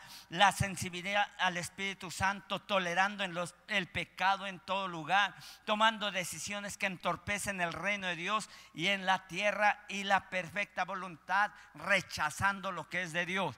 sensibilidad 0.54 1.26
al 1.38 1.56
Espíritu 1.56 2.10
Santo, 2.10 2.60
tolerando 2.60 3.24
el 3.68 3.88
pecado 3.88 4.46
en 4.46 4.60
todo 4.60 4.88
lugar, 4.88 5.34
tomando 5.64 6.10
decisiones 6.10 6.76
que 6.76 6.84
entorpecen 6.84 7.62
el 7.62 7.72
reino 7.72 8.08
de 8.08 8.16
Dios 8.16 8.50
y 8.74 8.88
en 8.88 9.06
la 9.06 9.26
tierra 9.26 9.82
y 9.88 10.04
la 10.04 10.28
perfecta 10.28 10.84
voluntad, 10.84 11.50
rechazando 11.74 12.72
lo 12.72 12.90
que 12.90 13.02
es 13.02 13.14
de 13.14 13.24
Dios. 13.24 13.56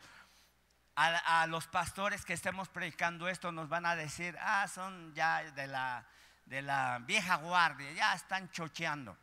A, 0.94 1.42
a, 1.42 1.46
los 1.48 1.66
pastores 1.66 2.24
que 2.24 2.34
estemos 2.34 2.68
predicando 2.68 3.28
esto 3.28 3.50
nos 3.50 3.68
van 3.68 3.84
a 3.84 3.96
decir, 3.96 4.36
ah, 4.40 4.68
son 4.68 5.12
ya 5.14 5.42
de 5.42 5.66
la, 5.66 6.04
de 6.46 6.62
la 6.62 7.00
vieja 7.00 7.36
guardia, 7.36 7.92
ya 7.92 8.14
están 8.14 8.48
chocheando. 8.52 9.16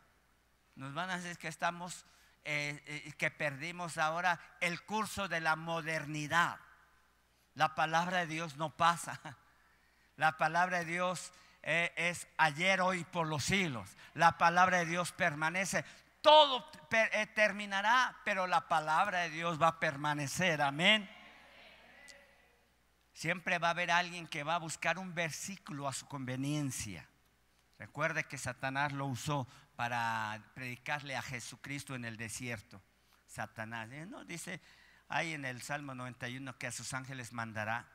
Nos 0.75 0.93
van 0.93 1.09
a 1.09 1.17
decir 1.17 1.37
que 1.37 1.47
estamos 1.47 2.05
eh, 2.47 2.83
eh, 2.85 3.13
que 3.17 3.31
perdimos 3.31 3.97
ahora 3.97 4.39
el 4.59 4.83
curso 4.83 5.27
de 5.27 5.41
la 5.41 5.55
modernidad. 5.55 6.59
La 7.55 7.73
palabra 7.73 8.19
de 8.19 8.27
Dios 8.27 8.57
no 8.57 8.69
pasa. 8.69 9.19
La 10.15 10.37
palabra 10.37 10.79
de 10.79 10.85
Dios 10.85 11.33
eh, 11.63 11.91
es 11.97 12.27
ayer, 12.37 12.81
hoy, 12.81 13.03
por 13.03 13.27
los 13.27 13.43
siglos. 13.43 13.97
La 14.13 14.37
palabra 14.37 14.77
de 14.77 14.85
Dios 14.85 15.11
permanece. 15.11 15.83
Todo 16.21 16.69
terminará, 17.33 18.15
pero 18.23 18.47
la 18.47 18.67
palabra 18.67 19.21
de 19.21 19.31
Dios 19.31 19.61
va 19.61 19.69
a 19.69 19.79
permanecer. 19.79 20.61
Amén. 20.61 21.09
Siempre 23.11 23.57
va 23.57 23.69
a 23.69 23.71
haber 23.71 23.91
alguien 23.91 24.27
que 24.27 24.43
va 24.43 24.55
a 24.55 24.59
buscar 24.59 24.99
un 24.99 25.13
versículo 25.13 25.87
a 25.87 25.93
su 25.93 26.07
conveniencia. 26.07 27.09
Recuerde 27.77 28.23
que 28.23 28.37
Satanás 28.37 28.93
lo 28.93 29.05
usó 29.07 29.47
para 29.75 30.41
predicarle 30.53 31.15
a 31.15 31.21
Jesucristo 31.21 31.95
en 31.95 32.05
el 32.05 32.17
desierto. 32.17 32.81
Satanás. 33.27 33.89
¿eh? 33.91 34.05
¿no? 34.05 34.23
Dice 34.23 34.61
ahí 35.09 35.33
en 35.33 35.45
el 35.45 35.61
Salmo 35.61 35.93
91 35.93 36.57
que 36.57 36.67
a 36.67 36.71
sus 36.71 36.93
ángeles 36.93 37.33
mandará. 37.33 37.87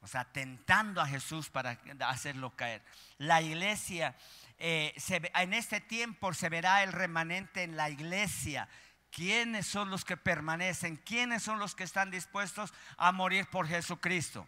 O 0.00 0.06
sea, 0.06 0.24
tentando 0.24 1.00
a 1.00 1.06
Jesús 1.06 1.50
para 1.50 1.78
hacerlo 2.00 2.50
caer. 2.50 2.82
La 3.18 3.42
iglesia, 3.42 4.14
eh, 4.58 4.94
en 5.34 5.54
este 5.54 5.80
tiempo 5.80 6.32
se 6.34 6.48
verá 6.48 6.84
el 6.84 6.92
remanente 6.92 7.64
en 7.64 7.76
la 7.76 7.90
iglesia. 7.90 8.68
¿Quiénes 9.10 9.66
son 9.66 9.90
los 9.90 10.04
que 10.04 10.16
permanecen? 10.16 10.96
¿Quiénes 10.98 11.42
son 11.42 11.58
los 11.58 11.74
que 11.74 11.82
están 11.82 12.10
dispuestos 12.10 12.72
a 12.96 13.10
morir 13.10 13.46
por 13.46 13.66
Jesucristo? 13.66 14.46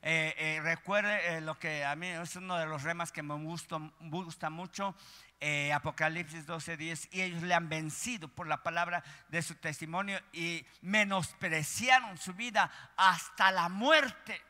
Eh, 0.00 0.60
recuerde 0.62 1.40
lo 1.40 1.58
que 1.58 1.84
a 1.84 1.96
mí 1.96 2.06
es 2.06 2.36
uno 2.36 2.56
de 2.56 2.66
los 2.66 2.84
remas 2.84 3.10
que 3.10 3.22
me 3.22 3.34
gusta, 3.34 3.78
gusta 4.00 4.48
mucho 4.48 4.94
eh, 5.40 5.72
Apocalipsis 5.72 6.46
12:10, 6.46 7.08
y 7.12 7.22
ellos 7.22 7.42
le 7.42 7.54
han 7.54 7.68
vencido 7.68 8.28
por 8.28 8.46
la 8.46 8.62
palabra 8.62 9.04
de 9.28 9.42
su 9.42 9.54
testimonio 9.54 10.20
y 10.32 10.66
menospreciaron 10.80 12.18
su 12.18 12.34
vida 12.34 12.70
hasta 12.96 13.52
la 13.52 13.68
muerte. 13.68 14.40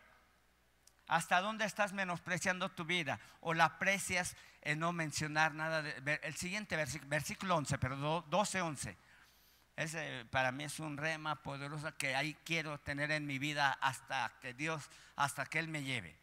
¿Hasta 1.06 1.40
dónde 1.40 1.64
estás 1.64 1.92
menospreciando 1.92 2.70
tu 2.70 2.84
vida? 2.84 3.18
¿O 3.40 3.54
la 3.54 3.64
aprecias 3.64 4.36
en 4.62 4.78
no 4.78 4.92
mencionar 4.92 5.54
nada? 5.54 5.82
De, 5.82 6.20
el 6.22 6.34
siguiente 6.34 6.76
versículo, 6.76 7.08
versículo 7.08 7.56
11, 7.56 7.78
pero 7.78 8.24
12, 8.28 8.60
11. 8.60 8.96
Ese 9.76 10.26
para 10.30 10.52
mí 10.52 10.64
es 10.64 10.80
un 10.80 10.96
rema 10.96 11.42
poderoso 11.42 11.96
que 11.96 12.14
ahí 12.14 12.36
quiero 12.44 12.78
tener 12.80 13.10
en 13.10 13.26
mi 13.26 13.38
vida 13.38 13.72
hasta 13.80 14.32
que 14.40 14.52
Dios, 14.52 14.90
hasta 15.16 15.46
que 15.46 15.58
Él 15.60 15.68
me 15.68 15.82
lleve. 15.82 16.16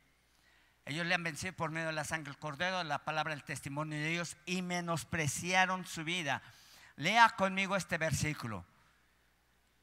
Ellos 0.85 1.05
le 1.07 1.15
han 1.15 1.23
vencido 1.23 1.53
por 1.53 1.71
medio 1.71 1.87
de 1.87 1.93
la 1.93 2.03
sangre 2.03 2.31
del 2.31 2.39
cordero, 2.39 2.83
la 2.83 2.99
palabra 2.99 3.33
del 3.33 3.43
testimonio 3.43 3.97
de 3.97 4.11
ellos 4.11 4.37
y 4.45 4.61
menospreciaron 4.61 5.85
su 5.85 6.03
vida. 6.03 6.43
Lea 6.95 7.29
conmigo 7.29 7.75
este 7.75 7.97
versículo. 7.97 8.63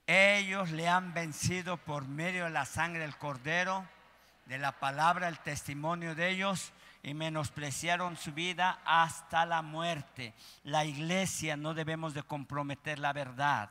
Ellos 0.07 0.71
le 0.71 0.89
han 0.89 1.13
vencido 1.13 1.77
por 1.77 2.07
medio 2.07 2.45
de 2.45 2.51
la 2.51 2.67
sangre 2.67 3.03
del 3.03 3.17
cordero, 3.17 3.85
de 4.47 4.59
la 4.59 4.79
palabra, 4.79 5.29
el 5.29 5.41
testimonio 5.41 6.15
de 6.15 6.29
ellos 6.29 6.73
y 7.03 7.15
menospreciaron 7.15 8.17
su 8.17 8.33
vida 8.33 8.81
hasta 8.85 9.45
la 9.45 9.63
muerte. 9.63 10.35
La 10.63 10.85
iglesia 10.85 11.57
no 11.57 11.75
debemos 11.75 12.15
de 12.15 12.23
comprometer 12.23 13.01
la 13.01 13.13
verdad. 13.13 13.71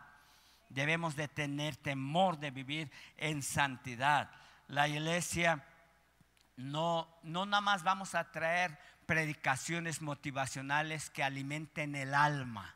Debemos 0.70 1.16
de 1.16 1.30
tener 1.30 1.78
temor 1.78 2.40
de 2.40 2.52
vivir 2.52 2.92
en 3.18 3.42
santidad. 3.42 4.30
La 4.68 4.88
iglesia 4.88 5.64
no, 6.56 7.08
no 7.24 7.46
nada 7.46 7.62
más 7.62 7.84
vamos 7.84 8.16
a 8.16 8.32
traer 8.32 8.78
predicaciones 9.06 10.02
motivacionales 10.02 11.10
que 11.10 11.24
alimenten 11.24 11.96
el 11.96 12.14
alma, 12.14 12.76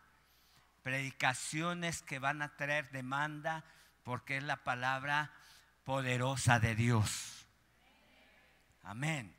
predicaciones 0.83 2.01
que 2.01 2.19
van 2.19 2.41
a 2.41 2.55
traer 2.55 2.89
demanda 2.91 3.63
porque 4.03 4.37
es 4.37 4.43
la 4.43 4.63
palabra 4.63 5.31
poderosa 5.83 6.59
de 6.59 6.75
Dios. 6.75 7.47
Amén. 8.83 9.35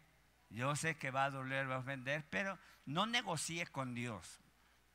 Yo 0.51 0.75
sé 0.75 0.97
que 0.97 1.11
va 1.11 1.25
a 1.25 1.31
doler, 1.31 1.71
va 1.71 1.77
a 1.77 1.81
ofender, 1.81 2.25
pero 2.31 2.59
no 2.87 3.07
negocie 3.07 3.67
con 3.67 3.95
Dios. 3.95 4.41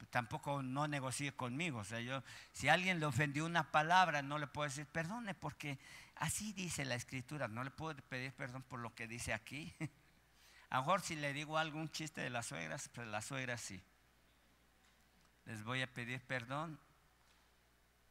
Tampoco 0.09 0.63
no 0.63 0.87
negocie 0.87 1.33
conmigo. 1.33 1.79
O 1.79 1.83
sea, 1.83 1.99
yo, 1.99 2.23
si 2.51 2.67
alguien 2.67 2.99
le 2.99 3.05
ofendió 3.05 3.45
una 3.45 3.71
palabra, 3.71 4.21
no 4.21 4.39
le 4.39 4.47
puedo 4.47 4.67
decir 4.67 4.87
perdone 4.87 5.35
porque 5.35 5.77
Así 6.21 6.53
dice 6.53 6.85
la 6.85 6.93
escritura, 6.93 7.47
no 7.47 7.63
le 7.63 7.71
puedo 7.71 7.95
pedir 8.03 8.31
perdón 8.33 8.61
por 8.61 8.79
lo 8.79 8.93
que 8.93 9.07
dice 9.07 9.33
aquí. 9.33 9.73
A 10.69 10.77
mejor 10.77 11.01
si 11.01 11.15
le 11.15 11.33
digo 11.33 11.57
algún 11.57 11.89
chiste 11.89 12.21
de 12.21 12.29
las 12.29 12.45
suegras, 12.45 12.89
pues 12.89 13.07
las 13.07 13.25
suegras 13.25 13.59
sí. 13.59 13.81
Les 15.45 15.63
voy 15.63 15.81
a 15.81 15.91
pedir 15.91 16.21
perdón 16.21 16.79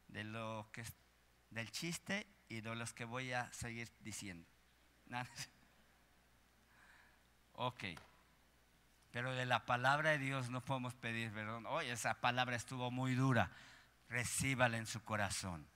de 0.09 0.25
lo 0.25 0.67
que 0.73 0.83
del 1.51 1.71
chiste 1.71 2.27
y 2.49 2.59
de 2.59 2.75
los 2.75 2.93
que 2.93 3.05
voy 3.05 3.31
a 3.31 3.51
seguir 3.53 3.89
diciendo. 4.01 4.45
Ok. 7.53 7.83
Pero 9.11 9.33
de 9.33 9.45
la 9.45 9.65
palabra 9.65 10.11
de 10.11 10.17
Dios 10.17 10.49
no 10.49 10.65
podemos 10.65 10.95
pedir 10.95 11.31
perdón. 11.31 11.65
Oye, 11.67 11.91
esa 11.91 12.15
palabra 12.15 12.55
estuvo 12.57 12.91
muy 12.91 13.13
dura. 13.15 13.51
Recíbala 14.09 14.77
en 14.77 14.85
su 14.85 15.01
corazón. 15.03 15.70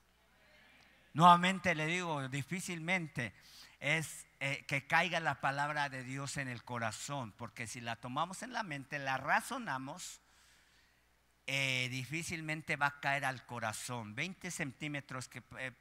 Nuevamente 1.15 1.75
le 1.75 1.85
digo, 1.85 2.27
difícilmente 2.27 3.33
es 3.79 4.27
eh, 4.41 4.65
que 4.67 4.85
caiga 4.85 5.21
la 5.21 5.39
palabra 5.39 5.87
de 5.87 6.03
Dios 6.03 6.35
en 6.35 6.49
el 6.49 6.65
corazón, 6.65 7.31
porque 7.37 7.67
si 7.67 7.79
la 7.79 7.95
tomamos 7.95 8.43
en 8.43 8.51
la 8.51 8.63
mente, 8.63 8.99
la 8.99 9.15
razonamos, 9.15 10.19
eh, 11.47 11.87
difícilmente 11.89 12.75
va 12.75 12.87
a 12.87 12.99
caer 12.99 13.23
al 13.23 13.45
corazón. 13.45 14.13
20 14.13 14.51
centímetros 14.51 15.29
que 15.29 15.41
eh, 15.57 15.71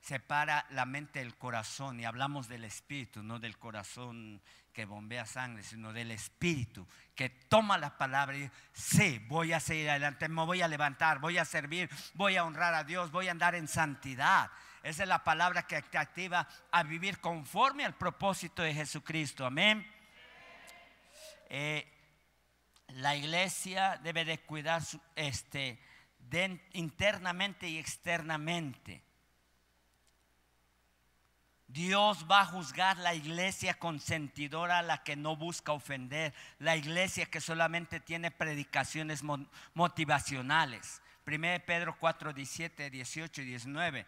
separa 0.00 0.64
la 0.70 0.86
mente 0.86 1.18
del 1.18 1.34
corazón, 1.34 1.98
y 1.98 2.04
hablamos 2.04 2.46
del 2.46 2.62
espíritu, 2.62 3.24
no 3.24 3.40
del 3.40 3.58
corazón 3.58 4.40
que 4.72 4.84
bombea 4.84 5.26
sangre, 5.26 5.64
sino 5.64 5.92
del 5.92 6.12
espíritu 6.12 6.86
que 7.16 7.30
toma 7.30 7.76
la 7.76 7.98
palabra 7.98 8.36
y 8.36 8.42
dice, 8.42 8.52
sí, 8.72 9.24
voy 9.26 9.52
a 9.52 9.58
seguir 9.58 9.90
adelante, 9.90 10.28
me 10.28 10.44
voy 10.44 10.62
a 10.62 10.68
levantar, 10.68 11.18
voy 11.18 11.38
a 11.38 11.44
servir, 11.44 11.90
voy 12.14 12.36
a 12.36 12.44
honrar 12.44 12.74
a 12.74 12.84
Dios, 12.84 13.10
voy 13.10 13.26
a 13.26 13.32
andar 13.32 13.56
en 13.56 13.66
santidad. 13.66 14.48
Esa 14.86 15.02
es 15.02 15.08
la 15.08 15.24
palabra 15.24 15.66
que 15.66 15.82
te 15.82 15.98
activa 15.98 16.46
a 16.70 16.84
vivir 16.84 17.18
conforme 17.18 17.84
al 17.84 17.96
propósito 17.96 18.62
de 18.62 18.72
Jesucristo. 18.72 19.44
Amén. 19.44 19.84
Eh, 21.48 21.84
la 22.90 23.16
iglesia 23.16 23.98
debe 24.04 24.24
de 24.24 24.38
cuidar 24.38 24.82
este, 25.16 25.80
internamente 26.74 27.68
y 27.68 27.78
externamente. 27.78 29.02
Dios 31.66 32.24
va 32.30 32.42
a 32.42 32.46
juzgar 32.46 32.96
la 32.98 33.12
iglesia 33.12 33.74
consentidora, 33.74 34.82
la 34.82 35.02
que 35.02 35.16
no 35.16 35.34
busca 35.34 35.72
ofender, 35.72 36.32
la 36.60 36.76
iglesia 36.76 37.26
que 37.26 37.40
solamente 37.40 37.98
tiene 37.98 38.30
predicaciones 38.30 39.24
motivacionales. 39.74 41.02
1 41.26 41.40
Pedro 41.66 41.96
4, 41.98 42.32
17, 42.32 42.88
18 42.88 43.42
y 43.42 43.44
19 43.46 44.06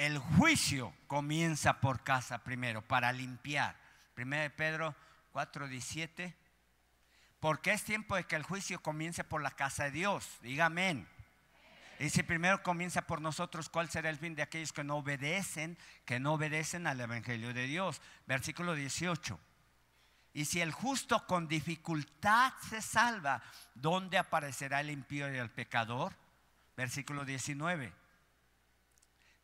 el 0.00 0.18
juicio 0.18 0.94
comienza 1.06 1.78
por 1.78 2.02
casa 2.02 2.42
primero, 2.42 2.80
para 2.80 3.12
limpiar. 3.12 3.76
1 4.16 4.50
Pedro 4.56 4.96
4:17. 5.34 6.34
Porque 7.38 7.72
es 7.72 7.84
tiempo 7.84 8.16
de 8.16 8.24
que 8.24 8.36
el 8.36 8.42
juicio 8.42 8.80
comience 8.80 9.24
por 9.24 9.42
la 9.42 9.50
casa 9.50 9.84
de 9.84 9.90
Dios. 9.90 10.38
Diga 10.40 10.66
amén. 10.66 11.06
Y 11.98 12.08
si 12.08 12.22
primero 12.22 12.62
comienza 12.62 13.02
por 13.02 13.20
nosotros, 13.20 13.68
¿cuál 13.68 13.90
será 13.90 14.08
el 14.08 14.16
fin 14.16 14.34
de 14.34 14.40
aquellos 14.40 14.72
que 14.72 14.84
no 14.84 14.96
obedecen, 14.96 15.76
que 16.06 16.18
no 16.18 16.32
obedecen 16.32 16.86
al 16.86 16.98
Evangelio 16.98 17.52
de 17.52 17.66
Dios? 17.66 18.00
Versículo 18.26 18.74
18. 18.74 19.38
Y 20.32 20.46
si 20.46 20.62
el 20.62 20.72
justo 20.72 21.26
con 21.26 21.46
dificultad 21.46 22.54
se 22.70 22.80
salva, 22.80 23.42
¿dónde 23.74 24.16
aparecerá 24.16 24.80
el 24.80 24.88
impío 24.88 25.30
y 25.30 25.36
el 25.36 25.50
pecador? 25.50 26.14
Versículo 26.74 27.26
19. 27.26 27.92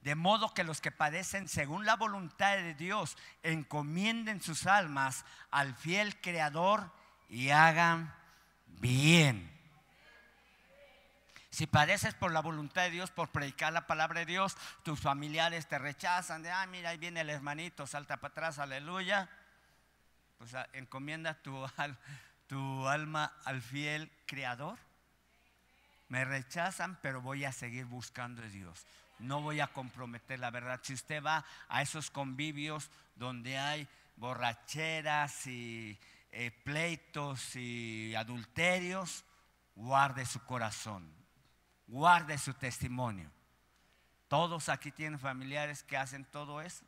De 0.07 0.15
modo 0.15 0.55
que 0.55 0.63
los 0.63 0.81
que 0.81 0.93
padecen 0.93 1.49
según 1.49 1.85
la 1.85 1.97
voluntad 1.97 2.59
de 2.59 2.75
Dios 2.75 3.19
encomienden 3.43 4.41
sus 4.41 4.69
almas 4.69 5.25
al 5.51 5.75
fiel 5.75 6.21
Creador 6.21 6.93
y 7.29 7.51
hagan 7.51 8.15
bien. 8.67 9.51
Si 11.51 11.67
padeces 11.67 12.15
por 12.15 12.31
la 12.31 12.41
voluntad 12.41 12.83
de 12.83 12.91
Dios, 12.91 13.11
por 13.11 13.31
predicar 13.31 13.73
la 13.73 13.89
palabra 13.89 14.21
de 14.21 14.27
Dios, 14.27 14.57
tus 14.85 15.01
familiares 15.01 15.67
te 15.67 15.77
rechazan 15.77 16.45
de, 16.45 16.53
ah, 16.53 16.69
mira, 16.69 16.91
ahí 16.91 16.99
viene 16.99 17.23
el 17.23 17.31
hermanito, 17.31 17.85
salta 17.85 18.19
para 18.19 18.31
atrás, 18.31 18.61
aleluya. 18.61 19.29
Pues 20.39 20.55
ah, 20.55 20.69
encomienda 20.73 21.35
tu, 21.35 21.67
tu 22.47 22.87
alma 22.87 23.33
al 23.45 23.61
fiel 23.61 24.13
Creador. 24.25 24.79
Me 26.07 26.25
rechazan, 26.25 26.97
pero 27.03 27.21
voy 27.21 27.45
a 27.45 27.51
seguir 27.51 27.87
buscando 27.87 28.45
a 28.45 28.47
Dios 28.47 28.87
no 29.19 29.41
voy 29.41 29.61
a 29.61 29.69
comprometer 29.69 30.39
la 30.39 30.51
verdad. 30.51 30.81
Si 30.83 30.95
usted 30.95 31.23
va 31.23 31.45
a 31.69 31.83
esos 31.83 32.11
convivios 32.11 32.91
donde 33.15 33.59
hay 33.59 33.89
borracheras 34.17 35.47
y 35.47 35.99
eh, 36.33 36.51
pleitos 36.51 37.57
y 37.57 38.15
adulterios, 38.15 39.25
guarde 39.75 40.27
su 40.27 40.43
corazón, 40.45 41.11
guarde 41.87 42.39
su 42.39 42.55
testimonio. 42.55 43.31
Todos 44.29 44.69
aquí 44.69 44.91
tienen 44.91 45.19
familiares 45.19 45.83
que 45.83 45.97
hacen 45.97 46.25
todo 46.25 46.61
eso. 46.61 46.85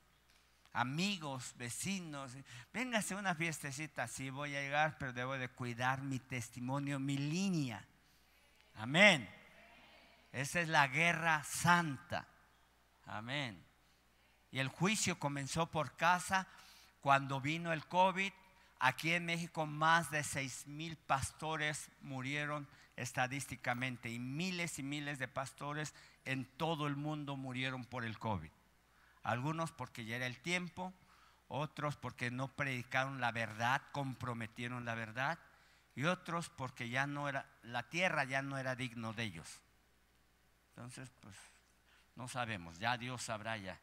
Amigos, 0.73 1.55
vecinos, 1.57 2.33
véngase 2.73 3.15
una 3.15 3.35
fiestecita, 3.35 4.07
sí 4.07 4.31
voy 4.31 4.55
a 4.55 4.61
llegar, 4.61 4.97
pero 4.99 5.13
debo 5.13 5.39
de 5.39 5.49
cuidar 5.49 6.03
mi 6.03 6.19
testimonio, 6.19 6.99
mi 6.99 7.17
línea. 7.17 7.85
Amén. 8.75 9.29
Esa 10.33 10.61
es 10.61 10.69
la 10.69 10.89
guerra 10.89 11.43
santa. 11.45 12.27
Amén. 13.07 13.65
Y 14.51 14.59
el 14.59 14.69
juicio 14.69 15.19
comenzó 15.19 15.67
por 15.71 15.97
casa 15.97 16.47
cuando 17.01 17.41
vino 17.41 17.73
el 17.73 17.87
COVID. 17.87 18.33
Aquí 18.81 19.13
en 19.13 19.27
México 19.27 19.67
más 19.67 20.11
de 20.11 20.23
seis 20.23 20.67
mil 20.67 20.97
pastores 20.97 21.91
murieron 22.01 22.69
estadísticamente 22.97 24.11
y 24.11 24.19
miles 24.19 24.79
y 24.79 24.83
miles 24.83 25.19
de 25.19 25.29
pastores 25.29 25.95
en 26.25 26.45
todo 26.45 26.87
el 26.87 26.97
mundo 26.97 27.37
murieron 27.37 27.85
por 27.85 28.05
el 28.05 28.19
COVID. 28.19 28.51
Algunos 29.23 29.73
porque 29.73 30.05
ya 30.05 30.17
era 30.17 30.27
el 30.27 30.39
tiempo, 30.41 30.93
otros 31.49 31.97
porque 31.97 32.31
no 32.31 32.49
predicaron 32.49 33.21
la 33.21 33.33
verdad, 33.33 33.83
comprometieron 33.93 34.85
la 34.85 34.95
verdad, 34.95 35.39
y 35.95 36.05
otros 36.05 36.49
porque 36.51 36.89
ya 36.89 37.07
no 37.07 37.29
era, 37.29 37.47
la 37.63 37.83
tierra 37.89 38.25
ya 38.25 38.43
no 38.43 38.59
era 38.59 38.77
digno 38.77 39.13
de 39.13 39.25
ellos. 39.25 39.61
Entonces, 40.79 41.11
pues 41.21 41.35
no 42.15 42.29
sabemos, 42.29 42.79
ya 42.79 42.97
Dios 42.97 43.21
sabrá 43.21 43.57
ya. 43.57 43.77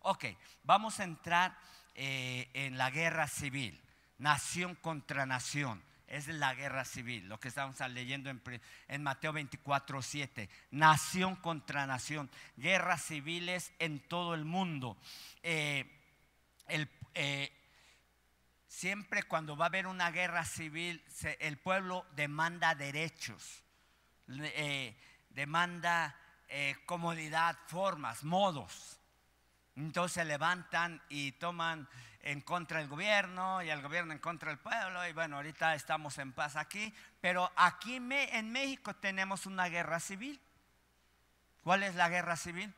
Ok, 0.00 0.26
vamos 0.64 1.00
a 1.00 1.04
entrar 1.04 1.56
eh, 1.94 2.50
en 2.52 2.76
la 2.76 2.90
guerra 2.90 3.26
civil, 3.26 3.80
nación 4.18 4.74
contra 4.74 5.24
nación. 5.24 5.82
Es 6.06 6.28
la 6.28 6.52
guerra 6.52 6.84
civil, 6.84 7.26
lo 7.26 7.40
que 7.40 7.48
estamos 7.48 7.80
leyendo 7.88 8.28
en, 8.28 9.02
Mateo 9.02 9.32
24, 9.32 10.02
7. 10.02 10.50
Nación 10.72 11.36
contra 11.36 11.86
nación, 11.86 12.30
guerras 12.58 13.02
civiles 13.02 13.72
en 13.78 14.00
todo 14.00 14.34
el 14.34 14.44
mundo. 14.44 14.98
Eh, 15.42 15.90
eh, 17.14 17.50
siempre 18.68 19.22
cuando 19.22 19.56
va 19.56 19.64
a 19.64 19.68
haber 19.68 19.86
una 19.86 20.10
guerra 20.10 20.44
civil, 20.44 21.02
el 21.40 21.56
pueblo 21.56 22.04
demanda 22.14 22.74
derechos, 22.74 23.62
demanda 25.30 26.18
eh, 26.54 26.76
comodidad, 26.84 27.56
formas, 27.66 28.24
modos. 28.24 28.98
Entonces 29.74 30.12
se 30.12 30.24
levantan 30.26 31.00
y 31.08 31.32
toman 31.32 31.88
en 32.20 32.42
contra 32.42 32.80
del 32.80 32.88
gobierno 32.88 33.62
y 33.62 33.70
el 33.70 33.80
gobierno 33.80 34.12
en 34.12 34.18
contra 34.18 34.50
del 34.50 34.58
pueblo. 34.58 35.08
Y 35.08 35.14
bueno, 35.14 35.36
ahorita 35.36 35.74
estamos 35.74 36.18
en 36.18 36.32
paz 36.32 36.56
aquí. 36.56 36.92
Pero 37.22 37.50
aquí 37.56 37.94
en 37.96 38.52
México 38.52 38.94
tenemos 38.96 39.46
una 39.46 39.70
guerra 39.70 39.98
civil. 39.98 40.38
¿Cuál 41.62 41.84
es 41.84 41.94
la 41.94 42.10
guerra 42.10 42.36
civil? 42.36 42.74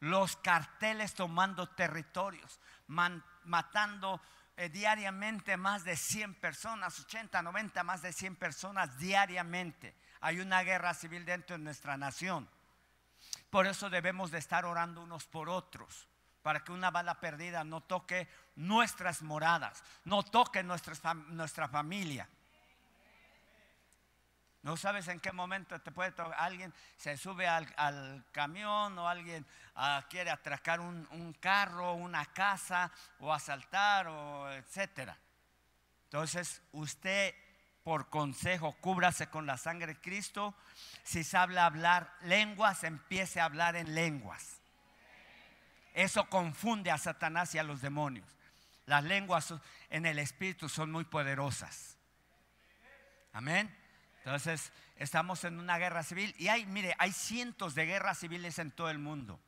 Los 0.00 0.36
carteles 0.36 1.12
tomando 1.12 1.68
territorios, 1.68 2.60
matando 2.86 4.22
eh, 4.56 4.70
diariamente 4.70 5.58
más 5.58 5.84
de 5.84 5.96
100 5.96 6.36
personas, 6.36 6.98
80, 6.98 7.42
90, 7.42 7.84
más 7.84 8.00
de 8.00 8.14
100 8.14 8.36
personas 8.36 8.98
diariamente 8.98 9.94
hay 10.22 10.40
una 10.40 10.62
guerra 10.62 10.94
civil 10.94 11.24
dentro 11.24 11.58
de 11.58 11.64
nuestra 11.64 11.96
nación. 11.96 12.48
Por 13.50 13.66
eso 13.66 13.90
debemos 13.90 14.30
de 14.30 14.38
estar 14.38 14.64
orando 14.64 15.02
unos 15.02 15.26
por 15.26 15.50
otros, 15.50 16.08
para 16.42 16.64
que 16.64 16.72
una 16.72 16.90
bala 16.90 17.20
perdida 17.20 17.64
no 17.64 17.82
toque 17.82 18.28
nuestras 18.56 19.22
moradas, 19.22 19.82
no 20.04 20.22
toque 20.22 20.62
nuestra 20.62 21.68
familia. 21.68 22.28
No 24.62 24.76
sabes 24.76 25.08
en 25.08 25.18
qué 25.18 25.32
momento 25.32 25.80
te 25.80 25.90
puede 25.90 26.12
tocar. 26.12 26.34
Alguien 26.38 26.72
se 26.96 27.16
sube 27.16 27.48
al, 27.48 28.24
camión 28.30 28.96
o 28.96 29.08
alguien 29.08 29.44
ah, 29.74 30.04
quiere 30.08 30.30
atracar 30.30 30.78
un, 30.78 31.06
un, 31.10 31.32
carro, 31.32 31.94
una 31.94 32.26
casa 32.26 32.92
o 33.18 33.32
asaltar 33.32 34.06
o 34.06 34.52
etcétera. 34.52 35.18
Entonces 36.04 36.62
usted 36.70 37.34
por 37.82 38.08
consejo, 38.08 38.76
cúbrase 38.80 39.28
con 39.28 39.46
la 39.46 39.56
sangre 39.58 39.94
de 39.94 40.00
Cristo. 40.00 40.54
Si 41.02 41.24
sabe 41.24 41.58
hablar 41.58 42.14
lenguas, 42.22 42.84
empiece 42.84 43.40
a 43.40 43.44
hablar 43.44 43.76
en 43.76 43.94
lenguas. 43.94 44.60
Eso 45.94 46.28
confunde 46.28 46.90
a 46.90 46.98
Satanás 46.98 47.54
y 47.54 47.58
a 47.58 47.64
los 47.64 47.80
demonios. 47.80 48.26
Las 48.86 49.04
lenguas 49.04 49.54
en 49.90 50.06
el 50.06 50.18
Espíritu 50.18 50.68
son 50.68 50.90
muy 50.90 51.04
poderosas. 51.04 51.96
Amén. 53.32 53.74
Entonces, 54.18 54.72
estamos 54.96 55.44
en 55.44 55.58
una 55.58 55.78
guerra 55.78 56.02
civil 56.02 56.34
y 56.38 56.48
hay, 56.48 56.64
mire, 56.66 56.94
hay 56.98 57.12
cientos 57.12 57.74
de 57.74 57.86
guerras 57.86 58.18
civiles 58.18 58.58
en 58.58 58.70
todo 58.70 58.90
el 58.90 58.98
mundo. 58.98 59.40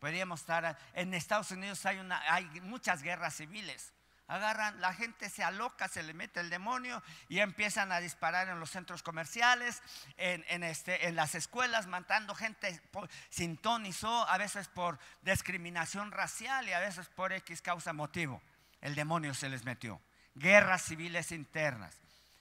Podríamos 0.00 0.40
estar, 0.40 0.76
en 0.92 1.14
Estados 1.14 1.50
Unidos 1.50 1.86
hay, 1.86 1.98
una, 1.98 2.20
hay 2.32 2.44
muchas 2.60 3.02
guerras 3.02 3.36
civiles 3.36 3.93
agarran, 4.26 4.80
la 4.80 4.94
gente 4.94 5.28
se 5.28 5.44
aloca, 5.44 5.88
se 5.88 6.02
le 6.02 6.14
mete 6.14 6.40
el 6.40 6.50
demonio 6.50 7.02
y 7.28 7.40
empiezan 7.40 7.92
a 7.92 8.00
disparar 8.00 8.48
en 8.48 8.60
los 8.60 8.70
centros 8.70 9.02
comerciales, 9.02 9.82
en, 10.16 10.62
este, 10.62 11.10
las 11.12 11.34
escuelas, 11.34 11.86
matando 11.86 12.34
gente 12.34 12.80
sin 13.28 13.56
ton 13.56 13.86
y 13.86 13.92
so, 13.92 14.28
a 14.28 14.38
veces 14.38 14.68
por 14.68 14.98
discriminación 15.22 16.10
racial 16.10 16.68
y 16.68 16.72
a 16.72 16.80
veces 16.80 17.08
por 17.08 17.32
X 17.32 17.60
causa 17.62 17.92
motivo. 17.92 18.42
El 18.80 18.94
demonio 18.94 19.34
se 19.34 19.48
les 19.48 19.64
metió. 19.64 20.00
Guerras 20.34 20.82
civiles 20.82 21.32
internas. 21.32 21.96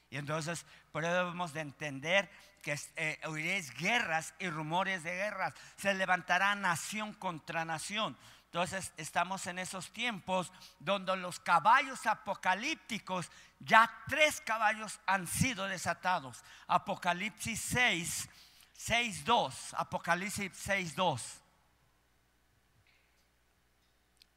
Y 0.10 0.18
entonces, 0.18 0.66
por 0.92 1.04
eso 1.04 1.14
debemos 1.14 1.54
de 1.54 1.62
entender 1.62 2.30
que 2.62 2.80
eh, 2.96 3.20
oiréis 3.26 3.74
guerras 3.74 4.34
y 4.40 4.50
rumores 4.50 5.04
de 5.04 5.16
guerras. 5.16 5.54
Se 5.76 5.94
levantará 5.94 6.56
nación 6.56 7.14
contra 7.14 7.66
nación. 7.66 8.18
Entonces 8.54 8.94
estamos 8.98 9.48
en 9.48 9.58
esos 9.58 9.92
tiempos 9.92 10.54
donde 10.78 11.16
los 11.18 11.40
caballos 11.40 12.06
apocalípticos, 12.06 13.32
ya 13.60 13.92
tres 14.08 14.42
caballos 14.42 15.00
han 15.08 15.26
sido 15.26 15.66
desatados. 15.66 16.44
Apocalipsis 16.68 17.60
6, 17.60 18.30
6, 18.74 19.26
2. 19.26 19.74
Apocalipsis 19.74 20.52
6, 20.54 20.96
2. 20.96 21.42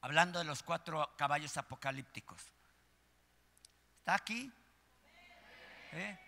Hablando 0.00 0.38
de 0.38 0.46
los 0.46 0.62
cuatro 0.62 1.14
caballos 1.18 1.54
apocalípticos. 1.58 2.42
¿Está 3.98 4.14
aquí? 4.14 4.50
¿Eh? 5.92 6.18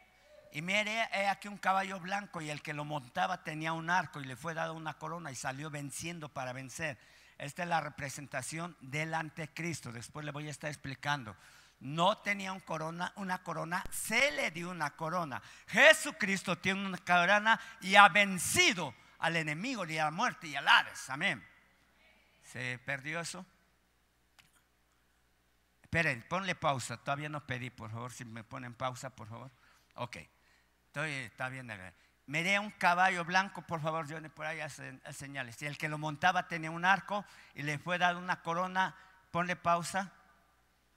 Y 0.53 0.61
mire, 0.61 1.09
he 1.15 1.27
aquí 1.27 1.49
un 1.49 1.57
caballo 1.57 1.99
blanco 2.01 2.43
y 2.43 2.51
el 2.51 2.61
que 2.61 2.75
lo 2.75 2.85
montaba 2.85 3.45
tenía 3.45 3.73
un 3.73 3.89
arco 3.89 4.21
y 4.21 4.27
le 4.27 4.37
fue 4.37 4.53
dado 4.53 4.75
una 4.75 4.99
corona 4.99 5.33
y 5.33 5.35
salió 5.35 5.71
venciendo 5.71 6.29
para 6.29 6.53
vencer. 6.53 6.99
Esta 7.39 7.63
es 7.63 7.69
la 7.69 7.81
representación 7.81 8.77
del 8.81 9.15
anticristo. 9.15 9.93
Después 9.93 10.27
le 10.27 10.33
voy 10.33 10.49
a 10.49 10.51
estar 10.51 10.69
explicando. 10.69 11.37
No 11.81 12.19
tenía 12.19 12.53
una 12.53 13.43
corona, 13.45 13.85
se 13.91 14.33
le 14.33 14.51
dio 14.51 14.71
una 14.71 14.97
corona. 14.97 15.41
Jesucristo 15.69 16.59
tiene 16.59 16.85
una 16.85 16.99
corona 16.99 17.61
y 17.81 17.95
ha 17.95 18.09
vencido 18.09 18.93
al 19.21 19.37
enemigo 19.37 19.87
y 19.87 19.97
a 19.99 20.07
la 20.07 20.11
muerte 20.11 20.49
y 20.49 20.57
al 20.57 20.67
Hades. 20.67 21.09
Amén. 21.09 21.47
¿Se 22.43 22.81
perdió 22.85 23.21
eso? 23.21 23.47
Esperen, 25.83 26.25
ponle 26.29 26.57
pausa. 26.57 26.97
Todavía 26.97 27.29
no 27.29 27.47
pedí, 27.47 27.71
por 27.71 27.91
favor. 27.91 28.13
Si 28.13 28.25
me 28.25 28.43
ponen 28.43 28.75
pausa, 28.75 29.11
por 29.11 29.29
favor. 29.29 29.51
Ok. 29.95 30.17
Estoy, 30.87 31.13
está 31.13 31.49
bien. 31.49 31.71
Miré 32.29 32.59
un 32.59 32.71
caballo 32.73 33.25
blanco, 33.25 33.63
por 33.63 33.81
favor, 33.81 34.07
Johnny, 34.07 34.29
por 34.29 34.45
ahí 34.45 34.61
señales. 35.13 35.63
Y 35.63 35.67
el 35.67 35.79
que 35.79 35.89
lo 35.89 35.97
montaba 35.97 36.47
tenía 36.47 36.71
un 36.71 36.85
arco 36.85 37.25
y 37.55 37.63
le 37.63 37.79
fue 37.79 37.97
dado 37.97 38.19
una 38.19 38.43
corona. 38.43 38.95
Ponle 39.31 39.57
pausa. 39.57 40.13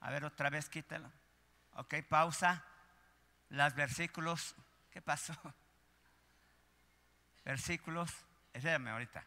A 0.00 0.10
ver, 0.10 0.26
otra 0.26 0.50
vez 0.50 0.68
quítalo. 0.68 1.10
Ok, 1.76 1.94
pausa. 2.06 2.62
Los 3.48 3.74
versículos. 3.74 4.54
¿Qué 4.90 5.00
pasó? 5.00 5.32
Versículos. 7.46 8.10
Espérame 8.52 8.88
ahorita. 8.88 9.24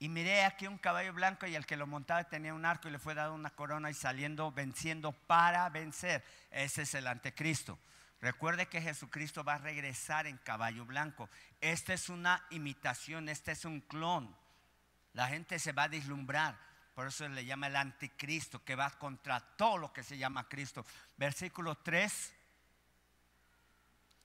Y 0.00 0.08
miré 0.08 0.44
aquí 0.44 0.66
un 0.66 0.78
caballo 0.78 1.12
blanco 1.12 1.46
y 1.46 1.54
el 1.54 1.66
que 1.66 1.76
lo 1.76 1.86
montaba 1.86 2.24
tenía 2.24 2.52
un 2.52 2.64
arco 2.64 2.88
y 2.88 2.90
le 2.90 2.98
fue 2.98 3.14
dado 3.14 3.32
una 3.32 3.50
corona 3.50 3.90
y 3.90 3.94
saliendo 3.94 4.50
venciendo 4.50 5.12
para 5.12 5.68
vencer. 5.68 6.24
Ese 6.50 6.82
es 6.82 6.94
el 6.94 7.06
anticristo. 7.06 7.78
Recuerde 8.20 8.66
que 8.66 8.80
Jesucristo 8.80 9.44
va 9.44 9.54
a 9.54 9.58
regresar 9.58 10.26
en 10.26 10.38
caballo 10.38 10.84
blanco. 10.84 11.28
Esta 11.60 11.92
es 11.92 12.08
una 12.08 12.44
imitación, 12.50 13.28
este 13.28 13.52
es 13.52 13.64
un 13.64 13.80
clon. 13.80 14.34
La 15.12 15.28
gente 15.28 15.58
se 15.58 15.72
va 15.72 15.84
a 15.84 15.88
deslumbrar. 15.88 16.58
Por 16.94 17.08
eso 17.08 17.28
le 17.28 17.44
llama 17.44 17.66
el 17.66 17.76
anticristo, 17.76 18.64
que 18.64 18.74
va 18.74 18.90
contra 18.90 19.40
todo 19.40 19.76
lo 19.76 19.92
que 19.92 20.02
se 20.02 20.16
llama 20.16 20.48
Cristo. 20.48 20.84
Versículo 21.16 21.76
3. 21.76 22.34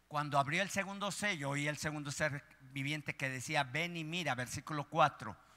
Cuando 0.08 0.40
abrió 0.40 0.62
el 0.62 0.70
segundo 0.70 1.12
sello, 1.12 1.50
oí 1.50 1.68
el 1.68 1.78
segundo 1.78 2.12
ser 2.12 2.44
viviente 2.72 3.16
que 3.16 3.30
decía, 3.30 3.64
ven 3.64 3.98
y 3.98 4.04
mira, 4.04 4.36
versículo 4.36 4.90
4 4.90 5.51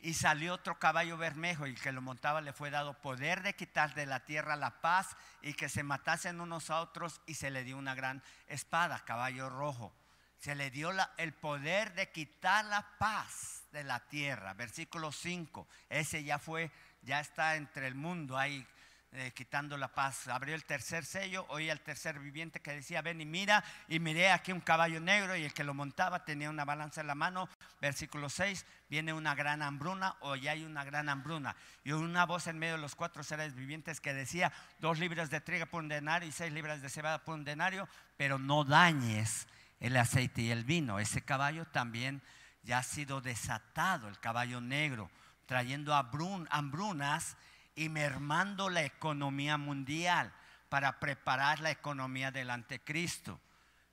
y 0.00 0.14
salió 0.14 0.54
otro 0.54 0.78
caballo 0.78 1.16
bermejo 1.16 1.66
y 1.66 1.70
el 1.70 1.80
que 1.80 1.92
lo 1.92 2.02
montaba 2.02 2.40
le 2.40 2.52
fue 2.52 2.70
dado 2.70 3.00
poder 3.00 3.42
de 3.42 3.54
quitar 3.54 3.94
de 3.94 4.06
la 4.06 4.24
tierra 4.24 4.56
la 4.56 4.80
paz 4.80 5.16
y 5.42 5.54
que 5.54 5.68
se 5.68 5.82
matasen 5.82 6.40
unos 6.40 6.70
a 6.70 6.80
otros 6.80 7.20
y 7.26 7.34
se 7.34 7.50
le 7.50 7.64
dio 7.64 7.76
una 7.76 7.94
gran 7.94 8.22
espada, 8.46 9.04
caballo 9.04 9.48
rojo. 9.48 9.94
Se 10.38 10.54
le 10.54 10.70
dio 10.70 10.90
el 11.16 11.32
poder 11.32 11.94
de 11.94 12.10
quitar 12.10 12.64
la 12.66 12.86
paz 12.98 13.64
de 13.72 13.84
la 13.84 14.00
tierra. 14.00 14.52
Versículo 14.54 15.10
5. 15.10 15.66
Ese 15.88 16.22
ya 16.24 16.38
fue, 16.38 16.70
ya 17.02 17.20
está 17.20 17.56
entre 17.56 17.86
el 17.86 17.94
mundo 17.94 18.36
ahí 18.36 18.66
eh, 19.12 19.32
quitando 19.34 19.78
la 19.78 19.88
paz. 19.88 20.28
Abrió 20.28 20.54
el 20.54 20.64
tercer 20.64 21.04
sello, 21.04 21.46
oí 21.48 21.70
al 21.70 21.80
tercer 21.80 22.18
viviente 22.18 22.60
que 22.60 22.72
decía, 22.72 23.00
ven 23.00 23.20
y 23.20 23.24
mira, 23.24 23.64
y 23.88 23.98
miré 23.98 24.30
aquí 24.30 24.52
un 24.52 24.60
caballo 24.60 25.00
negro 25.00 25.34
y 25.36 25.44
el 25.44 25.54
que 25.54 25.64
lo 25.64 25.72
montaba 25.72 26.24
tenía 26.24 26.50
una 26.50 26.66
balanza 26.66 27.00
en 27.00 27.06
la 27.06 27.14
mano. 27.14 27.48
Versículo 27.80 28.28
6, 28.28 28.64
viene 28.88 29.12
una 29.12 29.34
gran 29.34 29.60
hambruna 29.62 30.16
o 30.20 30.34
ya 30.34 30.52
hay 30.52 30.64
una 30.64 30.84
gran 30.84 31.08
hambruna. 31.08 31.56
Y 31.84 31.92
una 31.92 32.24
voz 32.24 32.46
en 32.46 32.58
medio 32.58 32.74
de 32.74 32.80
los 32.80 32.94
cuatro 32.94 33.22
seres 33.22 33.54
vivientes 33.54 34.00
que 34.00 34.14
decía, 34.14 34.52
dos 34.80 34.98
libras 34.98 35.28
de 35.30 35.40
trigo 35.40 35.66
por 35.66 35.82
un 35.82 35.88
denario 35.88 36.28
y 36.28 36.32
seis 36.32 36.52
libras 36.52 36.80
de 36.80 36.88
cebada 36.88 37.24
por 37.24 37.34
un 37.34 37.44
denario, 37.44 37.88
pero 38.16 38.38
no 38.38 38.64
dañes 38.64 39.46
el 39.80 39.96
aceite 39.96 40.42
y 40.42 40.50
el 40.50 40.64
vino. 40.64 40.98
Ese 40.98 41.22
caballo 41.22 41.66
también 41.66 42.22
ya 42.62 42.78
ha 42.78 42.82
sido 42.82 43.20
desatado, 43.20 44.08
el 44.08 44.18
caballo 44.18 44.60
negro, 44.60 45.10
trayendo 45.46 45.94
hambrunas 45.94 47.36
y 47.74 47.88
mermando 47.88 48.70
la 48.70 48.82
economía 48.82 49.58
mundial 49.58 50.32
para 50.68 50.98
preparar 50.98 51.60
la 51.60 51.70
economía 51.70 52.30
del 52.30 52.50
anticristo. 52.50 53.38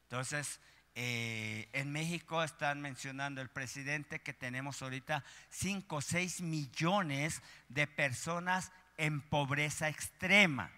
Entonces, 0.04 0.60
eh, 0.96 1.70
en 1.74 1.92
México 1.92 2.44
están 2.44 2.82
mencionando 2.82 3.42
el 3.42 3.50
presidente 3.50 4.22
que 4.22 4.34
tenemos 4.34 4.82
ahorita 4.82 5.24
5 5.50 5.96
o 5.96 6.02
6 6.02 6.42
millones 6.42 7.42
de 7.70 7.88
personas 7.88 8.72
en 8.98 9.22
pobreza 9.22 9.90
extrema. 9.90 10.72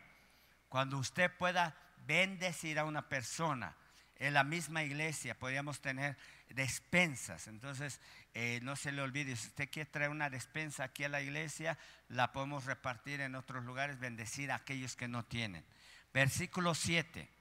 Cuando 0.69 0.97
usted 0.97 1.31
pueda 1.37 1.75
bendecir 2.05 2.79
a 2.79 2.85
una 2.85 3.09
persona 3.09 3.75
en 4.17 4.33
la 4.33 4.45
misma 4.45 4.83
iglesia, 4.83 5.37
podríamos 5.37 5.81
tener 5.81 6.17
despensas. 6.49 7.47
Entonces, 7.47 7.99
eh, 8.33 8.59
no 8.63 8.77
se 8.77 8.93
le 8.93 9.01
olvide, 9.01 9.35
si 9.35 9.47
usted 9.47 9.69
quiere 9.69 9.89
traer 9.89 10.11
una 10.11 10.29
despensa 10.29 10.85
aquí 10.85 11.03
a 11.03 11.09
la 11.09 11.21
iglesia, 11.21 11.77
la 12.07 12.31
podemos 12.31 12.63
repartir 12.63 13.19
en 13.19 13.35
otros 13.35 13.65
lugares, 13.65 13.99
bendecir 13.99 14.51
a 14.51 14.55
aquellos 14.55 14.95
que 14.95 15.09
no 15.09 15.25
tienen. 15.25 15.65
Versículo 16.13 16.73
7. 16.73 17.34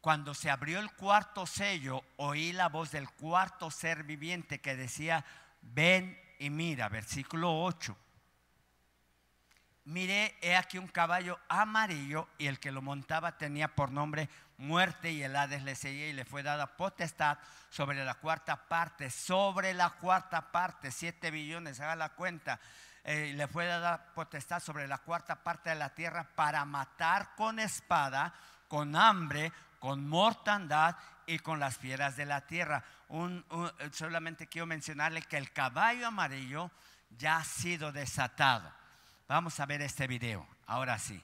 Cuando 0.00 0.34
se 0.34 0.50
abrió 0.50 0.80
el 0.80 0.90
cuarto 0.92 1.46
sello, 1.46 2.02
oí 2.16 2.52
la 2.52 2.68
voz 2.68 2.90
del 2.90 3.10
cuarto 3.10 3.70
ser 3.70 4.04
viviente 4.04 4.60
que 4.60 4.76
decía, 4.76 5.24
ven 5.60 6.18
y 6.38 6.50
mira, 6.50 6.88
versículo 6.88 7.62
8 7.62 7.96
miré, 9.90 10.36
he 10.40 10.56
aquí 10.56 10.78
un 10.78 10.88
caballo 10.88 11.38
amarillo 11.48 12.28
y 12.38 12.46
el 12.46 12.60
que 12.60 12.72
lo 12.72 12.80
montaba 12.80 13.38
tenía 13.38 13.74
por 13.74 13.90
nombre 13.90 14.28
muerte 14.58 15.10
y 15.10 15.22
el 15.22 15.34
Hades 15.34 15.62
le 15.62 15.74
seguía 15.74 16.08
y 16.08 16.12
le 16.12 16.24
fue 16.24 16.42
dada 16.42 16.76
potestad 16.76 17.38
sobre 17.70 18.04
la 18.04 18.14
cuarta 18.14 18.68
parte, 18.68 19.10
sobre 19.10 19.74
la 19.74 19.90
cuarta 19.90 20.52
parte, 20.52 20.90
siete 20.90 21.30
billones, 21.30 21.80
haga 21.80 21.96
la 21.96 22.10
cuenta. 22.10 22.60
Eh, 23.02 23.32
le 23.34 23.48
fue 23.48 23.64
dada 23.66 24.12
potestad 24.14 24.60
sobre 24.60 24.86
la 24.86 24.98
cuarta 24.98 25.42
parte 25.42 25.70
de 25.70 25.76
la 25.76 25.94
tierra 25.94 26.28
para 26.34 26.64
matar 26.64 27.34
con 27.34 27.58
espada, 27.58 28.34
con 28.68 28.94
hambre, 28.94 29.50
con 29.80 30.06
mortandad 30.06 30.96
y 31.26 31.40
con 31.40 31.58
las 31.58 31.76
fieras 31.76 32.16
de 32.16 32.26
la 32.26 32.46
tierra. 32.46 32.84
solamente 33.92 34.46
quiero 34.46 34.66
mencionarle 34.66 35.22
que 35.22 35.36
el 35.36 35.50
caballo 35.52 36.06
amarillo 36.06 36.70
ya 37.18 37.38
ha 37.38 37.44
sido 37.44 37.90
desatado. 37.90 38.70
Vamos 39.26 39.58
a 39.58 39.66
ver 39.66 39.82
este 39.82 40.06
video, 40.06 40.46
ahora 40.66 40.98
sí. 40.98 41.20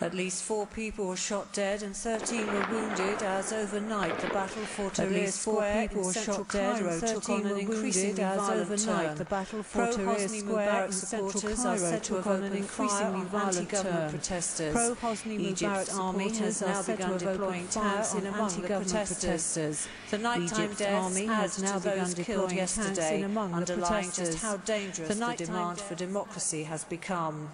At 0.00 0.12
least 0.12 0.42
four 0.42 0.66
people 0.66 1.06
were 1.06 1.16
shot 1.16 1.52
dead 1.52 1.82
and 1.84 1.96
13 1.96 2.46
were 2.46 2.66
wounded 2.70 3.22
as 3.22 3.52
overnight 3.52 4.18
the 4.18 4.26
battle 4.26 4.64
for 4.64 4.90
Tahrir 4.90 5.28
Square 5.28 5.88
in 5.92 6.04
central 6.04 6.44
Cairo 6.44 6.98
took 6.98 7.28
on 7.30 7.46
an 7.46 7.58
increasingly 7.60 8.22
violent 8.22 8.80
turn. 8.80 9.16
The 9.16 9.24
battle 9.24 9.62
for 9.62 9.86
Tahrir 9.86 10.28
Square 10.28 10.86
in 10.86 10.92
central 10.92 11.56
Cairo 11.56 11.98
took 12.00 12.26
on 12.26 12.42
an 12.42 12.52
increasingly 12.54 13.24
violent 13.26 13.70
turn. 13.70 14.10
Protesters. 14.10 14.72
Pro-Hosni 14.72 15.38
Mubarak 15.38 15.94
army 15.96 16.28
has 16.34 16.60
now 16.60 16.82
begun 16.82 17.18
deploying 17.18 17.68
tanks 17.68 18.14
in 18.14 18.26
among 18.26 18.50
the 18.60 18.66
protesters. 18.66 19.88
The 20.10 20.18
nighttime 20.18 20.74
deaths 20.74 21.18
has 21.18 21.62
now 21.62 21.78
begun 21.78 22.12
killed 22.14 22.52
yesterday, 22.52 23.22
underlying 23.22 24.10
just 24.10 24.42
how 24.42 24.56
dangerous 24.58 25.08
the 25.08 25.34
demand 25.36 25.80
for 25.80 25.94
democracy 25.94 26.64
has 26.64 26.82
become. 26.82 27.48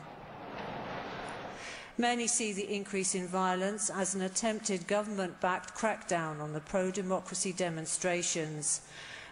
Many 2.00 2.28
see 2.28 2.54
the 2.54 2.74
increase 2.74 3.14
in 3.14 3.26
violence 3.26 3.90
as 3.90 4.14
an 4.14 4.22
attempted 4.22 4.86
government-backed 4.86 5.74
crackdown 5.74 6.40
on 6.40 6.54
the 6.54 6.60
pro-democracy 6.60 7.52
demonstrations. 7.52 8.80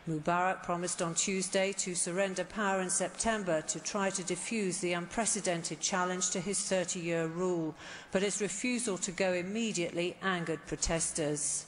Mubarak 0.06 0.62
promised 0.64 1.00
on 1.00 1.14
Tuesday 1.14 1.72
to 1.72 1.94
surrender 1.94 2.44
power 2.44 2.82
in 2.82 2.90
September 2.90 3.62
to 3.62 3.80
try 3.80 4.10
to 4.10 4.22
defuse 4.22 4.80
the 4.80 4.92
unprecedented 4.92 5.80
challenge 5.80 6.28
to 6.28 6.40
his 6.40 6.58
30-year 6.58 7.28
rule, 7.28 7.74
but 8.12 8.20
his 8.20 8.42
refusal 8.42 8.98
to 8.98 9.12
go 9.12 9.32
immediately 9.32 10.14
angered 10.20 10.60
protesters. 10.66 11.64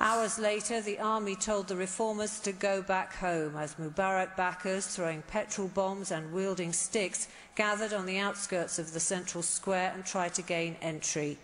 Hours 0.00 0.38
later, 0.38 0.80
the 0.80 0.98
army 0.98 1.36
told 1.36 1.68
the 1.68 1.76
reformers 1.76 2.40
to 2.40 2.52
go 2.52 2.82
back 2.82 3.14
home 3.16 3.56
as 3.56 3.74
Mubarak 3.74 4.36
backers, 4.36 4.86
throwing 4.86 5.22
petrol 5.22 5.68
bombs 5.68 6.10
and 6.10 6.32
wielding 6.32 6.72
sticks, 6.72 7.28
gathered 7.54 7.92
on 7.92 8.06
the 8.06 8.18
outskirts 8.18 8.78
of 8.78 8.92
the 8.92 9.00
central 9.00 9.42
square 9.42 9.92
and 9.92 10.06
tried 10.06 10.32
to 10.32 10.42
gain 10.42 10.76
entry. 10.80 11.36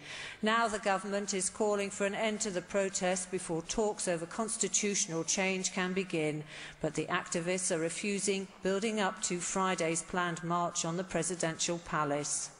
Now 0.42 0.68
the 0.68 0.78
government 0.78 1.34
is 1.34 1.50
calling 1.50 1.90
for 1.90 2.06
an 2.06 2.14
end 2.14 2.40
to 2.42 2.50
the 2.50 2.62
protests 2.62 3.26
before 3.26 3.62
talks 3.62 4.06
over 4.06 4.24
constitutional 4.24 5.24
change 5.24 5.72
can 5.72 5.92
begin. 5.92 6.44
But 6.80 6.94
the 6.94 7.06
activists 7.06 7.74
are 7.74 7.80
refusing, 7.80 8.46
building 8.62 9.00
up 9.00 9.22
to 9.22 9.40
Friday's 9.40 10.02
planned 10.02 10.44
march 10.44 10.84
on 10.84 10.96
the 10.96 11.04
presidential 11.04 11.78
palace. 11.78 12.50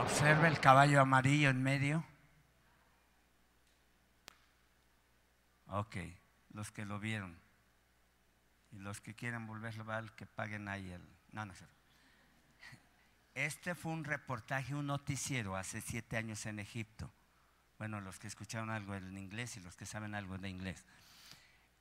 Observa 0.00 0.46
el 0.46 0.60
caballo 0.60 1.00
amarillo 1.00 1.50
en 1.50 1.60
medio. 1.60 2.04
Ok, 5.66 5.96
los 6.50 6.70
que 6.70 6.84
lo 6.84 7.00
vieron. 7.00 7.36
Y 8.70 8.78
los 8.78 9.00
que 9.00 9.14
quieran 9.14 9.46
volverlo 9.48 9.82
a 9.92 10.00
ver, 10.00 10.12
que 10.12 10.24
paguen 10.24 10.68
ahí 10.68 10.88
el... 10.92 11.02
No, 11.32 11.44
no 11.44 11.54
sé. 11.54 11.64
Este 13.34 13.74
fue 13.74 13.90
un 13.90 14.04
reportaje, 14.04 14.72
un 14.72 14.86
noticiero 14.86 15.56
hace 15.56 15.80
siete 15.80 16.16
años 16.16 16.46
en 16.46 16.60
Egipto. 16.60 17.10
Bueno, 17.76 18.00
los 18.00 18.20
que 18.20 18.28
escucharon 18.28 18.70
algo 18.70 18.94
en 18.94 19.18
inglés 19.18 19.56
y 19.56 19.60
los 19.60 19.76
que 19.76 19.84
saben 19.84 20.14
algo 20.14 20.38
de 20.38 20.48
inglés. 20.48 20.84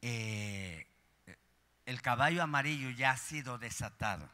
Eh, 0.02 0.88
el 1.86 2.02
caballo 2.02 2.42
amarillo 2.42 2.90
ya 2.90 3.12
ha 3.12 3.18
sido 3.18 3.60
desatado. 3.60 4.28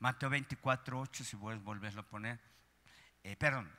Mateo 0.00 0.28
24, 0.28 1.00
8, 1.00 1.24
si 1.24 1.36
puedes 1.36 1.62
volverlo 1.62 2.02
a 2.02 2.06
poner. 2.06 2.51
Eh, 3.24 3.36
perdón, 3.36 3.70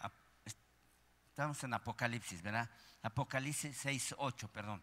estamos 1.25 1.61
en 1.63 1.73
Apocalipsis, 1.73 2.41
¿verdad? 2.41 2.69
Apocalipsis 3.01 3.75
6, 3.77 4.15
8, 4.17 4.47
perdón. 4.47 4.81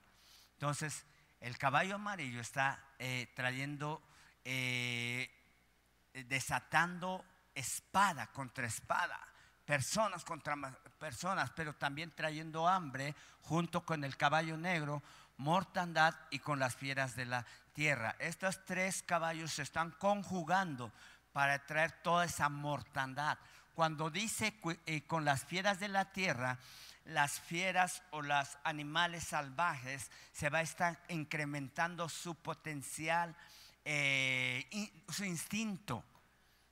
Entonces, 0.53 1.05
el 1.41 1.57
caballo 1.57 1.95
amarillo 1.95 2.41
está 2.41 2.85
eh, 2.99 3.33
trayendo, 3.35 4.03
eh, 4.45 5.31
desatando 6.13 7.25
espada 7.55 8.27
contra 8.27 8.67
espada, 8.67 9.19
personas 9.65 10.25
contra 10.25 10.55
personas, 10.99 11.51
pero 11.57 11.75
también 11.75 12.11
trayendo 12.15 12.69
hambre 12.69 13.15
junto 13.41 13.87
con 13.87 14.05
el 14.05 14.19
caballo 14.19 14.59
negro, 14.59 15.03
mortandad 15.39 16.15
y 16.31 16.41
con 16.41 16.59
las 16.59 16.77
fieras 16.77 17.17
de 17.17 17.25
la 17.25 17.47
tierra. 17.73 18.17
Estos 18.19 18.63
tres 18.67 19.03
caballos 19.03 19.53
se 19.53 19.63
están 19.63 19.93
conjugando 19.93 20.93
para 21.33 21.65
traer 21.65 21.93
toda 22.03 22.27
esa 22.27 22.51
mortandad. 22.51 23.39
Cuando 23.75 24.11
dice 24.11 24.55
eh, 24.87 25.03
con 25.03 25.25
las 25.25 25.45
fieras 25.45 25.81
de 25.81 25.89
la 25.89 26.13
tierra, 26.13 26.59
las 27.05 27.41
fieras 27.41 28.03
o 28.11 28.23
los 28.23 28.59
animales 28.65 29.25
salvajes 29.25 30.11
se 30.33 30.51
va 30.51 30.59
a 30.59 30.63
estar 30.63 31.03
incrementando 31.09 32.09
su 32.09 32.35
potencial, 32.35 33.35
eh, 33.85 34.67
su 35.09 35.25
instinto. 35.25 36.05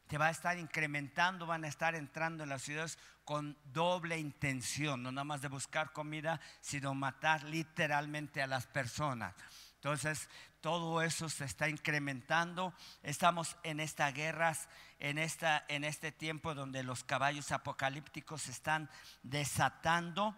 Se 0.08 0.16
va 0.16 0.28
a 0.28 0.30
estar 0.30 0.56
incrementando, 0.58 1.46
van 1.46 1.64
a 1.64 1.68
estar 1.68 1.94
entrando 1.94 2.42
en 2.42 2.48
las 2.48 2.62
ciudades 2.62 2.98
con 3.24 3.58
doble 3.72 4.18
intención, 4.18 5.02
no 5.02 5.12
nada 5.12 5.24
más 5.24 5.42
de 5.42 5.48
buscar 5.48 5.92
comida, 5.92 6.40
sino 6.60 6.94
matar 6.94 7.44
literalmente 7.44 8.40
a 8.40 8.46
las 8.46 8.66
personas. 8.66 9.34
Entonces, 9.74 10.28
todo 10.60 11.02
eso 11.02 11.28
se 11.28 11.44
está 11.44 11.68
incrementando. 11.68 12.74
Estamos 13.02 13.56
en 13.62 13.80
estas 13.80 14.12
guerras, 14.14 14.68
en, 14.98 15.18
esta, 15.18 15.64
en 15.68 15.84
este 15.84 16.12
tiempo 16.12 16.54
donde 16.54 16.82
los 16.82 17.04
caballos 17.04 17.52
apocalípticos 17.52 18.42
se 18.42 18.50
están 18.50 18.90
desatando, 19.22 20.36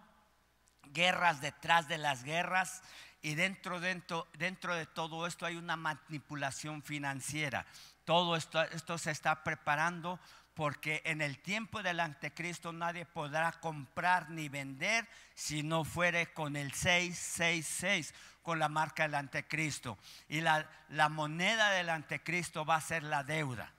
guerras 0.93 1.41
detrás 1.41 1.87
de 1.87 1.97
las 1.97 2.23
guerras. 2.23 2.81
Y 3.21 3.35
dentro, 3.35 3.79
dentro, 3.79 4.27
dentro 4.37 4.75
de 4.75 4.85
todo 4.85 5.27
esto 5.27 5.45
hay 5.45 5.55
una 5.55 5.75
manipulación 5.75 6.81
financiera. 6.81 7.65
Todo 8.05 8.35
esto, 8.35 8.61
esto 8.63 8.97
se 8.97 9.11
está 9.11 9.43
preparando 9.43 10.19
porque 10.53 11.01
en 11.05 11.21
el 11.21 11.39
tiempo 11.39 11.81
del 11.81 11.99
anticristo 11.99 12.73
nadie 12.73 13.05
podrá 13.05 13.53
comprar 13.53 14.29
ni 14.31 14.49
vender 14.49 15.07
si 15.33 15.63
no 15.63 15.83
fuere 15.85 16.33
con 16.33 16.55
el 16.55 16.73
666 16.73 18.13
con 18.41 18.59
la 18.59 18.69
marca 18.69 19.03
del 19.03 19.15
anticristo. 19.15 19.97
Y 20.27 20.41
la, 20.41 20.67
la 20.89 21.09
moneda 21.09 21.69
del 21.71 21.89
anticristo 21.89 22.65
va 22.65 22.75
a 22.75 22.81
ser 22.81 23.03
la 23.03 23.23
deuda. 23.23 23.71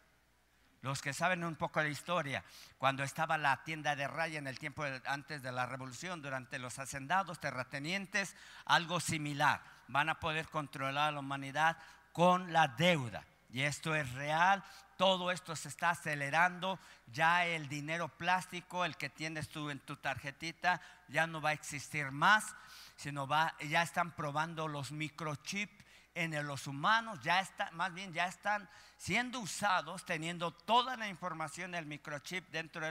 Los 0.82 1.00
que 1.00 1.12
saben 1.12 1.44
un 1.44 1.56
poco 1.56 1.82
de 1.82 1.90
historia, 1.90 2.44
cuando 2.76 3.04
estaba 3.04 3.38
la 3.38 3.62
tienda 3.64 3.96
de 3.96 4.08
raya 4.08 4.38
en 4.38 4.46
el 4.46 4.58
tiempo 4.58 4.84
antes 5.06 5.42
de 5.42 5.52
la 5.52 5.66
revolución, 5.66 6.20
durante 6.20 6.58
los 6.58 6.78
hacendados, 6.78 7.40
terratenientes, 7.40 8.36
algo 8.64 9.00
similar. 9.00 9.62
Van 9.88 10.08
a 10.08 10.20
poder 10.20 10.48
controlar 10.48 11.08
a 11.08 11.12
la 11.12 11.20
humanidad 11.20 11.76
con 12.12 12.52
la 12.52 12.68
deuda. 12.68 13.24
Y 13.50 13.62
esto 13.62 13.94
es 13.94 14.10
real, 14.12 14.64
todo 14.96 15.30
esto 15.30 15.54
se 15.54 15.68
está 15.68 15.90
acelerando, 15.90 16.78
ya 17.12 17.46
el 17.46 17.68
dinero 17.68 18.08
plástico, 18.08 18.84
el 18.84 18.96
que 18.96 19.10
tienes 19.10 19.48
tú 19.48 19.70
en 19.70 19.78
tu 19.80 19.96
tarjetita, 19.96 20.80
ya 21.08 21.26
no 21.26 21.40
va 21.40 21.50
a 21.50 21.54
existir 21.54 22.10
más 22.10 22.54
sino 23.02 23.26
va, 23.26 23.54
ya 23.68 23.82
están 23.82 24.12
probando 24.12 24.68
los 24.68 24.92
microchips 24.92 25.81
en 26.14 26.46
los 26.46 26.66
humanos, 26.66 27.20
ya 27.22 27.40
está, 27.40 27.70
más 27.72 27.92
bien 27.92 28.12
ya 28.12 28.26
están 28.26 28.68
siendo 28.96 29.40
usados, 29.40 30.04
teniendo 30.04 30.50
toda 30.52 30.96
la 30.96 31.08
información 31.08 31.72
del 31.72 31.86
microchip 31.86 32.48
dentro 32.50 32.86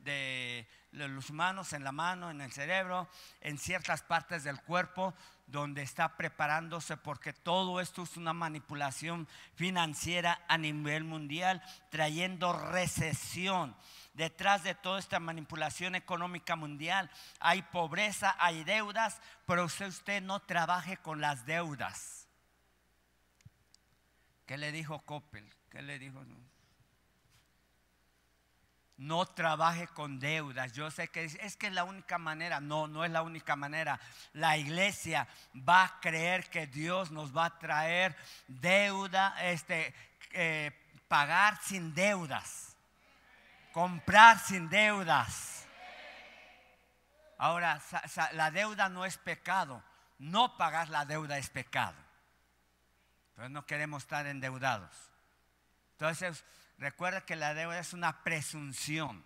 de, 0.00 0.66
los 0.92 1.30
humanos, 1.30 1.72
en 1.72 1.84
la 1.84 1.92
mano, 1.92 2.30
en 2.30 2.40
el 2.40 2.52
cerebro, 2.52 3.08
en 3.40 3.58
ciertas 3.58 4.02
partes 4.02 4.44
del 4.44 4.60
cuerpo, 4.62 5.14
donde 5.46 5.82
está 5.82 6.16
preparándose, 6.16 6.96
porque 6.96 7.32
todo 7.32 7.80
esto 7.80 8.02
es 8.02 8.16
una 8.16 8.32
manipulación 8.32 9.28
financiera 9.54 10.40
a 10.48 10.56
nivel 10.56 11.04
mundial, 11.04 11.62
trayendo 11.90 12.52
recesión 12.52 13.76
detrás 14.14 14.62
de 14.62 14.74
toda 14.74 14.98
esta 14.98 15.20
manipulación 15.20 15.94
económica 15.94 16.56
mundial. 16.56 17.10
Hay 17.40 17.62
pobreza, 17.62 18.34
hay 18.38 18.64
deudas, 18.64 19.20
pero 19.46 19.64
usted 19.66 20.22
no 20.22 20.40
trabaje 20.40 20.96
con 20.96 21.20
las 21.20 21.44
deudas. 21.44 22.23
¿Qué 24.46 24.58
le 24.58 24.72
dijo 24.72 25.00
Coppel? 25.00 25.48
¿Qué 25.70 25.82
le 25.82 25.98
dijo? 25.98 26.22
No 28.96 29.26
trabaje 29.26 29.88
con 29.88 30.20
deudas. 30.20 30.72
Yo 30.72 30.90
sé 30.90 31.08
que 31.08 31.24
es, 31.24 31.56
que 31.56 31.66
es 31.66 31.72
la 31.72 31.84
única 31.84 32.18
manera. 32.18 32.60
No, 32.60 32.86
no 32.86 33.04
es 33.04 33.10
la 33.10 33.22
única 33.22 33.56
manera. 33.56 33.98
La 34.32 34.56
iglesia 34.56 35.26
va 35.68 35.84
a 35.84 36.00
creer 36.00 36.48
que 36.50 36.66
Dios 36.66 37.10
nos 37.10 37.36
va 37.36 37.46
a 37.46 37.58
traer 37.58 38.16
deuda, 38.46 39.34
este, 39.44 39.94
eh, 40.32 40.70
pagar 41.08 41.58
sin 41.62 41.94
deudas 41.94 42.74
comprar 43.74 44.38
sin 44.38 44.68
deudas. 44.68 45.66
Ahora, 47.36 47.82
la 48.32 48.52
deuda 48.52 48.88
no 48.88 49.04
es 49.04 49.18
pecado. 49.18 49.82
No 50.20 50.56
pagar 50.56 50.88
la 50.90 51.04
deuda 51.04 51.38
es 51.38 51.50
pecado. 51.50 51.96
Entonces 53.34 53.50
no 53.50 53.66
queremos 53.66 54.04
estar 54.04 54.26
endeudados. 54.28 54.92
Entonces, 55.92 56.44
recuerda 56.78 57.22
que 57.22 57.34
la 57.34 57.52
deuda 57.52 57.80
es 57.80 57.92
una 57.92 58.22
presunción 58.22 59.24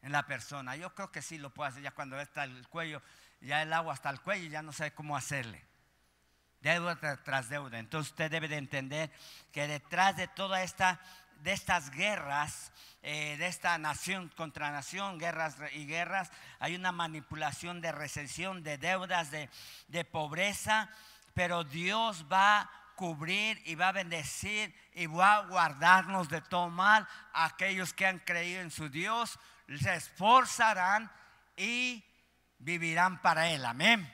en 0.00 0.12
la 0.12 0.26
persona. 0.26 0.76
Yo 0.76 0.94
creo 0.94 1.12
que 1.12 1.20
sí 1.20 1.36
lo 1.36 1.50
puede 1.50 1.70
hacer 1.70 1.82
ya 1.82 1.90
cuando 1.90 2.18
está 2.18 2.44
el 2.44 2.66
cuello, 2.68 3.02
ya 3.42 3.60
el 3.60 3.72
agua 3.72 3.92
hasta 3.92 4.08
el 4.08 4.20
cuello, 4.22 4.48
ya 4.48 4.62
no 4.62 4.72
sabe 4.72 4.92
cómo 4.92 5.14
hacerle. 5.14 5.62
Deuda 6.62 6.98
tras 7.22 7.50
deuda. 7.50 7.78
Entonces 7.78 8.12
usted 8.12 8.30
debe 8.30 8.48
de 8.48 8.56
entender 8.56 9.10
que 9.52 9.68
detrás 9.68 10.16
de 10.16 10.26
toda 10.26 10.62
esta, 10.62 10.98
de 11.42 11.52
estas 11.52 11.90
guerras, 11.90 12.72
eh, 13.02 13.36
de 13.36 13.46
esta 13.46 13.76
nación 13.76 14.30
contra 14.30 14.70
nación, 14.70 15.18
guerras 15.18 15.56
y 15.74 15.84
guerras, 15.84 16.30
hay 16.60 16.74
una 16.76 16.92
manipulación 16.92 17.82
de 17.82 17.92
recesión, 17.92 18.62
de 18.62 18.78
deudas, 18.78 19.30
de, 19.30 19.50
de 19.88 20.06
pobreza, 20.06 20.88
pero 21.34 21.64
Dios 21.64 22.24
va 22.32 22.70
cubrir 22.94 23.60
y 23.64 23.74
va 23.74 23.88
a 23.88 23.92
bendecir 23.92 24.74
y 24.92 25.06
va 25.06 25.36
a 25.36 25.46
guardarnos 25.46 26.28
de 26.28 26.40
todo 26.40 26.68
mal. 26.70 27.06
Aquellos 27.32 27.92
que 27.92 28.06
han 28.06 28.18
creído 28.20 28.60
en 28.60 28.70
su 28.70 28.88
Dios 28.88 29.38
se 29.80 29.94
esforzarán 29.94 31.10
y 31.56 32.04
vivirán 32.58 33.20
para 33.20 33.48
Él. 33.48 33.64
Amén. 33.64 34.12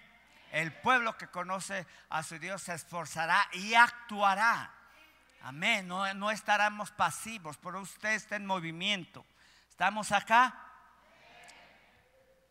El 0.52 0.72
pueblo 0.72 1.16
que 1.16 1.28
conoce 1.28 1.86
a 2.08 2.22
su 2.22 2.38
Dios 2.38 2.62
se 2.62 2.74
esforzará 2.74 3.48
y 3.52 3.74
actuará. 3.74 4.72
Amén. 5.42 5.86
No, 5.86 6.12
no 6.14 6.30
estaremos 6.30 6.90
pasivos, 6.90 7.56
pero 7.58 7.80
usted 7.80 8.10
está 8.10 8.36
en 8.36 8.46
movimiento. 8.46 9.24
¿Estamos 9.68 10.12
acá? 10.12 10.54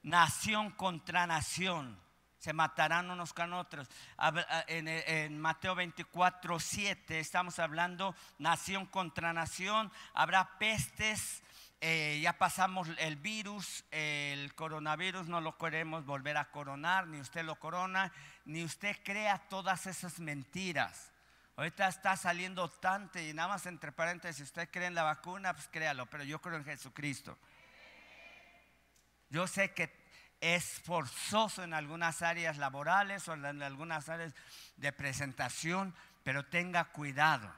Nación 0.03 0.71
contra 0.71 1.27
nación. 1.27 1.99
Se 2.39 2.53
matarán 2.53 3.11
unos 3.11 3.33
con 3.33 3.53
otros. 3.53 3.87
En, 4.67 5.37
Mateo 5.39 5.75
24, 5.75 6.59
7 6.59 7.19
estamos 7.19 7.59
hablando 7.59 8.15
nación 8.37 8.85
contra 8.85 9.33
nación. 9.33 9.91
Habrá 10.13 10.57
pestes. 10.57 11.43
Eh, 11.81 12.19
ya 12.21 12.37
pasamos 12.37 12.89
el 12.97 13.15
virus, 13.15 13.85
el 13.91 14.53
coronavirus, 14.53 15.27
no 15.27 15.39
lo 15.39 15.57
queremos 15.57 16.05
volver 16.05 16.35
a 16.35 16.51
coronar, 16.51 17.07
ni 17.07 17.21
usted 17.21 17.45
lo 17.45 17.55
corona, 17.55 18.11
ni 18.43 18.65
usted 18.65 18.97
crea 19.01 19.37
todas 19.47 19.87
esas 19.87 20.19
mentiras. 20.19 21.13
Ahorita 21.55 21.87
está 21.87 22.17
saliendo 22.17 22.69
tanto 22.69 23.19
y 23.19 23.33
nada 23.33 23.49
más 23.49 23.65
entre 23.65 23.93
paréntesis, 23.93 24.37
si 24.37 24.43
usted 24.43 24.69
cree 24.69 24.87
en 24.87 24.95
la 24.95 25.03
vacuna, 25.03 25.53
pues 25.53 25.69
créalo, 25.69 26.05
pero 26.05 26.25
yo 26.25 26.41
creo 26.41 26.57
en 26.57 26.65
Jesucristo. 26.65 27.37
Yo 29.29 29.45
sé 29.45 29.73
que 29.73 29.98
es 30.41 30.79
forzoso 30.83 31.63
en 31.63 31.73
algunas 31.73 32.21
áreas 32.21 32.57
laborales 32.57 33.27
o 33.27 33.33
en 33.33 33.61
algunas 33.61 34.09
áreas 34.09 34.33
de 34.77 34.91
presentación, 34.93 35.93
pero 36.23 36.45
tenga 36.45 36.85
cuidado. 36.85 37.51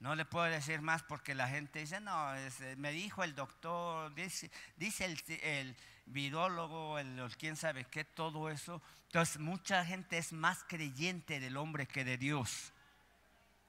No 0.00 0.14
le 0.14 0.24
puedo 0.24 0.44
decir 0.46 0.82
más 0.82 1.02
porque 1.02 1.34
la 1.34 1.48
gente 1.48 1.78
dice, 1.78 2.00
no, 2.00 2.34
eh, 2.34 2.76
me 2.76 2.92
dijo 2.92 3.24
el 3.24 3.34
doctor, 3.34 4.14
dice, 4.14 4.50
el, 4.78 5.22
el 5.42 5.76
virólogo, 6.04 6.98
el, 6.98 7.18
el, 7.18 7.36
quién 7.36 7.56
sabe 7.56 7.84
qué, 7.84 8.04
todo 8.04 8.50
eso. 8.50 8.82
Entonces 9.06 9.38
mucha 9.38 9.84
gente 9.84 10.18
es 10.18 10.32
más 10.32 10.64
creyente 10.64 11.40
del 11.40 11.56
hombre 11.56 11.86
que 11.86 12.04
de 12.04 12.18
Dios. 12.18 12.72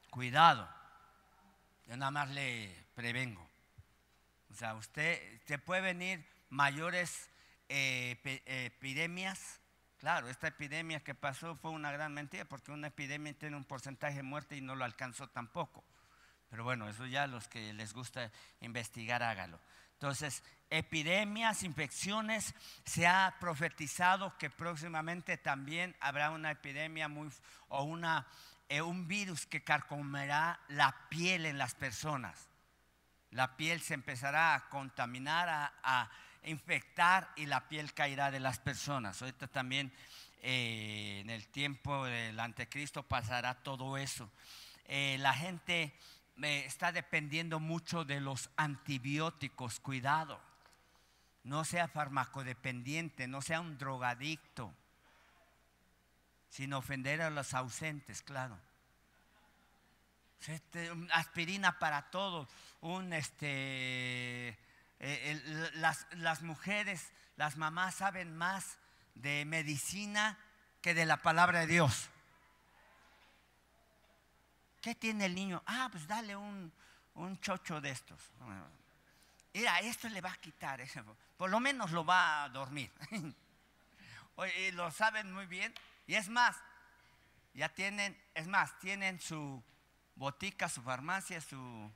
Cuidado. 0.10 0.68
Yo 1.88 1.96
nada 1.96 2.12
más 2.12 2.30
le 2.30 2.76
prevengo. 2.96 3.48
O 4.52 4.54
sea, 4.54 4.76
usted, 4.76 5.42
se 5.46 5.58
puede 5.60 5.82
venir 5.82 6.26
mayores 6.50 7.30
eh, 7.70 8.18
epidemias. 8.46 9.60
Claro, 9.98 10.30
esta 10.30 10.48
epidemia 10.48 11.04
que 11.04 11.16
pasó 11.16 11.56
fue 11.56 11.72
una 11.72 11.92
gran 11.92 12.14
mentira 12.14 12.46
porque 12.46 12.72
una 12.72 12.88
epidemia 12.88 13.34
tiene 13.34 13.56
un 13.56 13.66
porcentaje 13.66 14.18
de 14.18 14.24
muerte 14.24 14.56
y 14.56 14.62
no 14.62 14.76
lo 14.76 14.86
alcanzó 14.86 15.28
tampoco. 15.28 15.84
Pero 16.50 16.64
bueno, 16.64 16.88
eso 16.88 17.06
ya 17.06 17.28
los 17.28 17.48
que 17.48 17.74
les 17.74 17.94
gusta 17.94 18.32
investigar, 18.62 19.24
hágalo. 19.24 19.60
Entonces, 19.94 20.44
epidemias, 20.70 21.64
infecciones, 21.64 22.54
se 22.86 23.08
ha 23.08 23.36
profetizado 23.40 24.38
que 24.38 24.50
próximamente 24.50 25.38
también 25.38 25.96
habrá 26.00 26.30
una 26.30 26.52
epidemia 26.52 27.08
muy 27.08 27.30
o 27.70 27.84
una 27.84 28.28
es 28.70 28.82
un 28.82 29.08
virus 29.08 29.46
que 29.46 29.64
carcomerá 29.64 30.60
la 30.68 31.08
piel 31.10 31.46
en 31.46 31.58
las 31.58 31.74
personas. 31.76 32.50
La 33.32 33.56
piel 33.56 33.82
se 33.82 33.94
empezará 33.94 34.56
a 34.56 34.70
contaminar, 34.70 35.72
a, 35.84 36.10
infectar 36.44 37.32
y 37.36 37.46
la 37.46 37.68
piel 37.68 37.94
caerá 37.94 38.32
de 38.32 38.40
las 38.40 38.60
personas. 38.60 39.22
Ahorita 39.22 39.48
también 39.48 39.92
eh, 40.42 41.20
en 41.22 41.30
el 41.30 41.48
tiempo 41.48 42.06
del 42.06 42.40
anticristo 42.40 43.04
pasará 43.04 43.56
todo 43.56 43.98
eso. 43.98 44.30
Eh, 44.86 45.18
la 45.20 45.34
gente 45.34 45.94
eh, 46.42 46.64
está 46.66 46.92
dependiendo 46.92 47.60
mucho 47.60 48.06
de 48.06 48.22
los 48.22 48.50
antibióticos, 48.56 49.80
cuidado. 49.80 50.40
No 51.44 51.66
sea 51.66 51.88
farmacodependiente, 51.88 53.28
no 53.28 53.42
sea 53.42 53.62
un 53.62 53.78
drogadicto, 53.78 54.74
sin 56.50 56.74
ofender 56.74 57.22
a 57.22 57.30
los 57.30 57.54
ausentes, 57.54 58.22
claro. 58.22 58.58
Este, 60.46 60.92
aspirina 61.12 61.80
para 61.80 62.10
todo, 62.12 62.48
un 62.82 63.12
este, 63.12 64.58
eh, 65.00 65.72
las, 65.76 66.08
las 66.12 66.42
mujeres, 66.42 67.12
las 67.36 67.58
mamás 67.58 67.96
saben 67.96 68.36
más 68.36 68.78
de 69.16 69.46
medicina 69.46 70.38
que 70.82 70.94
de 70.94 71.06
la 71.06 71.18
palabra 71.18 71.62
de 71.62 71.68
Dios. 71.68 72.10
¿Qué 74.82 74.96
tiene 74.96 75.26
el 75.26 75.36
niño? 75.36 75.62
Ah, 75.66 75.90
pues 75.92 76.08
dale 76.08 76.36
un, 76.36 76.72
un 77.16 77.40
chocho 77.40 77.82
de 77.82 77.92
estos. 77.92 78.20
Mira, 79.54 79.80
esto 79.80 80.08
le 80.10 80.22
va 80.22 80.32
a 80.32 80.38
quitar, 80.38 80.82
por 81.36 81.50
lo 81.50 81.60
menos 81.60 81.92
lo 81.92 82.06
va 82.06 82.44
a 82.44 82.50
dormir. 82.50 82.92
Y 84.60 84.72
lo 84.74 84.92
saben 84.92 85.34
muy 85.34 85.48
bien. 85.48 85.74
Y 86.06 86.14
es 86.14 86.30
más, 86.30 86.56
ya 87.56 87.70
tienen, 87.70 88.16
es 88.36 88.46
más, 88.46 88.78
tienen 88.80 89.20
su 89.20 89.64
botica, 90.16 90.70
su 90.70 90.84
farmacia, 90.84 91.42
su... 91.42 91.92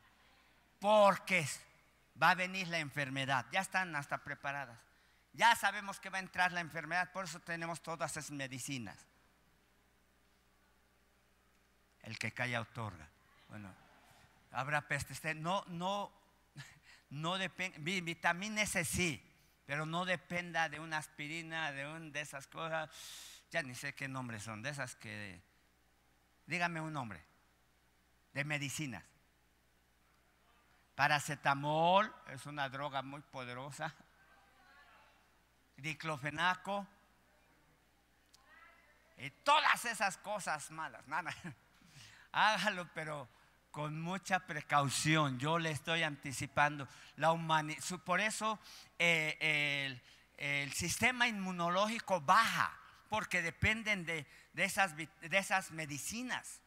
Porque 0.80 1.48
va 2.22 2.32
a 2.32 2.36
venir 2.36 2.68
la 2.68 2.80
enfermedad. 2.80 3.46
Ya 3.52 3.62
están 3.62 3.96
hasta 3.96 4.20
preparadas. 4.20 4.80
Ya 5.34 5.56
sabemos 5.56 6.00
que 6.00 6.10
va 6.10 6.18
a 6.18 6.22
entrar 6.22 6.52
la 6.52 6.60
enfermedad, 6.60 7.12
por 7.12 7.26
eso 7.26 7.40
tenemos 7.40 7.82
todas 7.82 8.12
esas 8.12 8.32
medicinas. 8.32 8.98
El 12.04 12.18
que 12.18 12.32
calla 12.32 12.62
otorga. 12.62 13.08
Bueno, 13.48 13.74
habrá 14.52 14.88
peste. 14.88 15.14
Este, 15.14 15.36
no, 15.36 15.64
no, 15.68 16.12
no 17.10 17.38
depende. 17.38 18.02
Vitamina 18.02 18.64
S 18.64 18.84
sí, 18.84 19.24
pero 19.66 19.86
no 19.86 20.06
dependa 20.06 20.68
de 20.68 20.80
una 20.80 20.98
aspirina, 20.98 21.72
de, 21.72 21.88
un, 21.88 22.12
de 22.12 22.22
esas 22.22 22.48
cosas. 22.48 22.90
Ya 23.52 23.62
ni 23.62 23.76
sé 23.76 23.94
qué 23.94 24.08
nombres 24.08 24.44
son, 24.44 24.62
de 24.62 24.70
esas 24.72 24.96
que. 24.96 25.42
Dígame 26.46 26.82
un 26.82 26.92
nombre. 26.92 27.24
De 28.34 28.44
medicinas. 28.44 29.04
Paracetamol 31.02 32.14
es 32.28 32.46
una 32.46 32.70
droga 32.70 33.02
muy 33.02 33.22
poderosa. 33.22 33.92
Diclofenaco. 35.76 36.86
Y 39.18 39.32
todas 39.44 39.84
esas 39.86 40.20
cosas 40.20 40.70
malas. 40.70 41.08
Nada 41.08 41.34
hágalo, 42.32 42.88
pero 42.94 43.28
con 43.72 44.00
mucha 44.00 44.42
precaución. 44.46 45.40
Yo 45.40 45.58
le 45.58 45.72
estoy 45.72 46.04
anticipando. 46.04 46.88
La 47.16 47.36
por 48.06 48.20
eso 48.20 48.60
eh, 49.00 50.00
el, 50.38 50.72
sistema 50.72 51.28
inmunológico 51.28 52.22
baja, 52.22 52.78
porque 53.10 53.42
dependen 53.42 54.06
de, 54.06 54.28
esas, 54.54 54.96
de 54.96 55.10
esas, 55.32 55.72
medicinas. 55.72 56.62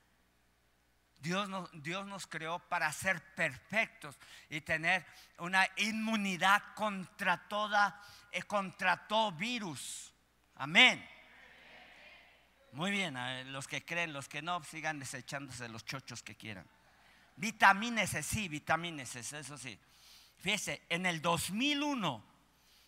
Dios 1.25 1.49
nos, 1.49 1.71
Dios 1.83 2.07
nos 2.07 2.27
creó 2.27 2.59
para 2.59 2.93
ser 2.93 3.19
perfectos 3.35 4.15
y 4.51 4.61
tener 4.61 5.07
una 5.39 5.67
inmunidad 5.79 6.63
contra 6.75 7.49
toda, 7.49 7.99
eh, 8.31 8.43
contra 8.43 9.09
todo 9.09 9.33
virus. 9.33 10.13
Amén. 10.57 11.03
Muy 12.73 12.91
bien, 12.91 13.17
los 13.53 13.67
que 13.67 13.83
creen, 13.87 14.13
los 14.13 14.29
que 14.29 14.43
no, 14.43 14.63
sigan 14.65 14.99
desechándose 14.99 15.67
los 15.71 15.87
chochos 15.87 16.23
que 16.23 16.35
quieran. 16.35 16.67
Vitamínese, 17.37 18.23
sí, 18.23 18.47
vitamínese, 18.49 19.21
eso 19.21 19.57
sí. 19.57 19.81
Fíjese, 20.37 20.83
en 20.91 21.07
el 21.07 21.23
2001, 21.23 22.23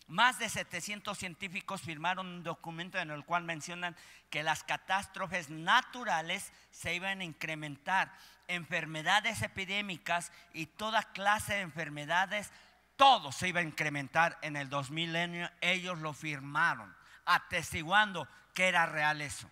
más 0.09 0.39
de 0.39 0.49
700 0.49 1.19
científicos 1.19 1.83
firmaron 1.83 2.27
un 2.27 2.43
documento 2.43 2.99
en 2.99 3.11
el 3.11 3.25
cual 3.25 3.43
mencionan 3.43 3.97
que 4.31 4.43
las 4.43 4.63
catástrofes 4.63 5.51
naturales 5.51 6.53
se 6.71 6.95
iban 6.95 7.21
a 7.21 7.25
incrementar, 7.25 8.13
enfermedades 8.47 9.43
epidémicas 9.43 10.31
y 10.53 10.67
toda 10.67 11.03
clase 11.13 11.55
de 11.55 11.61
enfermedades, 11.63 12.53
todo 12.97 13.33
se 13.33 13.49
iba 13.49 13.61
a 13.61 13.65
incrementar 13.65 14.39
en 14.43 14.57
el 14.57 14.69
2000. 14.69 15.51
Ellos 15.61 15.99
lo 15.99 16.13
firmaron, 16.13 16.95
atestiguando 17.25 18.29
que 18.55 18.69
era 18.69 18.87
real 18.87 19.21
eso. 19.21 19.51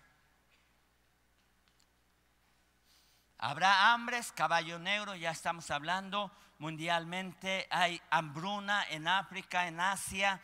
Habrá 3.39 3.93
hambres, 3.93 4.33
caballo 4.33 4.79
negro, 4.79 5.17
ya 5.17 5.31
estamos 5.31 5.71
hablando 5.71 6.31
mundialmente. 6.65 7.67
Hay 7.69 8.01
hambruna 8.09 8.87
en 8.89 9.07
África, 9.07 9.69
en 9.69 9.81
Asia. 9.81 10.41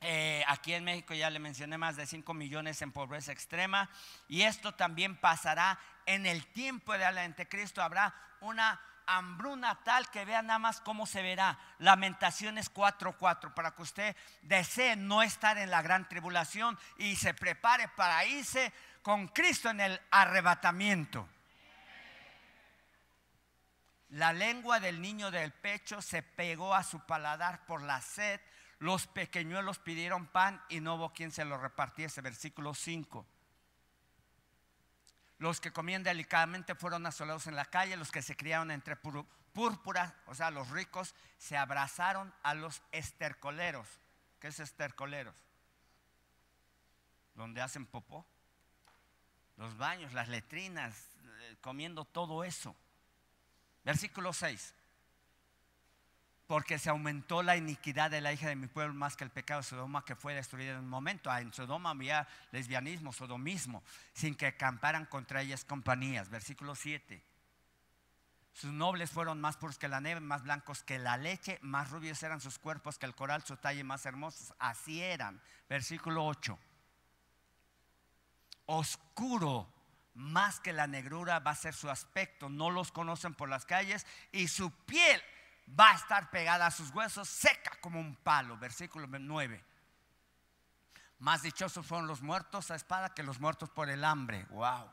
Eh, 0.00 0.44
aquí 0.46 0.72
en 0.72 0.84
México 0.84 1.14
ya 1.14 1.30
le 1.30 1.40
mencioné 1.40 1.76
más 1.78 1.96
de 1.96 2.06
5 2.06 2.32
millones 2.32 2.80
en 2.80 2.92
pobreza 2.92 3.32
extrema. 3.32 3.90
Y 4.28 4.42
esto 4.42 4.72
también 4.76 5.16
pasará 5.16 5.80
en 6.06 6.26
el 6.26 6.46
tiempo 6.52 6.92
del 6.92 7.18
anticristo. 7.18 7.82
Habrá 7.82 8.14
una 8.40 8.80
hambruna 9.04 9.82
tal 9.82 10.08
que 10.12 10.24
vea 10.24 10.42
nada 10.42 10.60
más 10.60 10.80
cómo 10.80 11.06
se 11.06 11.22
verá. 11.22 11.58
Lamentaciones 11.80 12.72
4:4 12.72 13.52
para 13.52 13.74
que 13.74 13.82
usted 13.82 14.16
desee 14.42 14.94
no 14.94 15.24
estar 15.24 15.58
en 15.58 15.72
la 15.72 15.82
gran 15.82 16.08
tribulación 16.08 16.78
y 16.98 17.16
se 17.16 17.34
prepare 17.34 17.88
para 17.88 18.24
irse 18.26 18.72
con 19.02 19.26
Cristo 19.26 19.70
en 19.70 19.80
el 19.80 20.00
arrebatamiento. 20.12 21.28
La 24.12 24.34
lengua 24.34 24.78
del 24.78 25.00
niño 25.00 25.30
del 25.30 25.52
pecho 25.52 26.02
se 26.02 26.22
pegó 26.22 26.74
a 26.74 26.82
su 26.82 27.00
paladar 27.00 27.64
por 27.64 27.80
la 27.80 28.02
sed. 28.02 28.40
Los 28.78 29.06
pequeñuelos 29.06 29.78
pidieron 29.78 30.26
pan 30.26 30.62
y 30.68 30.80
no 30.80 30.96
hubo 30.96 31.14
quien 31.14 31.32
se 31.32 31.46
lo 31.46 31.56
repartiese. 31.56 32.20
Versículo 32.20 32.74
5. 32.74 33.26
Los 35.38 35.62
que 35.62 35.72
comían 35.72 36.02
delicadamente 36.02 36.74
fueron 36.74 37.06
asolados 37.06 37.46
en 37.46 37.56
la 37.56 37.64
calle. 37.64 37.96
Los 37.96 38.12
que 38.12 38.20
se 38.20 38.36
criaron 38.36 38.70
entre 38.70 38.96
púrpuras, 38.96 40.12
o 40.26 40.34
sea, 40.34 40.50
los 40.50 40.68
ricos, 40.68 41.14
se 41.38 41.56
abrazaron 41.56 42.34
a 42.42 42.52
los 42.52 42.82
estercoleros. 42.92 43.88
¿Qué 44.40 44.48
es 44.48 44.60
estercoleros? 44.60 45.34
Donde 47.34 47.62
hacen 47.62 47.86
popó. 47.86 48.26
Los 49.56 49.78
baños, 49.78 50.12
las 50.12 50.28
letrinas, 50.28 51.08
eh, 51.24 51.56
comiendo 51.62 52.04
todo 52.04 52.44
eso. 52.44 52.76
Versículo 53.84 54.32
6. 54.32 54.74
Porque 56.46 56.78
se 56.78 56.90
aumentó 56.90 57.42
la 57.42 57.56
iniquidad 57.56 58.10
de 58.10 58.20
la 58.20 58.32
hija 58.32 58.48
de 58.48 58.56
mi 58.56 58.66
pueblo 58.66 58.94
más 58.94 59.16
que 59.16 59.24
el 59.24 59.30
pecado 59.30 59.60
de 59.60 59.66
Sodoma 59.66 60.04
que 60.04 60.16
fue 60.16 60.34
destruida 60.34 60.72
en 60.72 60.78
un 60.78 60.88
momento. 60.88 61.30
Ah, 61.30 61.40
en 61.40 61.52
Sodoma 61.52 61.90
había 61.90 62.28
lesbianismo, 62.50 63.12
sodomismo, 63.12 63.82
sin 64.12 64.34
que 64.34 64.46
acamparan 64.46 65.06
contra 65.06 65.40
ellas 65.40 65.64
compañías. 65.64 66.28
Versículo 66.28 66.74
7. 66.74 67.22
Sus 68.52 68.70
nobles 68.70 69.10
fueron 69.10 69.40
más 69.40 69.56
puros 69.56 69.78
que 69.78 69.88
la 69.88 70.00
nieve, 70.00 70.20
más 70.20 70.42
blancos 70.42 70.82
que 70.82 70.98
la 70.98 71.16
leche, 71.16 71.58
más 71.62 71.90
rubios 71.90 72.22
eran 72.22 72.40
sus 72.40 72.58
cuerpos 72.58 72.98
que 72.98 73.06
el 73.06 73.14
coral, 73.14 73.42
su 73.42 73.56
talle 73.56 73.82
más 73.82 74.04
hermosos. 74.04 74.52
Así 74.58 75.00
eran. 75.00 75.40
Versículo 75.68 76.26
8. 76.26 76.58
Oscuro 78.66 79.72
más 80.14 80.60
que 80.60 80.72
la 80.72 80.86
negrura 80.86 81.38
va 81.38 81.52
a 81.52 81.56
ser 81.56 81.74
su 81.74 81.90
aspecto. 81.90 82.48
No 82.48 82.70
los 82.70 82.92
conocen 82.92 83.34
por 83.34 83.48
las 83.48 83.64
calles 83.64 84.06
y 84.30 84.48
su 84.48 84.70
piel 84.70 85.22
va 85.78 85.90
a 85.90 85.94
estar 85.94 86.30
pegada 86.30 86.66
a 86.66 86.70
sus 86.70 86.90
huesos, 86.90 87.28
seca 87.28 87.72
como 87.80 88.00
un 88.00 88.16
palo. 88.16 88.56
Versículo 88.56 89.06
9. 89.08 89.64
Más 91.18 91.42
dichosos 91.42 91.86
fueron 91.86 92.08
los 92.08 92.20
muertos 92.20 92.70
a 92.70 92.74
espada 92.74 93.14
que 93.14 93.22
los 93.22 93.40
muertos 93.40 93.70
por 93.70 93.88
el 93.88 94.04
hambre. 94.04 94.44
Wow. 94.50 94.90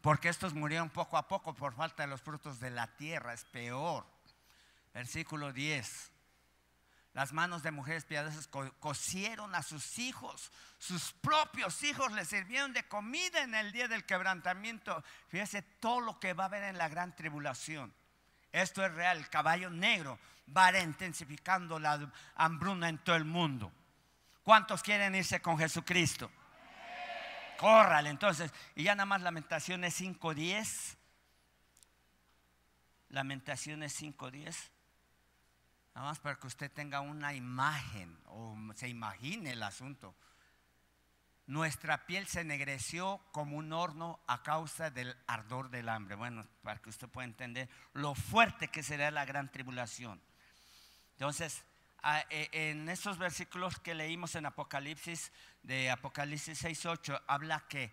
Porque 0.00 0.28
estos 0.28 0.54
murieron 0.54 0.90
poco 0.90 1.16
a 1.16 1.26
poco 1.26 1.54
por 1.54 1.74
falta 1.74 2.02
de 2.02 2.08
los 2.08 2.20
frutos 2.20 2.60
de 2.60 2.70
la 2.70 2.86
tierra. 2.96 3.32
Es 3.32 3.44
peor. 3.44 4.06
Versículo 4.92 5.52
10. 5.52 6.12
Las 7.12 7.32
manos 7.32 7.62
de 7.62 7.72
mujeres 7.72 8.04
piadosas 8.04 8.48
cocieron 8.78 9.54
a 9.56 9.62
sus 9.62 9.98
hijos, 9.98 10.52
sus 10.78 11.12
propios 11.12 11.82
hijos 11.82 12.12
les 12.12 12.28
sirvieron 12.28 12.72
de 12.72 12.86
comida 12.86 13.42
en 13.42 13.54
el 13.54 13.72
día 13.72 13.88
del 13.88 14.06
quebrantamiento. 14.06 15.02
Fíjese 15.28 15.62
todo 15.62 16.00
lo 16.00 16.20
que 16.20 16.34
va 16.34 16.44
a 16.44 16.46
haber 16.46 16.62
en 16.62 16.78
la 16.78 16.88
gran 16.88 17.14
tribulación. 17.16 17.92
Esto 18.52 18.84
es 18.84 18.94
real, 18.94 19.18
el 19.18 19.28
caballo 19.28 19.70
negro 19.70 20.18
va 20.56 20.76
intensificando 20.78 21.78
la 21.78 22.12
hambruna 22.36 22.88
en 22.88 22.98
todo 22.98 23.16
el 23.16 23.24
mundo. 23.24 23.72
¿Cuántos 24.42 24.82
quieren 24.82 25.14
irse 25.14 25.40
con 25.40 25.58
Jesucristo? 25.58 26.30
Córrale 27.58 28.08
entonces. 28.08 28.52
Y 28.74 28.84
ya 28.84 28.94
nada 28.94 29.06
más 29.06 29.20
Lamentaciones 29.20 30.00
5.10. 30.00 30.96
Lamentaciones 33.10 34.00
5.10. 34.00 34.70
Nada 36.00 36.12
más 36.12 36.18
para 36.18 36.36
que 36.36 36.46
usted 36.46 36.72
tenga 36.72 37.02
una 37.02 37.34
imagen 37.34 38.18
o 38.28 38.56
se 38.74 38.88
imagine 38.88 39.50
el 39.50 39.62
asunto. 39.62 40.16
nuestra 41.46 42.06
piel 42.06 42.26
se 42.26 42.40
ennegreció 42.40 43.20
como 43.32 43.58
un 43.58 43.70
horno 43.74 44.18
a 44.26 44.42
causa 44.42 44.88
del 44.88 45.14
ardor 45.26 45.68
del 45.68 45.90
hambre. 45.90 46.14
Bueno, 46.14 46.46
para 46.62 46.80
que 46.80 46.88
usted 46.88 47.06
pueda 47.06 47.26
entender 47.26 47.68
lo 47.92 48.14
fuerte 48.14 48.68
que 48.68 48.82
será 48.82 49.10
la 49.10 49.26
gran 49.26 49.52
tribulación. 49.52 50.22
Entonces, 51.12 51.66
e, 52.30 52.48
en 52.50 52.88
estos 52.88 53.18
versículos 53.18 53.78
que 53.78 53.94
leímos 53.94 54.36
en 54.36 54.46
Apocalipsis, 54.46 55.30
de 55.62 55.90
Apocalipsis 55.90 56.64
6.8, 56.64 57.24
habla 57.26 57.66
que 57.68 57.92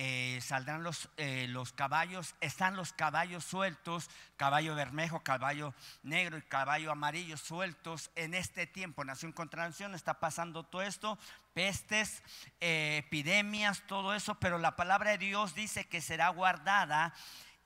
eh, 0.00 0.38
saldrán 0.40 0.84
los, 0.84 1.08
eh, 1.16 1.46
los 1.48 1.72
caballos, 1.72 2.36
están 2.40 2.76
los 2.76 2.92
caballos 2.92 3.42
sueltos, 3.42 4.08
caballo 4.36 4.76
bermejo, 4.76 5.24
caballo 5.24 5.74
negro 6.04 6.38
y 6.38 6.42
caballo 6.42 6.92
amarillo 6.92 7.36
sueltos 7.36 8.12
en 8.14 8.32
este 8.34 8.68
tiempo. 8.68 9.04
Nación 9.04 9.32
contra 9.32 9.66
nación 9.66 9.96
está 9.96 10.20
pasando 10.20 10.62
todo 10.62 10.82
esto, 10.82 11.18
pestes, 11.52 12.22
eh, 12.60 12.98
epidemias, 13.04 13.82
todo 13.88 14.14
eso, 14.14 14.36
pero 14.36 14.58
la 14.58 14.76
palabra 14.76 15.10
de 15.10 15.18
Dios 15.18 15.56
dice 15.56 15.88
que 15.88 16.00
será 16.00 16.28
guardada 16.28 17.12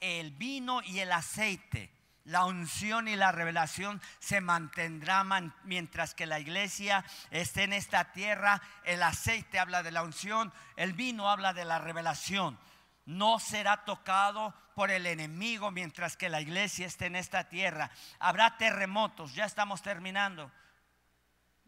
el 0.01 0.31
vino 0.31 0.81
y 0.85 1.01
el 1.01 1.13
aceite 1.13 1.91
la 2.25 2.45
unción 2.45 3.09
y 3.09 3.17
la 3.17 3.33
revelación 3.33 4.01
se 4.21 4.41
mantendrá 4.41 5.25
mientras 5.65 6.15
que 6.15 6.27
la 6.27 6.39
iglesia 6.39 7.05
esté 7.31 7.65
en 7.65 7.73
esta 7.73 8.13
tierra. 8.13 8.63
El 8.85 9.03
aceite 9.03 9.59
habla 9.59 9.83
de 9.83 9.91
la 9.91 10.03
unción, 10.03 10.53
el 10.77 10.93
vino 10.93 11.29
habla 11.29 11.53
de 11.53 11.65
la 11.65 11.79
revelación. 11.79 12.59
No 13.07 13.41
será 13.41 13.85
tocado 13.85 14.55
por 14.75 14.91
el 14.91 15.07
enemigo 15.07 15.71
mientras 15.71 16.17
que 16.17 16.29
la 16.29 16.41
iglesia 16.41 16.87
esté 16.87 17.07
en 17.07 17.17
esta 17.17 17.49
tierra. 17.49 17.91
Habrá 18.21 18.57
terremotos, 18.57 19.35
ya 19.35 19.45
estamos 19.45 19.83
terminando. 19.83 20.51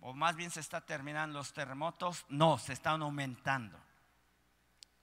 O 0.01 0.15
más 0.15 0.37
bien 0.37 0.51
se 0.51 0.61
está 0.61 0.81
terminando 0.83 1.39
los 1.39 1.53
terremotos. 1.53 2.25
No, 2.29 2.59
se 2.59 2.75
están 2.75 3.03
aumentando. 3.03 3.81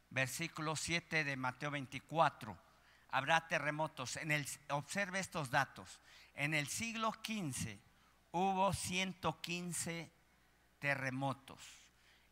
Versículo 0.09 0.75
7 0.75 1.23
de 1.23 1.35
Mateo 1.35 1.71
24 1.71 2.70
habrá 3.11 3.47
terremotos. 3.47 4.17
En 4.17 4.31
el, 4.31 4.47
observe 4.69 5.19
estos 5.19 5.51
datos. 5.51 5.99
En 6.35 6.53
el 6.53 6.67
siglo 6.67 7.13
XV 7.23 7.77
hubo 8.31 8.73
115 8.73 10.09
terremotos. 10.79 11.59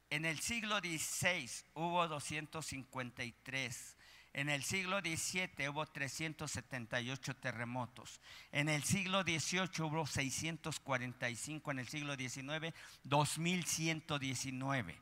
En 0.10 0.26
el 0.26 0.40
siglo 0.40 0.80
XVI 0.80 1.48
hubo 1.76 2.08
253. 2.08 3.96
En 4.34 4.50
el 4.50 4.64
siglo 4.64 5.00
XVII 5.02 5.68
hubo 5.70 5.86
378 5.86 7.36
terremotos. 7.36 8.22
En 8.52 8.70
el 8.70 8.84
siglo 8.84 9.24
XVIII 9.24 9.82
hubo 9.82 10.06
645. 10.08 11.72
En 11.72 11.80
el 11.80 11.88
siglo 11.88 12.16
XIX, 12.16 12.74
2119. 13.04 15.02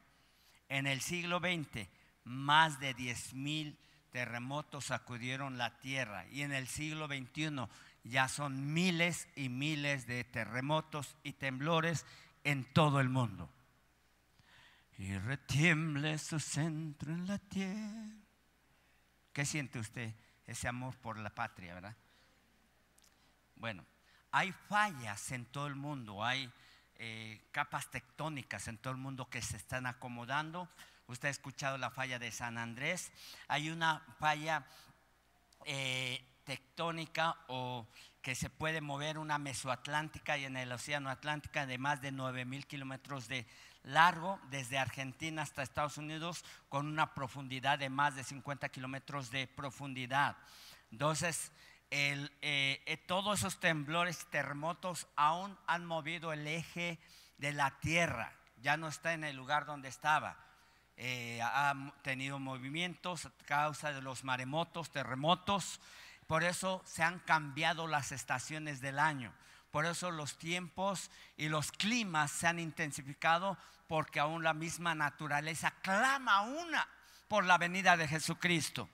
En 0.69 0.87
el 0.87 1.01
siglo 1.01 1.39
XX, 1.39 1.87
más 2.23 2.79
de 2.79 2.95
10.000 2.95 3.77
terremotos 4.17 4.85
sacudieron 4.85 5.59
la 5.59 5.77
tierra 5.77 6.25
y 6.31 6.41
en 6.41 6.51
el 6.51 6.67
siglo 6.67 7.05
XXI 7.05 7.67
ya 8.03 8.27
son 8.27 8.73
miles 8.73 9.27
y 9.35 9.47
miles 9.47 10.07
de 10.07 10.23
terremotos 10.23 11.15
y 11.21 11.33
temblores 11.33 12.03
en 12.43 12.65
todo 12.73 12.99
el 12.99 13.09
mundo. 13.09 13.47
Y 14.97 15.15
retiemble 15.19 16.17
su 16.17 16.39
centro 16.39 17.13
en 17.13 17.27
la 17.27 17.37
tierra. 17.37 18.07
¿Qué 19.33 19.45
siente 19.45 19.77
usted? 19.77 20.15
Ese 20.47 20.67
amor 20.67 20.95
por 20.95 21.19
la 21.19 21.29
patria, 21.29 21.75
¿verdad? 21.75 21.95
Bueno, 23.55 23.85
hay 24.31 24.51
fallas 24.51 25.31
en 25.31 25.45
todo 25.45 25.67
el 25.67 25.75
mundo, 25.75 26.25
hay 26.25 26.51
eh, 26.95 27.39
capas 27.51 27.91
tectónicas 27.91 28.67
en 28.67 28.79
todo 28.79 28.93
el 28.93 28.99
mundo 28.99 29.29
que 29.29 29.43
se 29.43 29.57
están 29.57 29.85
acomodando 29.85 30.67
Usted 31.07 31.29
ha 31.29 31.31
escuchado 31.31 31.77
la 31.77 31.89
falla 31.89 32.19
de 32.19 32.31
San 32.31 32.57
Andrés. 32.57 33.11
Hay 33.47 33.69
una 33.69 34.03
falla 34.19 34.65
eh, 35.65 36.21
tectónica 36.43 37.37
o 37.47 37.87
que 38.21 38.35
se 38.35 38.49
puede 38.49 38.81
mover 38.81 39.17
una 39.17 39.37
mesoatlántica 39.37 40.37
y 40.37 40.43
en 40.43 40.57
el 40.57 40.69
océano 40.69 41.09
Atlántico 41.09 41.65
de 41.65 41.77
más 41.77 42.01
de 42.01 42.11
9 42.11 42.43
mil 42.43 42.67
kilómetros 42.67 43.29
de 43.29 43.47
largo 43.83 44.37
desde 44.49 44.77
Argentina 44.77 45.43
hasta 45.43 45.63
Estados 45.63 45.97
Unidos 45.97 46.43
con 46.67 46.87
una 46.87 47.13
profundidad 47.13 47.79
de 47.79 47.89
más 47.89 48.15
de 48.15 48.25
50 48.25 48.67
kilómetros 48.67 49.31
de 49.31 49.47
profundidad. 49.47 50.35
Entonces, 50.91 51.53
eh, 51.89 52.27
eh, 52.41 52.97
todos 53.07 53.39
esos 53.39 53.61
temblores 53.61 54.25
terremotos 54.29 55.07
aún 55.15 55.57
han 55.67 55.85
movido 55.85 56.33
el 56.33 56.45
eje 56.47 56.99
de 57.37 57.53
la 57.53 57.79
Tierra, 57.79 58.33
ya 58.57 58.75
no 58.75 58.89
está 58.89 59.13
en 59.13 59.23
el 59.23 59.37
lugar 59.37 59.65
donde 59.65 59.87
estaba. 59.87 60.46
Eh, 60.97 61.39
ha 61.43 61.75
tenido 62.01 62.39
movimientos 62.39 63.27
a 63.27 63.31
causa 63.45 63.93
de 63.93 64.01
los 64.01 64.23
maremotos, 64.23 64.89
terremotos. 64.89 65.79
Por 66.25 66.43
eso 66.43 66.81
se 66.85 67.03
han 67.03 67.19
cambiado 67.19 67.87
las 67.87 68.11
estaciones 68.11 68.81
del 68.81 68.97
año. 68.97 69.31
Por 69.71 69.85
eso 69.85 70.09
los 70.09 70.37
tiempos 70.37 71.11
y 71.37 71.49
los 71.49 71.71
climas 71.71 72.31
se 72.31 72.47
han 72.47 72.59
intensificado 72.59 73.57
porque 73.87 74.19
aún 74.19 74.43
la 74.43 74.53
misma 74.53 74.95
naturaleza 74.95 75.71
clama 75.81 76.41
una 76.41 76.87
por 77.27 77.45
la 77.45 77.57
venida 77.57 77.95
de 77.95 78.07
Jesucristo. 78.07 78.89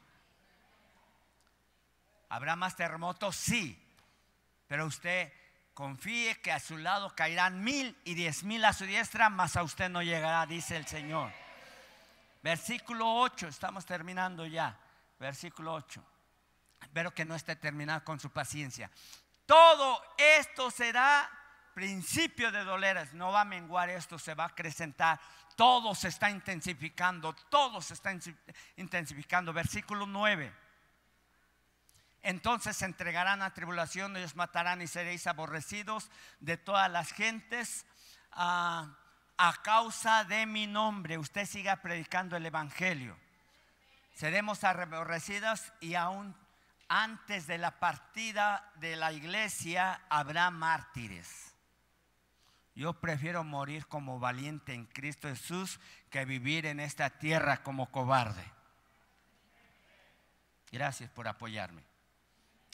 ¿Habrá 2.27 2.55
más 2.55 2.75
terremotos? 2.75 3.35
Sí. 3.35 3.79
Pero 4.67 4.87
usted 4.87 5.31
confíe 5.73 6.41
que 6.41 6.51
a 6.51 6.59
su 6.59 6.77
lado 6.77 7.15
caerán 7.15 7.63
mil 7.63 7.97
y 8.03 8.15
diez 8.15 8.43
mil 8.43 8.65
a 8.65 8.73
su 8.73 8.85
diestra, 8.85 9.29
mas 9.29 9.55
a 9.55 9.63
usted 9.63 9.89
no 9.89 10.01
llegará, 10.01 10.45
dice 10.45 10.75
el 10.75 10.85
Señor. 10.85 11.31
Versículo 12.43 13.21
8, 13.21 13.47
estamos 13.47 13.85
terminando 13.85 14.45
ya. 14.45 14.77
Versículo 15.17 15.73
8. 15.73 16.03
Espero 16.81 17.13
que 17.13 17.23
no 17.23 17.35
esté 17.35 17.55
terminado 17.55 18.03
con 18.03 18.19
su 18.19 18.29
paciencia. 18.29 18.91
Todo 19.45 20.01
esto 20.17 20.69
será 20.69 21.29
principio 21.73 22.51
de 22.51 22.65
doleres. 22.65 23.13
No 23.13 23.31
va 23.31 23.41
a 23.41 23.45
menguar 23.45 23.89
esto, 23.89 24.19
se 24.19 24.33
va 24.35 24.43
a 24.43 24.47
acrecentar. 24.47 25.21
Todo 25.55 25.95
se 25.95 26.09
está 26.09 26.29
intensificando, 26.29 27.33
todo 27.49 27.81
se 27.81 27.93
está 27.93 28.13
intensificando. 28.75 29.53
Versículo 29.53 30.05
9. 30.05 30.53
Entonces 32.23 32.75
se 32.75 32.85
entregarán 32.85 33.41
a 33.41 33.53
tribulación, 33.53 34.17
ellos 34.17 34.35
matarán 34.35 34.81
y 34.81 34.87
seréis 34.87 35.27
aborrecidos 35.27 36.09
de 36.41 36.57
todas 36.57 36.91
las 36.91 37.11
gentes. 37.13 37.85
Ah, 38.31 38.97
a 39.37 39.61
causa 39.61 40.23
de 40.23 40.45
mi 40.45 40.67
nombre 40.67 41.17
usted 41.17 41.45
siga 41.45 41.77
predicando 41.77 42.35
el 42.37 42.45
Evangelio. 42.45 43.17
Seremos 44.13 44.63
aborrecidos 44.63 45.73
y 45.81 45.95
aún 45.95 46.35
antes 46.87 47.47
de 47.47 47.57
la 47.57 47.79
partida 47.79 48.71
de 48.75 48.95
la 48.95 49.11
iglesia 49.11 50.01
habrá 50.09 50.51
mártires. 50.51 51.55
Yo 52.75 52.93
prefiero 52.93 53.43
morir 53.43 53.87
como 53.87 54.19
valiente 54.19 54.73
en 54.73 54.85
Cristo 54.85 55.27
Jesús 55.27 55.79
que 56.09 56.25
vivir 56.25 56.65
en 56.65 56.79
esta 56.79 57.09
tierra 57.09 57.63
como 57.63 57.91
cobarde. 57.91 58.43
Gracias 60.71 61.09
por 61.11 61.27
apoyarme. 61.27 61.83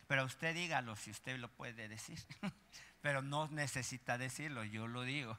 Pero 0.08 0.24
usted 0.24 0.56
dígalo 0.56 0.96
si 0.96 1.12
usted 1.12 1.38
lo 1.38 1.50
puede 1.50 1.88
decir. 1.88 2.18
Pero 3.02 3.22
no 3.22 3.48
necesita 3.50 4.18
decirlo, 4.18 4.64
yo 4.64 4.88
lo 4.88 5.04
digo. 5.04 5.38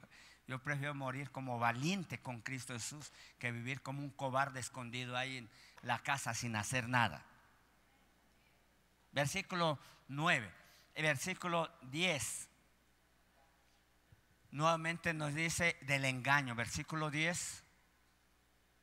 Yo 0.51 0.59
prefiero 0.59 0.97
morir 0.97 1.31
como 1.31 1.61
valiente 1.61 2.19
con 2.19 2.41
Cristo 2.41 2.73
Jesús 2.73 3.13
que 3.39 3.53
vivir 3.53 3.83
como 3.83 4.03
un 4.03 4.11
cobarde 4.11 4.59
escondido 4.59 5.17
ahí 5.17 5.37
en 5.37 5.49
la 5.83 6.01
casa 6.01 6.35
sin 6.35 6.57
hacer 6.57 6.89
nada. 6.89 7.25
Versículo 9.13 9.79
9, 10.09 10.53
versículo 10.97 11.71
10. 11.83 12.49
Nuevamente 14.51 15.15
nos 15.15 15.35
dice 15.35 15.77
del 15.83 16.05
engaño. 16.05 16.57
Versículo 16.57 17.13
10, 17.13 17.63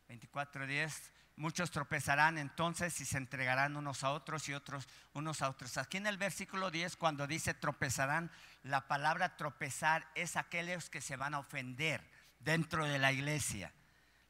24, 0.07 0.67
10. 0.67 1.11
Muchos 1.37 1.69
tropezarán 1.69 2.39
entonces 2.39 2.99
y 2.99 3.05
se 3.05 3.17
entregarán 3.17 3.77
unos 3.77 4.03
a 4.03 4.09
otros 4.09 4.49
y 4.49 4.55
otros 4.55 4.87
unos 5.13 5.43
a 5.43 5.49
otros. 5.49 5.77
Aquí 5.77 5.97
en 5.97 6.07
el 6.07 6.17
versículo 6.17 6.71
10, 6.71 6.97
cuando 6.97 7.27
dice 7.27 7.53
tropezarán, 7.53 8.31
la 8.63 8.87
palabra 8.87 9.37
tropezar 9.37 10.09
es 10.15 10.35
aquellos 10.35 10.89
que 10.89 10.99
se 10.99 11.15
van 11.15 11.35
a 11.35 11.39
ofender 11.39 12.01
dentro 12.39 12.85
de 12.85 12.97
la 12.97 13.11
iglesia. 13.11 13.71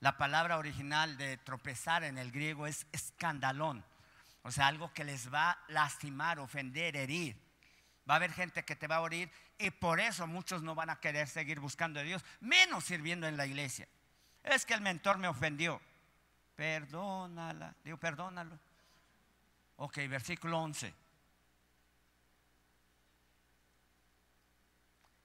La 0.02 0.18
palabra 0.18 0.58
original 0.58 1.18
de 1.18 1.38
tropezar 1.38 2.04
en 2.04 2.18
el 2.18 2.30
griego 2.30 2.68
es 2.68 2.86
escandalón, 2.92 3.86
o 4.44 4.52
sea, 4.52 4.68
algo 4.68 4.92
que 4.94 5.06
les 5.06 5.34
va 5.34 5.52
a 5.52 5.60
lastimar, 5.70 6.40
ofender, 6.40 6.98
herir. 6.98 7.38
Va 8.10 8.16
a 8.16 8.18
haber 8.18 8.34
gente 8.34 8.66
que 8.66 8.76
te 8.76 8.88
va 8.88 8.98
a 8.98 9.02
oír 9.02 9.32
y 9.58 9.72
por 9.72 10.02
eso 10.02 10.28
muchos 10.28 10.62
no 10.62 10.76
van 10.76 10.90
a 10.90 11.00
querer 11.00 11.30
seguir 11.30 11.62
buscando 11.62 12.02
a 12.02 12.04
Dios, 12.04 12.26
menos 12.42 12.84
sirviendo 12.84 13.28
en 13.28 13.38
la 13.38 13.46
iglesia. 13.46 13.88
Es 14.44 14.66
que 14.66 14.74
el 14.74 14.82
mentor 14.82 15.18
me 15.20 15.30
ofendió 15.30 15.82
perdónala. 16.58 17.74
Digo, 17.84 17.98
perdónalo. 17.98 18.60
Ok, 19.78 19.98
versículo 20.10 20.60
11. 20.60 20.94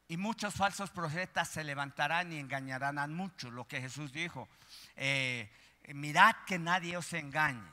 Y 0.09 0.17
muchos 0.19 0.55
falsos 0.55 0.91
profetas 0.91 1.49
se 1.49 1.65
levantarán 1.65 2.33
y 2.33 2.39
engañarán 2.39 2.99
a 2.99 3.07
muchos, 3.07 3.51
lo 3.51 3.67
que 3.67 3.81
Jesús 3.81 4.13
dijo. 4.13 4.47
Eh, 4.95 5.51
mirad 5.95 6.37
que 6.47 6.59
nadie 6.59 6.99
os 6.99 7.11
engañe. 7.15 7.67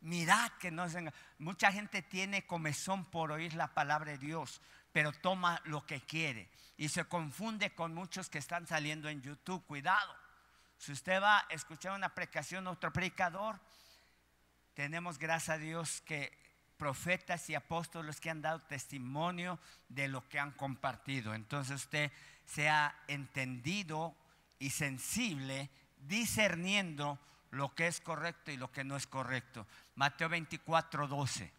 Mirad 0.00 0.50
que 0.58 0.72
no 0.72 0.82
os 0.82 0.94
engañe. 0.96 1.16
Mucha 1.38 1.70
gente 1.70 2.02
tiene 2.02 2.44
comezón 2.46 3.04
por 3.04 3.30
oír 3.30 3.54
la 3.54 3.68
palabra 3.68 4.10
de 4.10 4.18
Dios, 4.18 4.60
pero 4.90 5.12
toma 5.12 5.62
lo 5.66 5.86
que 5.86 6.00
quiere 6.00 6.50
y 6.76 6.88
se 6.88 7.04
confunde 7.04 7.72
con 7.76 7.94
muchos 7.94 8.28
que 8.28 8.38
están 8.38 8.66
saliendo 8.66 9.08
en 9.08 9.22
YouTube. 9.22 9.64
Cuidado. 9.66 10.21
Si 10.82 10.90
usted 10.90 11.22
va 11.22 11.38
a 11.38 11.46
escuchar 11.50 11.92
una 11.92 12.12
predicación, 12.12 12.66
otro 12.66 12.92
predicador, 12.92 13.60
tenemos 14.74 15.16
gracias 15.16 15.50
a 15.50 15.58
Dios 15.58 16.00
que 16.00 16.36
profetas 16.76 17.48
y 17.50 17.54
apóstoles 17.54 18.18
que 18.18 18.30
han 18.30 18.42
dado 18.42 18.62
testimonio 18.62 19.60
de 19.88 20.08
lo 20.08 20.28
que 20.28 20.40
han 20.40 20.50
compartido. 20.50 21.34
Entonces 21.34 21.84
usted 21.84 22.10
sea 22.46 22.96
entendido 23.06 24.16
y 24.58 24.70
sensible, 24.70 25.70
discerniendo 26.00 27.16
lo 27.52 27.72
que 27.76 27.86
es 27.86 28.00
correcto 28.00 28.50
y 28.50 28.56
lo 28.56 28.72
que 28.72 28.82
no 28.82 28.96
es 28.96 29.06
correcto. 29.06 29.64
Mateo 29.94 30.30
24, 30.30 31.06
12. 31.06 31.52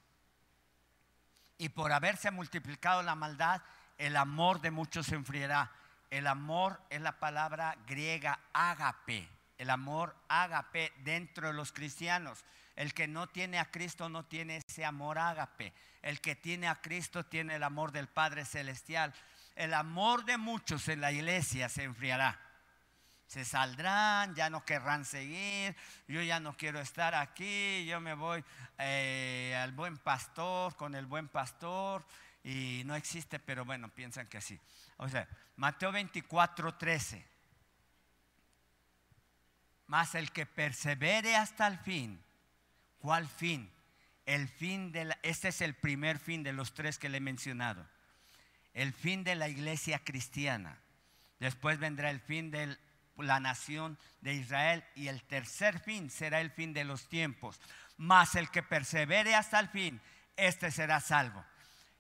Y 1.59 1.69
por 1.69 1.93
haberse 1.93 2.29
multiplicado 2.29 3.01
la 3.03 3.15
maldad, 3.15 3.61
el 3.97 4.17
amor 4.17 4.59
de 4.59 4.71
muchos 4.71 5.05
se 5.05 5.15
enfriará. 5.15 5.71
El 6.13 6.27
amor 6.27 6.79
es 6.91 7.01
la 7.01 7.17
palabra 7.17 7.75
griega 7.87 8.39
ágape, 8.53 9.27
el 9.57 9.71
amor 9.71 10.15
ágape 10.27 10.93
dentro 10.99 11.47
de 11.47 11.55
los 11.55 11.71
cristianos. 11.71 12.45
El 12.75 12.93
que 12.93 13.07
no 13.07 13.25
tiene 13.29 13.57
a 13.57 13.71
Cristo 13.71 14.09
no 14.09 14.23
tiene 14.23 14.57
ese 14.57 14.85
amor 14.85 15.17
ágape. 15.17 15.73
El 16.03 16.21
que 16.21 16.35
tiene 16.35 16.67
a 16.67 16.79
Cristo 16.79 17.25
tiene 17.25 17.55
el 17.55 17.63
amor 17.63 17.91
del 17.91 18.07
Padre 18.07 18.45
Celestial. 18.45 19.11
El 19.55 19.73
amor 19.73 20.23
de 20.23 20.37
muchos 20.37 20.87
en 20.87 21.01
la 21.01 21.11
iglesia 21.11 21.67
se 21.67 21.81
enfriará. 21.81 22.39
Se 23.25 23.43
saldrán, 23.43 24.35
ya 24.35 24.51
no 24.51 24.63
querrán 24.63 25.05
seguir, 25.05 25.75
yo 26.07 26.21
ya 26.21 26.39
no 26.39 26.55
quiero 26.55 26.79
estar 26.79 27.15
aquí, 27.15 27.87
yo 27.87 27.99
me 27.99 28.13
voy 28.13 28.45
eh, 28.77 29.59
al 29.59 29.71
buen 29.71 29.97
pastor, 29.97 30.75
con 30.75 30.93
el 30.93 31.07
buen 31.07 31.27
pastor, 31.27 32.05
y 32.43 32.83
no 32.85 32.95
existe, 32.95 33.39
pero 33.39 33.65
bueno, 33.65 33.89
piensan 33.89 34.27
que 34.27 34.41
sí. 34.41 34.59
O 34.97 35.07
sea, 35.07 35.27
Mateo 35.55 35.91
24, 35.91 36.75
13. 36.75 37.25
Mas 39.87 40.15
el 40.15 40.31
que 40.31 40.45
persevere 40.45 41.35
hasta 41.35 41.67
el 41.67 41.77
fin, 41.79 42.23
¿Cuál 43.03 43.27
fin? 43.27 43.69
El 44.25 44.47
fin 44.47 44.93
de 44.93 45.03
la, 45.03 45.19
este 45.23 45.49
es 45.49 45.59
el 45.59 45.73
primer 45.73 46.19
fin 46.19 46.41
de 46.41 46.53
los 46.53 46.73
tres 46.73 46.97
que 46.97 47.09
le 47.09 47.17
he 47.17 47.19
mencionado. 47.19 47.85
El 48.73 48.93
fin 48.93 49.25
de 49.25 49.35
la 49.35 49.49
iglesia 49.49 49.99
cristiana. 49.99 50.79
Después 51.37 51.79
vendrá 51.79 52.09
el 52.09 52.21
fin 52.21 52.49
de 52.49 52.77
la 53.17 53.41
nación 53.41 53.99
de 54.21 54.35
Israel 54.35 54.85
y 54.95 55.09
el 55.09 55.21
tercer 55.23 55.79
fin 55.79 56.09
será 56.09 56.39
el 56.39 56.49
fin 56.49 56.71
de 56.71 56.85
los 56.85 57.09
tiempos. 57.09 57.59
Mas 57.97 58.35
el 58.35 58.49
que 58.49 58.63
persevere 58.63 59.35
hasta 59.35 59.59
el 59.59 59.67
fin, 59.67 59.99
este 60.37 60.71
será 60.71 61.01
salvo. 61.01 61.43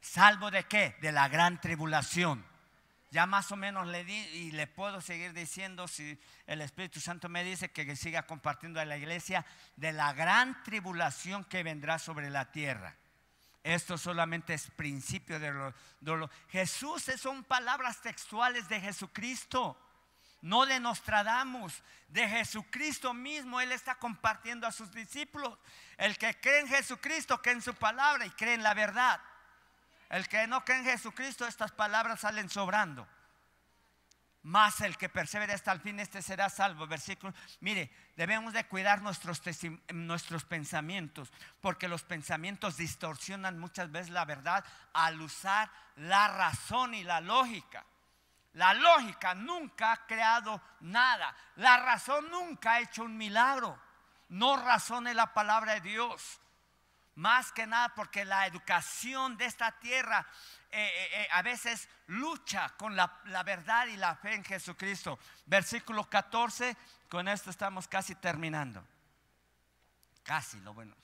¿Salvo 0.03 0.51
de 0.51 0.65
qué? 0.65 0.95
De 1.01 1.11
la 1.11 1.27
gran 1.29 1.59
tribulación 1.59 2.45
ya 3.13 3.27
más 3.27 3.51
o 3.51 3.55
menos 3.55 3.85
le 3.85 4.03
di 4.03 4.15
y 4.15 4.51
le 4.53 4.65
puedo 4.65 4.99
seguir 4.99 5.33
diciendo 5.33 5.87
si 5.87 6.19
el 6.47 6.61
Espíritu 6.61 6.99
Santo 6.99 7.29
me 7.29 7.43
dice 7.43 7.69
que 7.69 7.95
siga 7.95 8.23
compartiendo 8.23 8.79
a 8.79 8.85
la 8.85 8.97
iglesia 8.97 9.45
de 9.75 9.93
la 9.93 10.13
gran 10.13 10.63
tribulación 10.63 11.45
que 11.45 11.61
vendrá 11.61 11.99
sobre 11.99 12.31
la 12.31 12.51
tierra. 12.51 12.95
Esto 13.61 13.99
solamente 13.99 14.55
es 14.55 14.71
principio 14.71 15.39
de 15.39 15.51
lo, 16.01 16.29
Jesús 16.49 17.03
son 17.17 17.43
palabras 17.43 18.01
textuales 18.01 18.67
de 18.67 18.81
Jesucristo, 18.81 19.77
no 20.41 20.65
de 20.65 20.79
Nostradamus, 20.79 21.83
de 22.07 22.27
Jesucristo 22.27 23.13
mismo. 23.13 23.61
Él 23.61 23.71
está 23.71 23.93
compartiendo 23.99 24.65
a 24.65 24.71
sus 24.71 24.91
discípulos. 24.91 25.55
El 25.97 26.17
que 26.17 26.39
cree 26.39 26.61
en 26.61 26.67
Jesucristo, 26.67 27.43
que 27.43 27.51
en 27.51 27.61
su 27.61 27.75
palabra 27.75 28.25
y 28.25 28.31
cree 28.31 28.55
en 28.55 28.63
la 28.63 28.73
verdad. 28.73 29.21
El 30.13 30.27
que 30.27 30.45
no 30.45 30.63
cree 30.63 30.77
en 30.77 30.85
Jesucristo, 30.85 31.47
estas 31.47 31.71
palabras 31.71 32.19
salen 32.19 32.47
sobrando. 32.47 33.07
Más 34.43 34.79
el 34.81 34.95
que 34.95 35.09
persevere 35.09 35.53
hasta 35.53 35.71
el 35.71 35.81
fin, 35.81 35.99
este 35.99 36.21
será 36.21 36.51
salvo. 36.51 36.85
Versículo. 36.85 37.33
Mire, 37.61 37.91
debemos 38.15 38.53
de 38.53 38.63
cuidar 38.67 39.01
nuestros, 39.01 39.41
nuestros 39.91 40.45
pensamientos, 40.45 41.33
porque 41.61 41.87
los 41.87 42.03
pensamientos 42.03 42.77
distorsionan 42.77 43.57
muchas 43.57 43.91
veces 43.91 44.11
la 44.11 44.23
verdad 44.23 44.63
al 44.93 45.19
usar 45.19 45.71
la 45.95 46.27
razón 46.27 46.93
y 46.93 47.03
la 47.03 47.19
lógica. 47.19 47.83
La 48.53 48.75
lógica 48.75 49.33
nunca 49.33 49.93
ha 49.93 50.05
creado 50.05 50.61
nada. 50.81 51.35
La 51.55 51.77
razón 51.77 52.29
nunca 52.29 52.73
ha 52.73 52.81
hecho 52.81 53.01
un 53.01 53.17
milagro. 53.17 53.81
No 54.29 54.57
razone 54.57 55.15
la 55.15 55.33
palabra 55.33 55.73
de 55.73 55.81
Dios. 55.81 56.39
Más 57.15 57.51
que 57.51 57.67
nada 57.67 57.93
porque 57.93 58.25
la 58.25 58.47
educación 58.47 59.37
de 59.37 59.45
esta 59.45 59.71
tierra 59.79 60.25
eh, 60.71 60.81
eh, 60.81 61.09
eh, 61.21 61.27
a 61.31 61.43
veces 61.43 61.87
lucha 62.07 62.69
con 62.77 62.95
la, 62.95 63.21
verdad 63.45 63.85
y 63.85 63.97
la 63.97 64.15
fe 64.15 64.33
en 64.33 64.43
Jesucristo. 64.43 65.19
Versículo 65.45 66.09
14, 66.09 66.75
con 67.07 67.27
esto 67.27 67.51
estamos 67.51 67.87
casi 67.87 68.15
terminando. 68.15 68.83
Casi, 70.23 70.59
lo 70.61 70.73
bueno. 70.73 70.95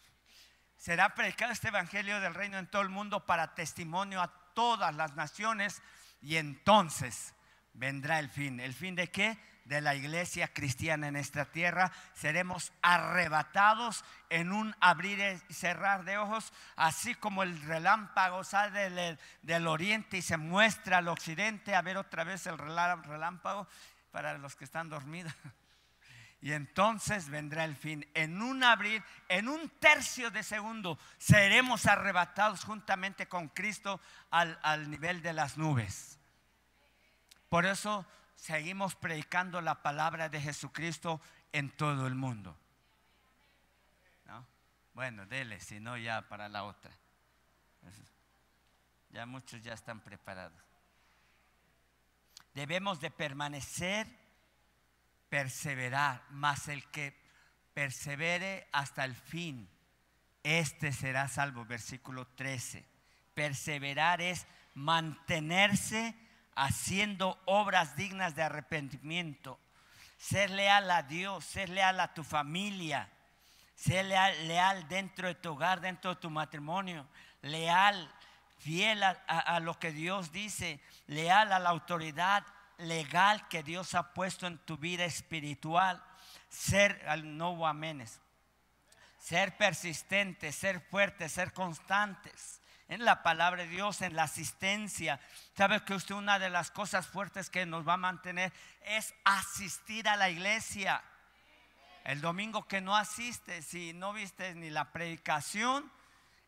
Será 0.75 1.13
predicado 1.13 1.51
este 1.51 1.67
Evangelio 1.67 2.19
del 2.19 2.33
Reino 2.33 2.57
en 2.57 2.65
todo 2.65 2.81
el 2.81 2.89
mundo 2.89 3.25
para 3.25 3.53
testimonio 3.53 4.21
a 4.21 4.33
todas 4.55 4.95
las 4.95 5.13
naciones 5.15 5.83
y 6.21 6.37
entonces 6.37 7.35
vendrá 7.73 8.17
el 8.17 8.29
fin. 8.29 8.59
¿El 8.59 8.73
fin 8.73 8.95
de 8.95 9.11
qué? 9.11 9.37
De 9.69 9.81
la 9.81 9.93
iglesia 9.93 10.47
cristiana 10.47 11.07
en 11.07 11.15
esta 11.15 11.45
tierra, 11.45 11.91
seremos 12.15 12.73
arrebatados 12.81 14.03
en 14.31 14.51
un 14.51 14.75
abrir 14.79 15.39
y 15.47 15.53
cerrar 15.53 16.05
de 16.05 16.17
ojos, 16.17 16.51
así 16.75 17.13
como 17.13 17.43
el 17.43 17.61
relámpago 17.61 18.43
sale 18.43 18.89
del, 18.89 19.19
del 19.43 19.67
oriente 19.67 20.17
y 20.17 20.21
se 20.23 20.37
muestra 20.37 20.97
al 20.97 21.07
occidente, 21.07 21.75
a 21.75 21.83
ver 21.83 21.97
otra 21.97 22.23
vez 22.23 22.47
el 22.47 22.57
relámpago 22.57 23.67
para 24.11 24.39
los 24.39 24.55
que 24.55 24.65
están 24.65 24.89
dormidos. 24.89 25.33
Y 26.41 26.53
entonces 26.53 27.27
vendrá 27.27 27.65
el 27.65 27.75
fin. 27.75 28.09
En 28.13 28.41
un 28.41 28.63
abrir, 28.63 29.03
en 29.27 29.49
un 29.49 29.67
tercio 29.71 30.31
de 30.31 30.41
segundo, 30.41 30.97
seremos 31.17 31.85
arrebatados 31.85 32.63
juntamente 32.63 33.27
con 33.27 33.49
Cristo 33.49 33.99
al, 34.31 34.57
al 34.63 34.89
nivel 34.89 35.21
de 35.21 35.33
las 35.33 35.57
nubes. 35.57 36.17
Por 37.49 37.65
eso 37.65 38.05
seguimos 38.39 38.95
predicando 38.95 39.61
la 39.61 39.81
palabra 39.81 40.29
de 40.29 40.41
Jesucristo 40.41 41.21
en 41.51 41.69
todo 41.69 42.07
el 42.07 42.15
mundo. 42.15 42.57
Bueno, 44.93 45.25
dele, 45.25 45.61
si 45.61 45.79
no 45.79 45.97
ya 45.97 46.27
para 46.27 46.49
la 46.49 46.65
otra. 46.65 46.91
Ya 49.11 49.25
muchos 49.25 49.61
ya 49.61 49.73
están 49.73 50.01
preparados. 50.01 50.61
Debemos 52.53 52.99
de 52.99 53.09
permanecer, 53.09 54.07
perseverar, 55.29 56.21
mas 56.31 56.67
el 56.67 56.83
que 56.91 57.17
persevere 57.73 58.67
hasta 58.73 59.05
el 59.05 59.15
fin, 59.15 59.69
este 60.43 60.91
será 60.91 61.29
salvo. 61.29 61.63
Versículo 61.63 62.27
13. 62.27 62.85
Perseverar 63.33 64.21
es 64.21 64.47
mantenerse 64.73 66.13
haciendo 66.55 67.39
obras 67.45 67.95
dignas 67.95 68.35
de 68.35 68.43
arrepentimiento. 68.43 69.59
Ser 70.17 70.49
leal 70.49 70.91
a 70.91 71.03
Dios, 71.03 71.45
ser 71.45 71.69
leal 71.69 71.99
a 71.99 72.13
tu 72.13 72.23
familia, 72.23 73.09
ser 73.75 74.05
leal, 74.05 74.87
dentro 74.89 75.27
de 75.27 75.35
tu 75.35 75.51
hogar, 75.51 75.79
dentro 75.79 76.13
de 76.13 76.21
tu 76.21 76.29
matrimonio, 76.29 77.07
leal, 77.41 78.11
fiel 78.57 79.01
a, 79.03 79.59
lo 79.61 79.79
que 79.79 79.91
Dios 79.91 80.33
dice, 80.33 80.81
leal 81.07 81.53
a 81.53 81.59
la 81.59 81.69
autoridad 81.69 82.45
legal 82.77 83.47
que 83.47 83.63
Dios 83.63 83.95
ha 83.95 84.13
puesto 84.13 84.47
en 84.47 84.57
tu 84.59 84.77
vida 84.77 85.05
espiritual. 85.05 86.03
Ser, 86.49 87.01
no 87.23 87.65
amenes, 87.65 88.19
ser 89.17 89.55
persistentes, 89.55 90.55
ser 90.55 90.81
fuertes, 90.81 91.31
ser 91.31 91.53
constantes 91.53 92.58
en 92.89 93.05
la 93.05 93.23
palabra 93.23 93.63
de 93.63 93.69
Dios, 93.69 94.01
en 94.01 94.15
la 94.15 94.23
asistencia. 94.23 95.19
¿Sabe 95.55 95.83
que 95.85 95.93
usted 95.93 96.15
una 96.15 96.39
de 96.39 96.49
las 96.49 96.71
cosas 96.71 97.07
fuertes 97.07 97.49
que 97.49 97.65
nos 97.65 97.87
va 97.87 97.93
a 97.93 97.97
mantener 97.97 98.51
es 98.81 99.13
asistir 99.23 100.09
a 100.09 100.17
la 100.17 100.29
iglesia? 100.29 101.01
El 102.03 102.19
domingo 102.19 102.67
que 102.67 102.81
no 102.81 102.97
asistes, 102.97 103.65
si 103.65 103.93
no 103.93 104.11
viste 104.11 104.55
ni 104.55 104.71
la 104.71 104.91
predicación, 104.91 105.89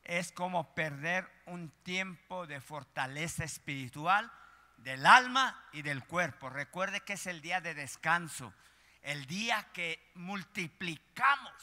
es 0.04 0.32
como 0.32 0.74
perder 0.74 1.30
un 1.46 1.70
tiempo 1.84 2.48
de 2.48 2.60
fortaleza 2.60 3.44
espiritual 3.44 4.32
del 4.78 5.06
alma 5.06 5.64
y 5.72 5.84
del 5.84 6.04
cuerpo. 6.04 6.50
Recuerde 6.50 7.02
que 7.02 7.14
es 7.14 7.28
el 7.28 7.42
día 7.42 7.62
de 7.62 7.76
descanso, 7.76 8.52
el 9.04 9.28
día 9.28 9.68
que 9.74 10.12
multiplicamos 10.16 11.54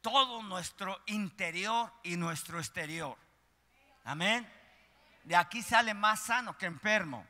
todo 0.00 0.44
nuestro 0.44 1.02
interior 1.06 1.92
y 2.04 2.16
nuestro 2.16 2.60
exterior. 2.60 3.18
Amén. 4.04 4.48
De 5.24 5.36
aquí 5.36 5.62
sale 5.62 5.94
más 5.94 6.20
sano 6.20 6.56
que 6.56 6.66
enfermo. 6.66 7.26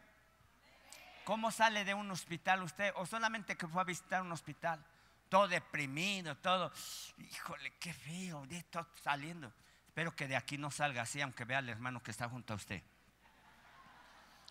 ¿Cómo 1.25 1.51
sale 1.51 1.85
de 1.85 1.95
un 1.95 2.11
hospital 2.11 2.63
usted? 2.63 2.93
O 2.97 3.07
solamente 3.07 3.57
que 3.57 3.69
fue 3.69 3.83
a 3.83 3.85
visitar 3.85 4.23
un 4.23 4.33
hospital. 4.33 4.85
todo 5.29 5.47
deprimido, 5.47 6.37
todo. 6.39 6.73
Híjole, 7.19 7.75
qué 7.79 7.93
feo, 7.93 8.47
de 8.47 8.59
esto 8.59 8.85
saliendo. 9.01 9.53
Espero 9.87 10.15
que 10.15 10.27
de 10.27 10.35
aquí 10.35 10.59
no 10.59 10.71
salga 10.71 11.03
así, 11.03 11.21
aunque 11.21 11.45
vea 11.45 11.59
al 11.59 11.69
hermano 11.69 12.03
que 12.03 12.11
está 12.11 12.29
junto 12.29 12.53
a 12.53 12.57
usted. 12.57 12.83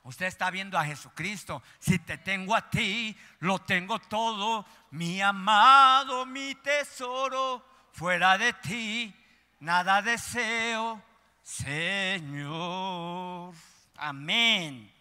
Usted 0.04 0.28
está 0.28 0.50
viendo 0.50 0.78
a 0.78 0.86
Jesucristo. 0.86 1.62
Si 1.80 2.00
te 2.00 2.18
tengo 2.18 2.56
a 2.56 2.70
ti, 2.70 3.18
lo 3.40 3.60
tengo 3.60 4.00
todo. 4.00 4.66
Mi 4.92 5.22
amado, 5.22 6.26
mi 6.26 6.56
tesoro, 6.56 7.66
fuera 7.92 8.38
de 8.38 8.54
ti, 8.54 9.14
nada 9.60 10.02
deseo, 10.02 11.04
Señor. 11.50 13.56
Amén. 13.96 14.94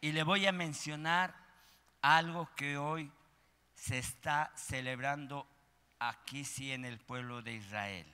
Y 0.00 0.12
le 0.12 0.22
voy 0.22 0.46
a 0.46 0.52
mencionar 0.52 1.34
algo 2.00 2.48
que 2.54 2.78
hoy 2.78 3.10
se 3.74 3.98
está 3.98 4.52
celebrando 4.54 5.48
aquí 5.98 6.44
sí 6.44 6.70
en 6.70 6.84
el 6.84 7.00
pueblo 7.00 7.42
de 7.42 7.54
Israel. 7.54 8.06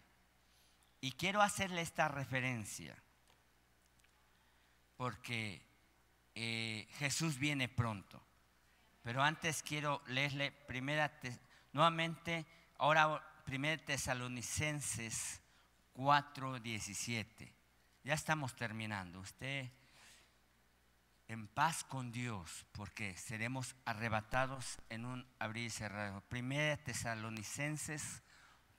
Y 1.03 1.13
quiero 1.13 1.43
hacerle 1.43 1.83
esta 1.83 2.09
referencia, 2.09 2.97
porque 4.97 5.61
eh, 6.35 6.89
Jesús 6.99 7.39
viene 7.39 7.69
pronto. 7.69 8.23
Pero 9.03 9.23
antes 9.23 9.63
quiero 9.63 10.03
leerle 10.07 10.51
primera, 10.51 11.13
nuevamente, 11.75 12.47
ahora 12.79 13.23
primera 13.45 13.85
Tesalonicenses 13.85 15.43
4:17. 15.99 17.53
Ya 18.05 18.15
estamos 18.15 18.55
terminando. 18.55 19.19
Usted 19.19 19.69
en 21.27 21.49
paz 21.49 21.83
con 21.83 22.13
Dios, 22.13 22.65
porque 22.73 23.17
seremos 23.17 23.75
arrebatados 23.85 24.79
en 24.91 25.05
un 25.05 25.27
abrir 25.41 25.67
y 25.67 25.71
cerrar. 25.71 26.23
Primera 26.29 26.77
Tesalonicenses 26.77 28.23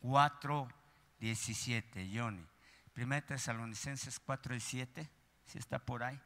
4:17, 0.01 2.09
Johnny. 2.11 2.47
Primera 2.93 3.25
Tesalonicenses 3.25 4.21
4:17, 4.25 5.09
si 5.45 5.59
está 5.59 5.77
por 5.77 6.03
ahí. 6.03 6.19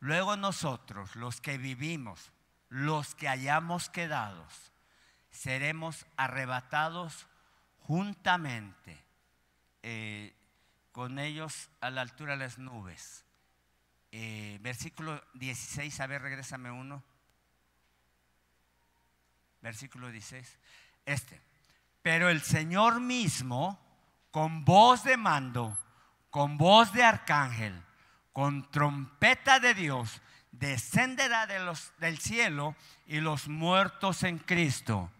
Luego 0.00 0.36
nosotros, 0.36 1.14
los 1.14 1.40
que 1.40 1.56
vivimos, 1.56 2.32
los 2.68 3.14
que 3.14 3.28
hayamos 3.28 3.88
quedado, 3.88 4.44
seremos 5.30 6.04
arrebatados 6.16 7.28
juntamente 7.78 9.11
eh, 9.82 10.34
con 10.92 11.18
ellos 11.18 11.70
a 11.80 11.90
la 11.90 12.02
altura 12.02 12.32
de 12.32 12.44
las 12.44 12.58
nubes. 12.58 13.24
Eh, 14.10 14.58
versículo 14.60 15.22
16, 15.34 16.00
a 16.00 16.06
ver, 16.06 16.22
regrésame 16.22 16.70
uno. 16.70 17.02
Versículo 19.60 20.10
16. 20.10 20.58
Este. 21.06 21.40
Pero 22.02 22.28
el 22.28 22.42
Señor 22.42 23.00
mismo, 23.00 23.80
con 24.30 24.64
voz 24.64 25.04
de 25.04 25.16
mando, 25.16 25.78
con 26.30 26.58
voz 26.58 26.92
de 26.92 27.04
arcángel, 27.04 27.82
con 28.32 28.70
trompeta 28.70 29.60
de 29.60 29.74
Dios, 29.74 30.20
descenderá 30.50 31.46
de 31.46 31.60
los, 31.60 31.92
del 31.98 32.18
cielo 32.18 32.76
y 33.06 33.20
los 33.20 33.48
muertos 33.48 34.22
en 34.22 34.38
Cristo 34.38 35.10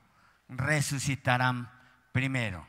resucitarán 0.49 1.71
primero. 2.13 2.67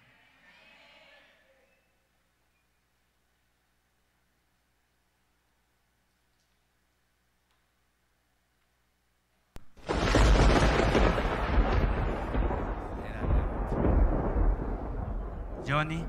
Johnny. 15.74 16.06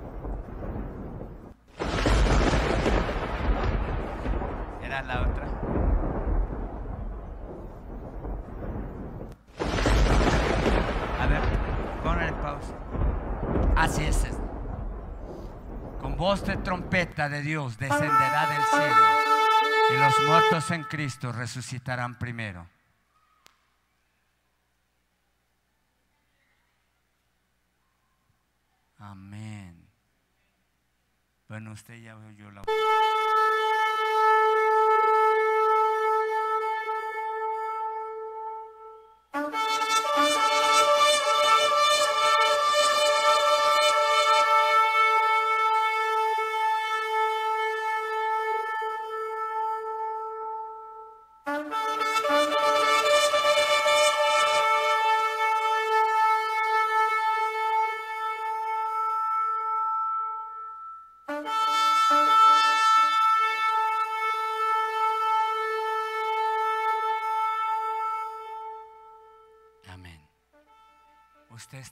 la 5.07 5.23
otra. 5.23 5.47
A 11.19 11.27
ver, 11.27 11.43
ponle 12.03 12.33
pausa. 12.43 12.75
Así 13.75 14.05
es. 14.05 14.27
Con 15.99 16.17
voz 16.19 16.45
de 16.45 16.59
trompeta 16.59 17.31
de 17.31 17.41
Dios 17.41 17.79
descenderá 17.79 18.47
del 18.47 18.63
cielo 18.65 19.07
y 19.95 19.99
los 19.99 20.15
muertos 20.27 20.71
en 20.73 20.85
Cristo 20.85 21.33
resucitarán 21.33 22.19
primero. 22.19 22.67
Amén. 28.99 29.34
Bueno, 31.49 31.73
usted 31.73 32.01
ya 32.01 32.17
oyó 32.17 32.51
la 32.51 32.63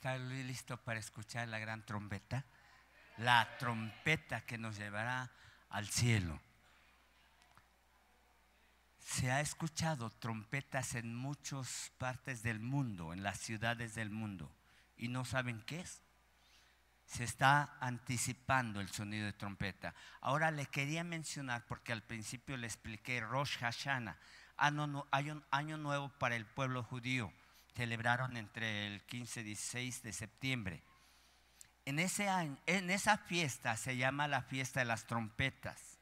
está 0.02 0.18
listo 0.18 0.76
para 0.78 0.98
escuchar 0.98 1.46
la 1.46 1.60
gran 1.60 1.86
trompeta? 1.86 2.44
La 3.18 3.56
trompeta 3.56 4.40
que 4.40 4.58
nos 4.58 4.76
llevará 4.76 5.30
al 5.70 5.86
cielo. 5.86 6.40
Se 8.98 9.30
ha 9.30 9.40
escuchado 9.40 10.10
trompetas 10.10 10.96
en 10.96 11.14
muchas 11.14 11.92
partes 11.98 12.42
del 12.42 12.58
mundo, 12.58 13.12
en 13.12 13.22
las 13.22 13.38
ciudades 13.38 13.94
del 13.94 14.10
mundo, 14.10 14.50
y 14.96 15.06
no 15.06 15.24
saben 15.24 15.62
qué 15.66 15.82
es. 15.82 16.02
Se 17.06 17.22
está 17.22 17.76
anticipando 17.78 18.80
el 18.80 18.88
sonido 18.88 19.26
de 19.26 19.32
trompeta. 19.34 19.94
Ahora 20.20 20.50
le 20.50 20.66
quería 20.66 21.04
mencionar, 21.04 21.64
porque 21.68 21.92
al 21.92 22.02
principio 22.02 22.56
le 22.56 22.66
expliqué 22.66 23.20
Rosh 23.20 23.56
Hashanah, 23.58 24.18
hay 24.56 25.30
un 25.30 25.44
año 25.52 25.76
nuevo 25.76 26.08
para 26.18 26.34
el 26.34 26.44
pueblo 26.44 26.82
judío 26.82 27.32
celebraron 27.74 28.36
entre 28.36 28.86
el 28.86 29.02
15 29.02 29.40
y 29.40 29.44
16 29.44 30.02
de 30.02 30.12
septiembre. 30.12 30.82
En, 31.84 31.98
ese 31.98 32.28
año, 32.28 32.56
en 32.66 32.90
esa 32.90 33.18
fiesta 33.18 33.76
se 33.76 33.96
llama 33.96 34.28
la 34.28 34.42
fiesta 34.42 34.80
de 34.80 34.86
las 34.86 35.06
trompetas. 35.06 35.98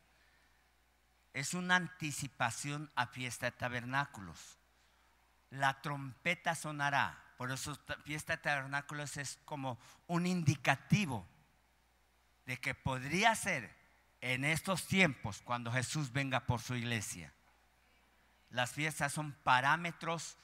Es 1.33 1.55
una 1.55 1.77
anticipación 1.77 2.91
a 2.97 3.07
fiesta 3.07 3.47
de 3.47 3.53
tabernáculos. 3.53 4.59
La 5.51 5.81
trompeta 5.81 6.55
sonará, 6.55 7.23
por 7.37 7.51
eso 7.51 7.79
fiesta 8.05 8.37
de 8.37 8.43
tabernáculos 8.43 9.17
es 9.17 9.39
como 9.45 9.79
un 10.07 10.27
indicativo 10.27 11.27
de 12.47 12.59
que 12.59 12.75
podría 12.75 13.35
ser 13.35 13.75
en 14.21 14.45
estos 14.45 14.87
tiempos 14.87 15.41
cuando 15.43 15.73
Jesús 15.73 16.13
venga 16.13 16.41
por 16.41 16.61
su 16.61 16.75
iglesia. 16.75 17.33
Las 18.51 18.73
fiestas 18.73 19.13
son 19.13 19.33
parámetros 19.45 20.37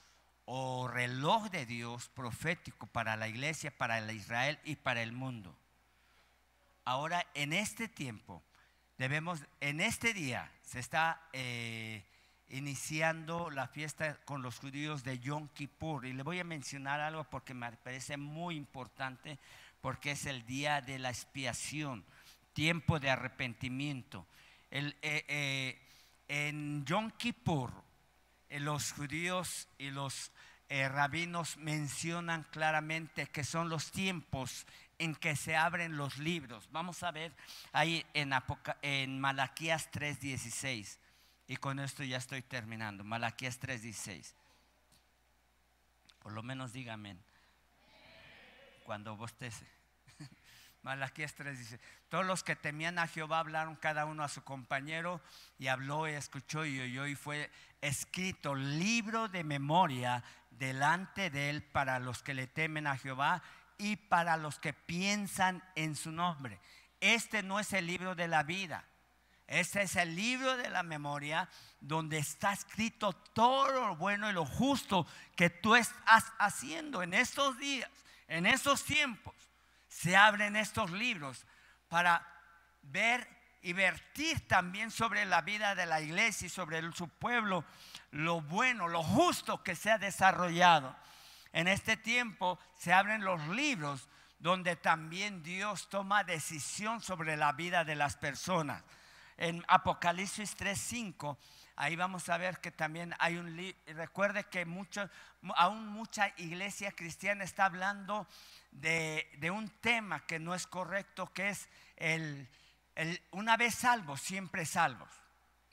o 0.46 0.88
reloj 0.88 1.50
de 1.50 1.66
Dios 1.66 2.08
profético 2.08 2.86
para 2.86 3.16
la 3.16 3.28
iglesia, 3.28 3.76
para 3.76 3.98
el 3.98 4.10
Israel 4.10 4.58
y 4.64 4.76
para 4.76 5.02
el 5.02 5.12
mundo. 5.12 5.54
Ahora, 6.84 7.26
en 7.34 7.52
este 7.52 7.88
tiempo, 7.88 8.42
debemos, 8.96 9.40
en 9.60 9.80
este 9.80 10.14
día 10.14 10.50
se 10.62 10.78
está 10.78 11.20
eh, 11.32 12.04
iniciando 12.48 13.50
la 13.50 13.66
fiesta 13.66 14.18
con 14.24 14.40
los 14.40 14.58
judíos 14.60 15.02
de 15.02 15.18
Yom 15.18 15.48
Kippur. 15.48 16.06
Y 16.06 16.12
le 16.12 16.22
voy 16.22 16.38
a 16.38 16.44
mencionar 16.44 17.00
algo 17.00 17.24
porque 17.24 17.52
me 17.52 17.72
parece 17.72 18.16
muy 18.16 18.54
importante, 18.54 19.38
porque 19.80 20.12
es 20.12 20.26
el 20.26 20.46
día 20.46 20.80
de 20.80 21.00
la 21.00 21.10
expiación, 21.10 22.04
tiempo 22.52 23.00
de 23.00 23.10
arrepentimiento. 23.10 24.24
El, 24.70 24.96
eh, 25.02 25.24
eh, 25.26 25.82
en 26.28 26.84
Yom 26.84 27.10
Kippur, 27.10 27.72
los 28.48 28.92
judíos 28.92 29.68
y 29.76 29.90
los 29.90 30.30
eh, 30.68 30.88
rabinos 30.88 31.56
mencionan 31.58 32.42
claramente 32.50 33.26
que 33.26 33.44
son 33.44 33.68
los 33.68 33.92
tiempos 33.92 34.66
en 34.98 35.14
que 35.14 35.36
se 35.36 35.56
abren 35.56 35.96
los 35.96 36.18
libros. 36.18 36.68
Vamos 36.72 37.02
a 37.02 37.10
ver 37.10 37.32
ahí 37.72 38.04
en, 38.14 38.32
en 38.82 39.20
Malaquías 39.20 39.90
3:16. 39.92 40.98
Y 41.48 41.56
con 41.56 41.78
esto 41.78 42.02
ya 42.02 42.16
estoy 42.16 42.42
terminando. 42.42 43.04
Malaquías 43.04 43.60
3:16. 43.60 44.34
Por 46.26 46.32
lo 46.32 46.42
menos 46.42 46.72
dígame. 46.72 47.16
cuando 48.84 49.16
bostece. 49.16 49.64
Malaquías 50.82 51.34
3 51.34 51.58
dice, 51.58 51.80
todos 52.08 52.24
los 52.24 52.44
que 52.44 52.56
temían 52.56 52.98
a 52.98 53.08
Jehová 53.08 53.40
hablaron 53.40 53.76
cada 53.76 54.06
uno 54.06 54.22
a 54.22 54.28
su 54.28 54.42
compañero 54.42 55.20
y 55.58 55.66
habló 55.66 56.08
y 56.08 56.12
escuchó 56.12 56.64
y 56.64 56.80
oyó 56.80 57.06
y 57.06 57.16
fue 57.16 57.50
escrito 57.80 58.54
libro 58.54 59.28
de 59.28 59.44
memoria 59.44 60.22
delante 60.58 61.30
de 61.30 61.50
él 61.50 61.62
para 61.62 61.98
los 61.98 62.22
que 62.22 62.34
le 62.34 62.46
temen 62.46 62.86
a 62.86 62.96
Jehová 62.96 63.42
y 63.78 63.96
para 63.96 64.36
los 64.36 64.58
que 64.58 64.72
piensan 64.72 65.62
en 65.74 65.96
su 65.96 66.10
nombre. 66.10 66.60
Este 67.00 67.42
no 67.42 67.60
es 67.60 67.72
el 67.72 67.86
libro 67.86 68.14
de 68.14 68.28
la 68.28 68.42
vida. 68.42 68.84
Este 69.46 69.82
es 69.82 69.94
el 69.96 70.16
libro 70.16 70.56
de 70.56 70.70
la 70.70 70.82
memoria 70.82 71.48
donde 71.80 72.18
está 72.18 72.52
escrito 72.52 73.12
todo 73.12 73.68
lo 73.68 73.96
bueno 73.96 74.28
y 74.28 74.32
lo 74.32 74.44
justo 74.44 75.06
que 75.36 75.50
tú 75.50 75.76
estás 75.76 76.32
haciendo 76.38 77.02
en 77.02 77.14
estos 77.14 77.56
días, 77.58 77.90
en 78.26 78.46
estos 78.46 78.82
tiempos 78.84 79.34
se 79.88 80.16
abren 80.16 80.56
estos 80.56 80.90
libros 80.90 81.46
para 81.88 82.26
ver 82.82 83.26
y 83.62 83.72
vertir 83.72 84.46
también 84.46 84.90
sobre 84.90 85.24
la 85.24 85.42
vida 85.42 85.74
de 85.74 85.86
la 85.86 86.00
iglesia 86.00 86.46
y 86.46 86.50
sobre 86.50 86.80
su 86.92 87.08
pueblo 87.08 87.64
lo 88.10 88.40
bueno, 88.40 88.88
lo 88.88 89.02
justo 89.02 89.62
que 89.62 89.74
se 89.74 89.90
ha 89.90 89.98
desarrollado. 89.98 90.96
En 91.52 91.68
este 91.68 91.96
tiempo 91.96 92.58
se 92.76 92.92
abren 92.92 93.24
los 93.24 93.46
libros 93.48 94.08
donde 94.38 94.76
también 94.76 95.42
Dios 95.42 95.88
toma 95.88 96.24
decisión 96.24 97.00
sobre 97.00 97.36
la 97.36 97.52
vida 97.52 97.84
de 97.84 97.96
las 97.96 98.16
personas. 98.16 98.82
En 99.36 99.64
Apocalipsis 99.68 100.56
3:5 100.56 101.36
ahí 101.76 101.94
vamos 101.94 102.28
a 102.28 102.38
ver 102.38 102.58
que 102.58 102.70
también 102.70 103.14
hay 103.18 103.36
un 103.36 103.74
recuerde 103.86 104.44
que 104.44 104.64
mucho, 104.64 105.08
aún 105.54 105.86
mucha 105.88 106.32
iglesia 106.38 106.90
cristiana 106.92 107.44
está 107.44 107.66
hablando 107.66 108.26
de, 108.72 109.50
un 109.52 109.68
tema 109.80 110.26
que 110.26 110.38
no 110.38 110.54
es 110.54 110.66
correcto, 110.66 111.32
que 111.32 111.50
es 111.50 111.68
el, 111.96 112.48
una 113.32 113.56
vez 113.56 113.74
salvo, 113.74 114.16
siempre 114.16 114.64
salvos. 114.64 115.10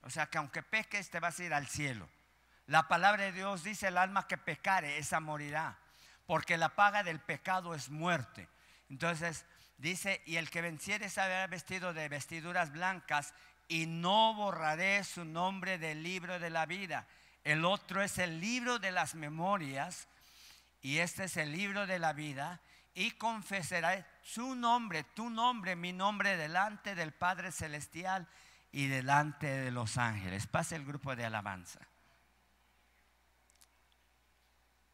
O 0.01 0.09
sea 0.09 0.27
que 0.27 0.37
aunque 0.37 0.63
peques 0.63 1.09
te 1.09 1.19
vas 1.19 1.39
a 1.39 1.43
ir 1.43 1.53
al 1.53 1.67
cielo. 1.67 2.09
La 2.67 2.87
palabra 2.87 3.23
de 3.23 3.31
Dios 3.31 3.63
dice 3.63 3.87
el 3.87 3.97
alma 3.97 4.27
que 4.27 4.37
pecare, 4.37 4.97
esa 4.97 5.19
morirá, 5.19 5.77
porque 6.25 6.57
la 6.57 6.69
paga 6.69 7.03
del 7.03 7.19
pecado 7.19 7.75
es 7.75 7.89
muerte. 7.89 8.47
Entonces 8.89 9.45
dice, 9.77 10.21
y 10.25 10.37
el 10.37 10.49
que 10.49 10.61
venciere 10.61 11.09
será 11.09 11.47
vestido 11.47 11.93
de 11.93 12.07
vestiduras 12.09 12.71
blancas 12.71 13.33
y 13.67 13.85
no 13.85 14.33
borraré 14.33 15.03
su 15.03 15.25
nombre 15.25 15.77
del 15.77 16.03
libro 16.03 16.39
de 16.39 16.49
la 16.49 16.65
vida. 16.65 17.07
El 17.43 17.65
otro 17.65 18.01
es 18.01 18.17
el 18.17 18.39
libro 18.39 18.79
de 18.79 18.91
las 18.91 19.15
memorias 19.15 20.07
y 20.81 20.99
este 20.99 21.25
es 21.25 21.37
el 21.37 21.51
libro 21.51 21.85
de 21.87 21.99
la 21.99 22.13
vida 22.13 22.61
y 22.95 23.11
confesaré 23.11 24.05
su 24.21 24.55
nombre, 24.55 25.03
tu 25.15 25.29
nombre, 25.29 25.75
mi 25.75 25.93
nombre 25.93 26.37
delante 26.37 26.95
del 26.95 27.11
Padre 27.11 27.51
Celestial 27.51 28.27
y 28.71 28.87
delante 28.87 29.47
de 29.47 29.71
los 29.71 29.97
ángeles. 29.97 30.47
Pase 30.47 30.75
el 30.75 30.85
grupo 30.85 31.15
de 31.15 31.25
alabanza. 31.25 31.79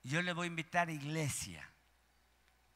Yo 0.03 0.21
le 0.21 0.33
voy 0.33 0.45
a 0.45 0.47
invitar 0.47 0.87
a 0.87 0.93
iglesia 0.93 1.67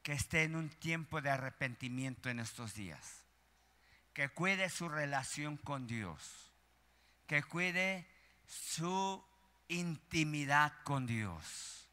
que 0.02 0.12
esté 0.12 0.42
en 0.42 0.54
un 0.54 0.68
tiempo 0.68 1.22
de 1.22 1.30
arrepentimiento 1.30 2.28
en 2.28 2.38
estos 2.38 2.74
días, 2.74 3.24
que 4.12 4.28
cuide 4.28 4.68
su 4.68 4.88
relación 4.88 5.56
con 5.56 5.86
Dios, 5.86 6.52
que 7.26 7.42
cuide 7.42 8.06
su 8.46 9.24
intimidad 9.68 10.74
con 10.84 11.06
Dios. 11.06 11.88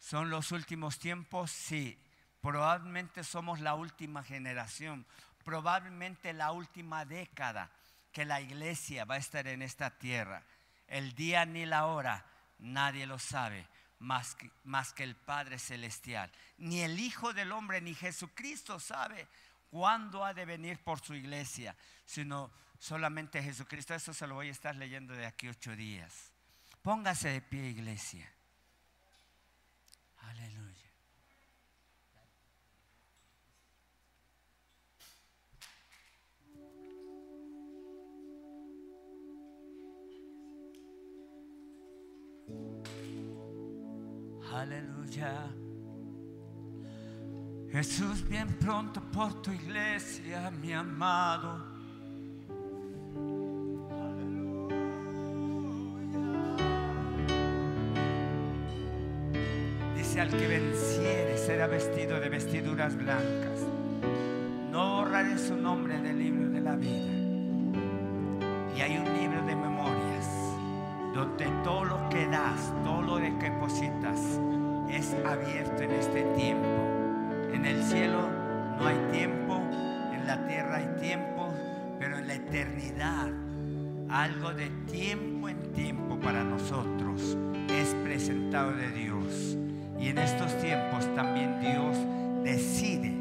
¿Son 0.00 0.30
los 0.30 0.50
últimos 0.50 0.98
tiempos? 0.98 1.52
Sí. 1.52 1.96
Probablemente 2.40 3.24
somos 3.24 3.60
la 3.60 3.74
última 3.74 4.22
generación, 4.22 5.04
probablemente 5.44 6.32
la 6.32 6.52
última 6.52 7.04
década 7.04 7.70
que 8.12 8.24
la 8.24 8.40
iglesia 8.40 9.04
va 9.04 9.16
a 9.16 9.18
estar 9.18 9.46
en 9.46 9.62
esta 9.62 9.90
tierra. 9.98 10.42
El 10.86 11.14
día 11.14 11.44
ni 11.44 11.66
la 11.66 11.86
hora 11.86 12.24
nadie 12.58 13.06
lo 13.06 13.18
sabe 13.18 13.66
más 14.00 14.34
que, 14.34 14.50
más 14.64 14.92
que 14.92 15.04
el 15.04 15.16
Padre 15.16 15.58
Celestial. 15.58 16.30
Ni 16.58 16.80
el 16.80 16.98
Hijo 16.98 17.32
del 17.32 17.52
Hombre 17.52 17.80
ni 17.80 17.94
Jesucristo 17.94 18.78
sabe 18.80 19.28
cuándo 19.70 20.24
ha 20.24 20.34
de 20.34 20.44
venir 20.44 20.78
por 20.82 21.00
su 21.00 21.14
iglesia, 21.14 21.76
sino 22.04 22.50
solamente 22.78 23.42
Jesucristo. 23.42 23.94
Eso 23.94 24.14
se 24.14 24.26
lo 24.26 24.34
voy 24.34 24.48
a 24.48 24.52
estar 24.52 24.76
leyendo 24.76 25.14
de 25.14 25.26
aquí 25.26 25.48
ocho 25.48 25.74
días. 25.74 26.32
Póngase 26.82 27.28
de 27.28 27.40
pie, 27.40 27.68
iglesia. 27.68 28.30
Aleluya. 44.58 45.54
Jesús, 47.70 48.28
bien 48.28 48.48
pronto 48.58 49.00
por 49.12 49.40
tu 49.40 49.52
iglesia, 49.52 50.50
mi 50.50 50.72
amado. 50.72 51.64
Dice 59.96 60.20
al 60.22 60.30
que 60.30 60.48
venciere 60.48 61.38
será 61.38 61.68
vestido 61.68 62.18
de 62.18 62.28
vestiduras 62.28 62.96
blancas. 62.96 63.60
No 64.72 64.96
borraré 64.96 65.38
su 65.38 65.54
nombre 65.54 66.00
del 66.00 66.18
libro 66.18 66.50
de 66.50 66.60
la 66.60 66.74
vida. 66.74 67.12
Y 68.76 68.80
hay 68.80 68.98
un 68.98 69.04
libro 69.20 69.40
de 69.46 69.54
donde 71.18 71.46
todo 71.64 71.84
lo 71.84 72.08
que 72.10 72.28
das, 72.28 72.72
todo 72.84 73.02
lo 73.02 73.16
que 73.16 73.50
depositas 73.50 74.20
es 74.88 75.16
abierto 75.26 75.82
en 75.82 75.90
este 75.90 76.22
tiempo. 76.36 76.68
En 77.52 77.66
el 77.66 77.82
cielo 77.82 78.28
no 78.78 78.86
hay 78.86 78.96
tiempo, 79.10 79.60
en 80.14 80.24
la 80.28 80.46
tierra 80.46 80.76
hay 80.76 81.00
tiempo, 81.00 81.52
pero 81.98 82.18
en 82.18 82.28
la 82.28 82.34
eternidad 82.34 83.32
algo 84.08 84.54
de 84.54 84.70
tiempo 84.90 85.48
en 85.48 85.72
tiempo 85.72 86.20
para 86.20 86.44
nosotros 86.44 87.36
es 87.68 87.96
presentado 88.04 88.70
de 88.76 88.88
Dios. 88.92 89.58
Y 89.98 90.10
en 90.10 90.18
estos 90.18 90.56
tiempos 90.58 91.12
también 91.16 91.58
Dios 91.60 91.96
decide, 92.44 93.12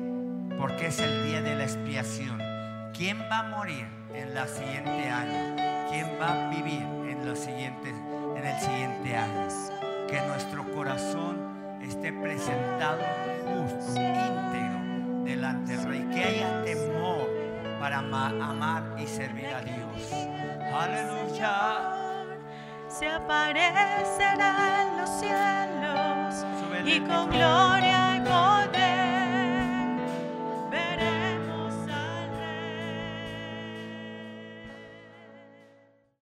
porque 0.60 0.88
es 0.88 1.00
el 1.00 1.26
día 1.26 1.42
de 1.42 1.56
la 1.56 1.64
expiación, 1.64 2.40
quién 2.96 3.18
va 3.22 3.40
a 3.40 3.50
morir 3.58 3.88
en 4.14 4.36
la 4.36 4.46
siguiente 4.46 5.10
año, 5.10 5.56
quién 5.90 6.06
va 6.22 6.46
a 6.46 6.50
vivir 6.52 6.97
siguiente, 7.36 7.90
en 8.36 8.46
el 8.46 8.60
siguiente 8.60 9.16
año. 9.16 9.48
Que 10.08 10.22
nuestro 10.22 10.64
corazón 10.74 11.78
esté 11.82 12.14
presentado 12.14 13.04
justo, 13.46 14.00
íntegro 14.00 15.24
delante 15.24 15.76
del 15.76 15.86
Rey. 15.86 16.08
Que 16.14 16.24
haya 16.24 16.64
temor 16.64 17.30
para 17.80 18.00
amar 18.00 18.84
y 18.98 19.08
servir 19.08 19.48
a 19.48 19.62
Dios. 19.62 20.12
Aleluya. 20.74 21.94
Se 22.88 23.08
aparecerá 23.10 24.84
en 24.84 24.98
los 24.98 25.10
cielos 25.20 26.46
y 26.86 27.00
con 27.02 27.30
gloria 27.30 28.24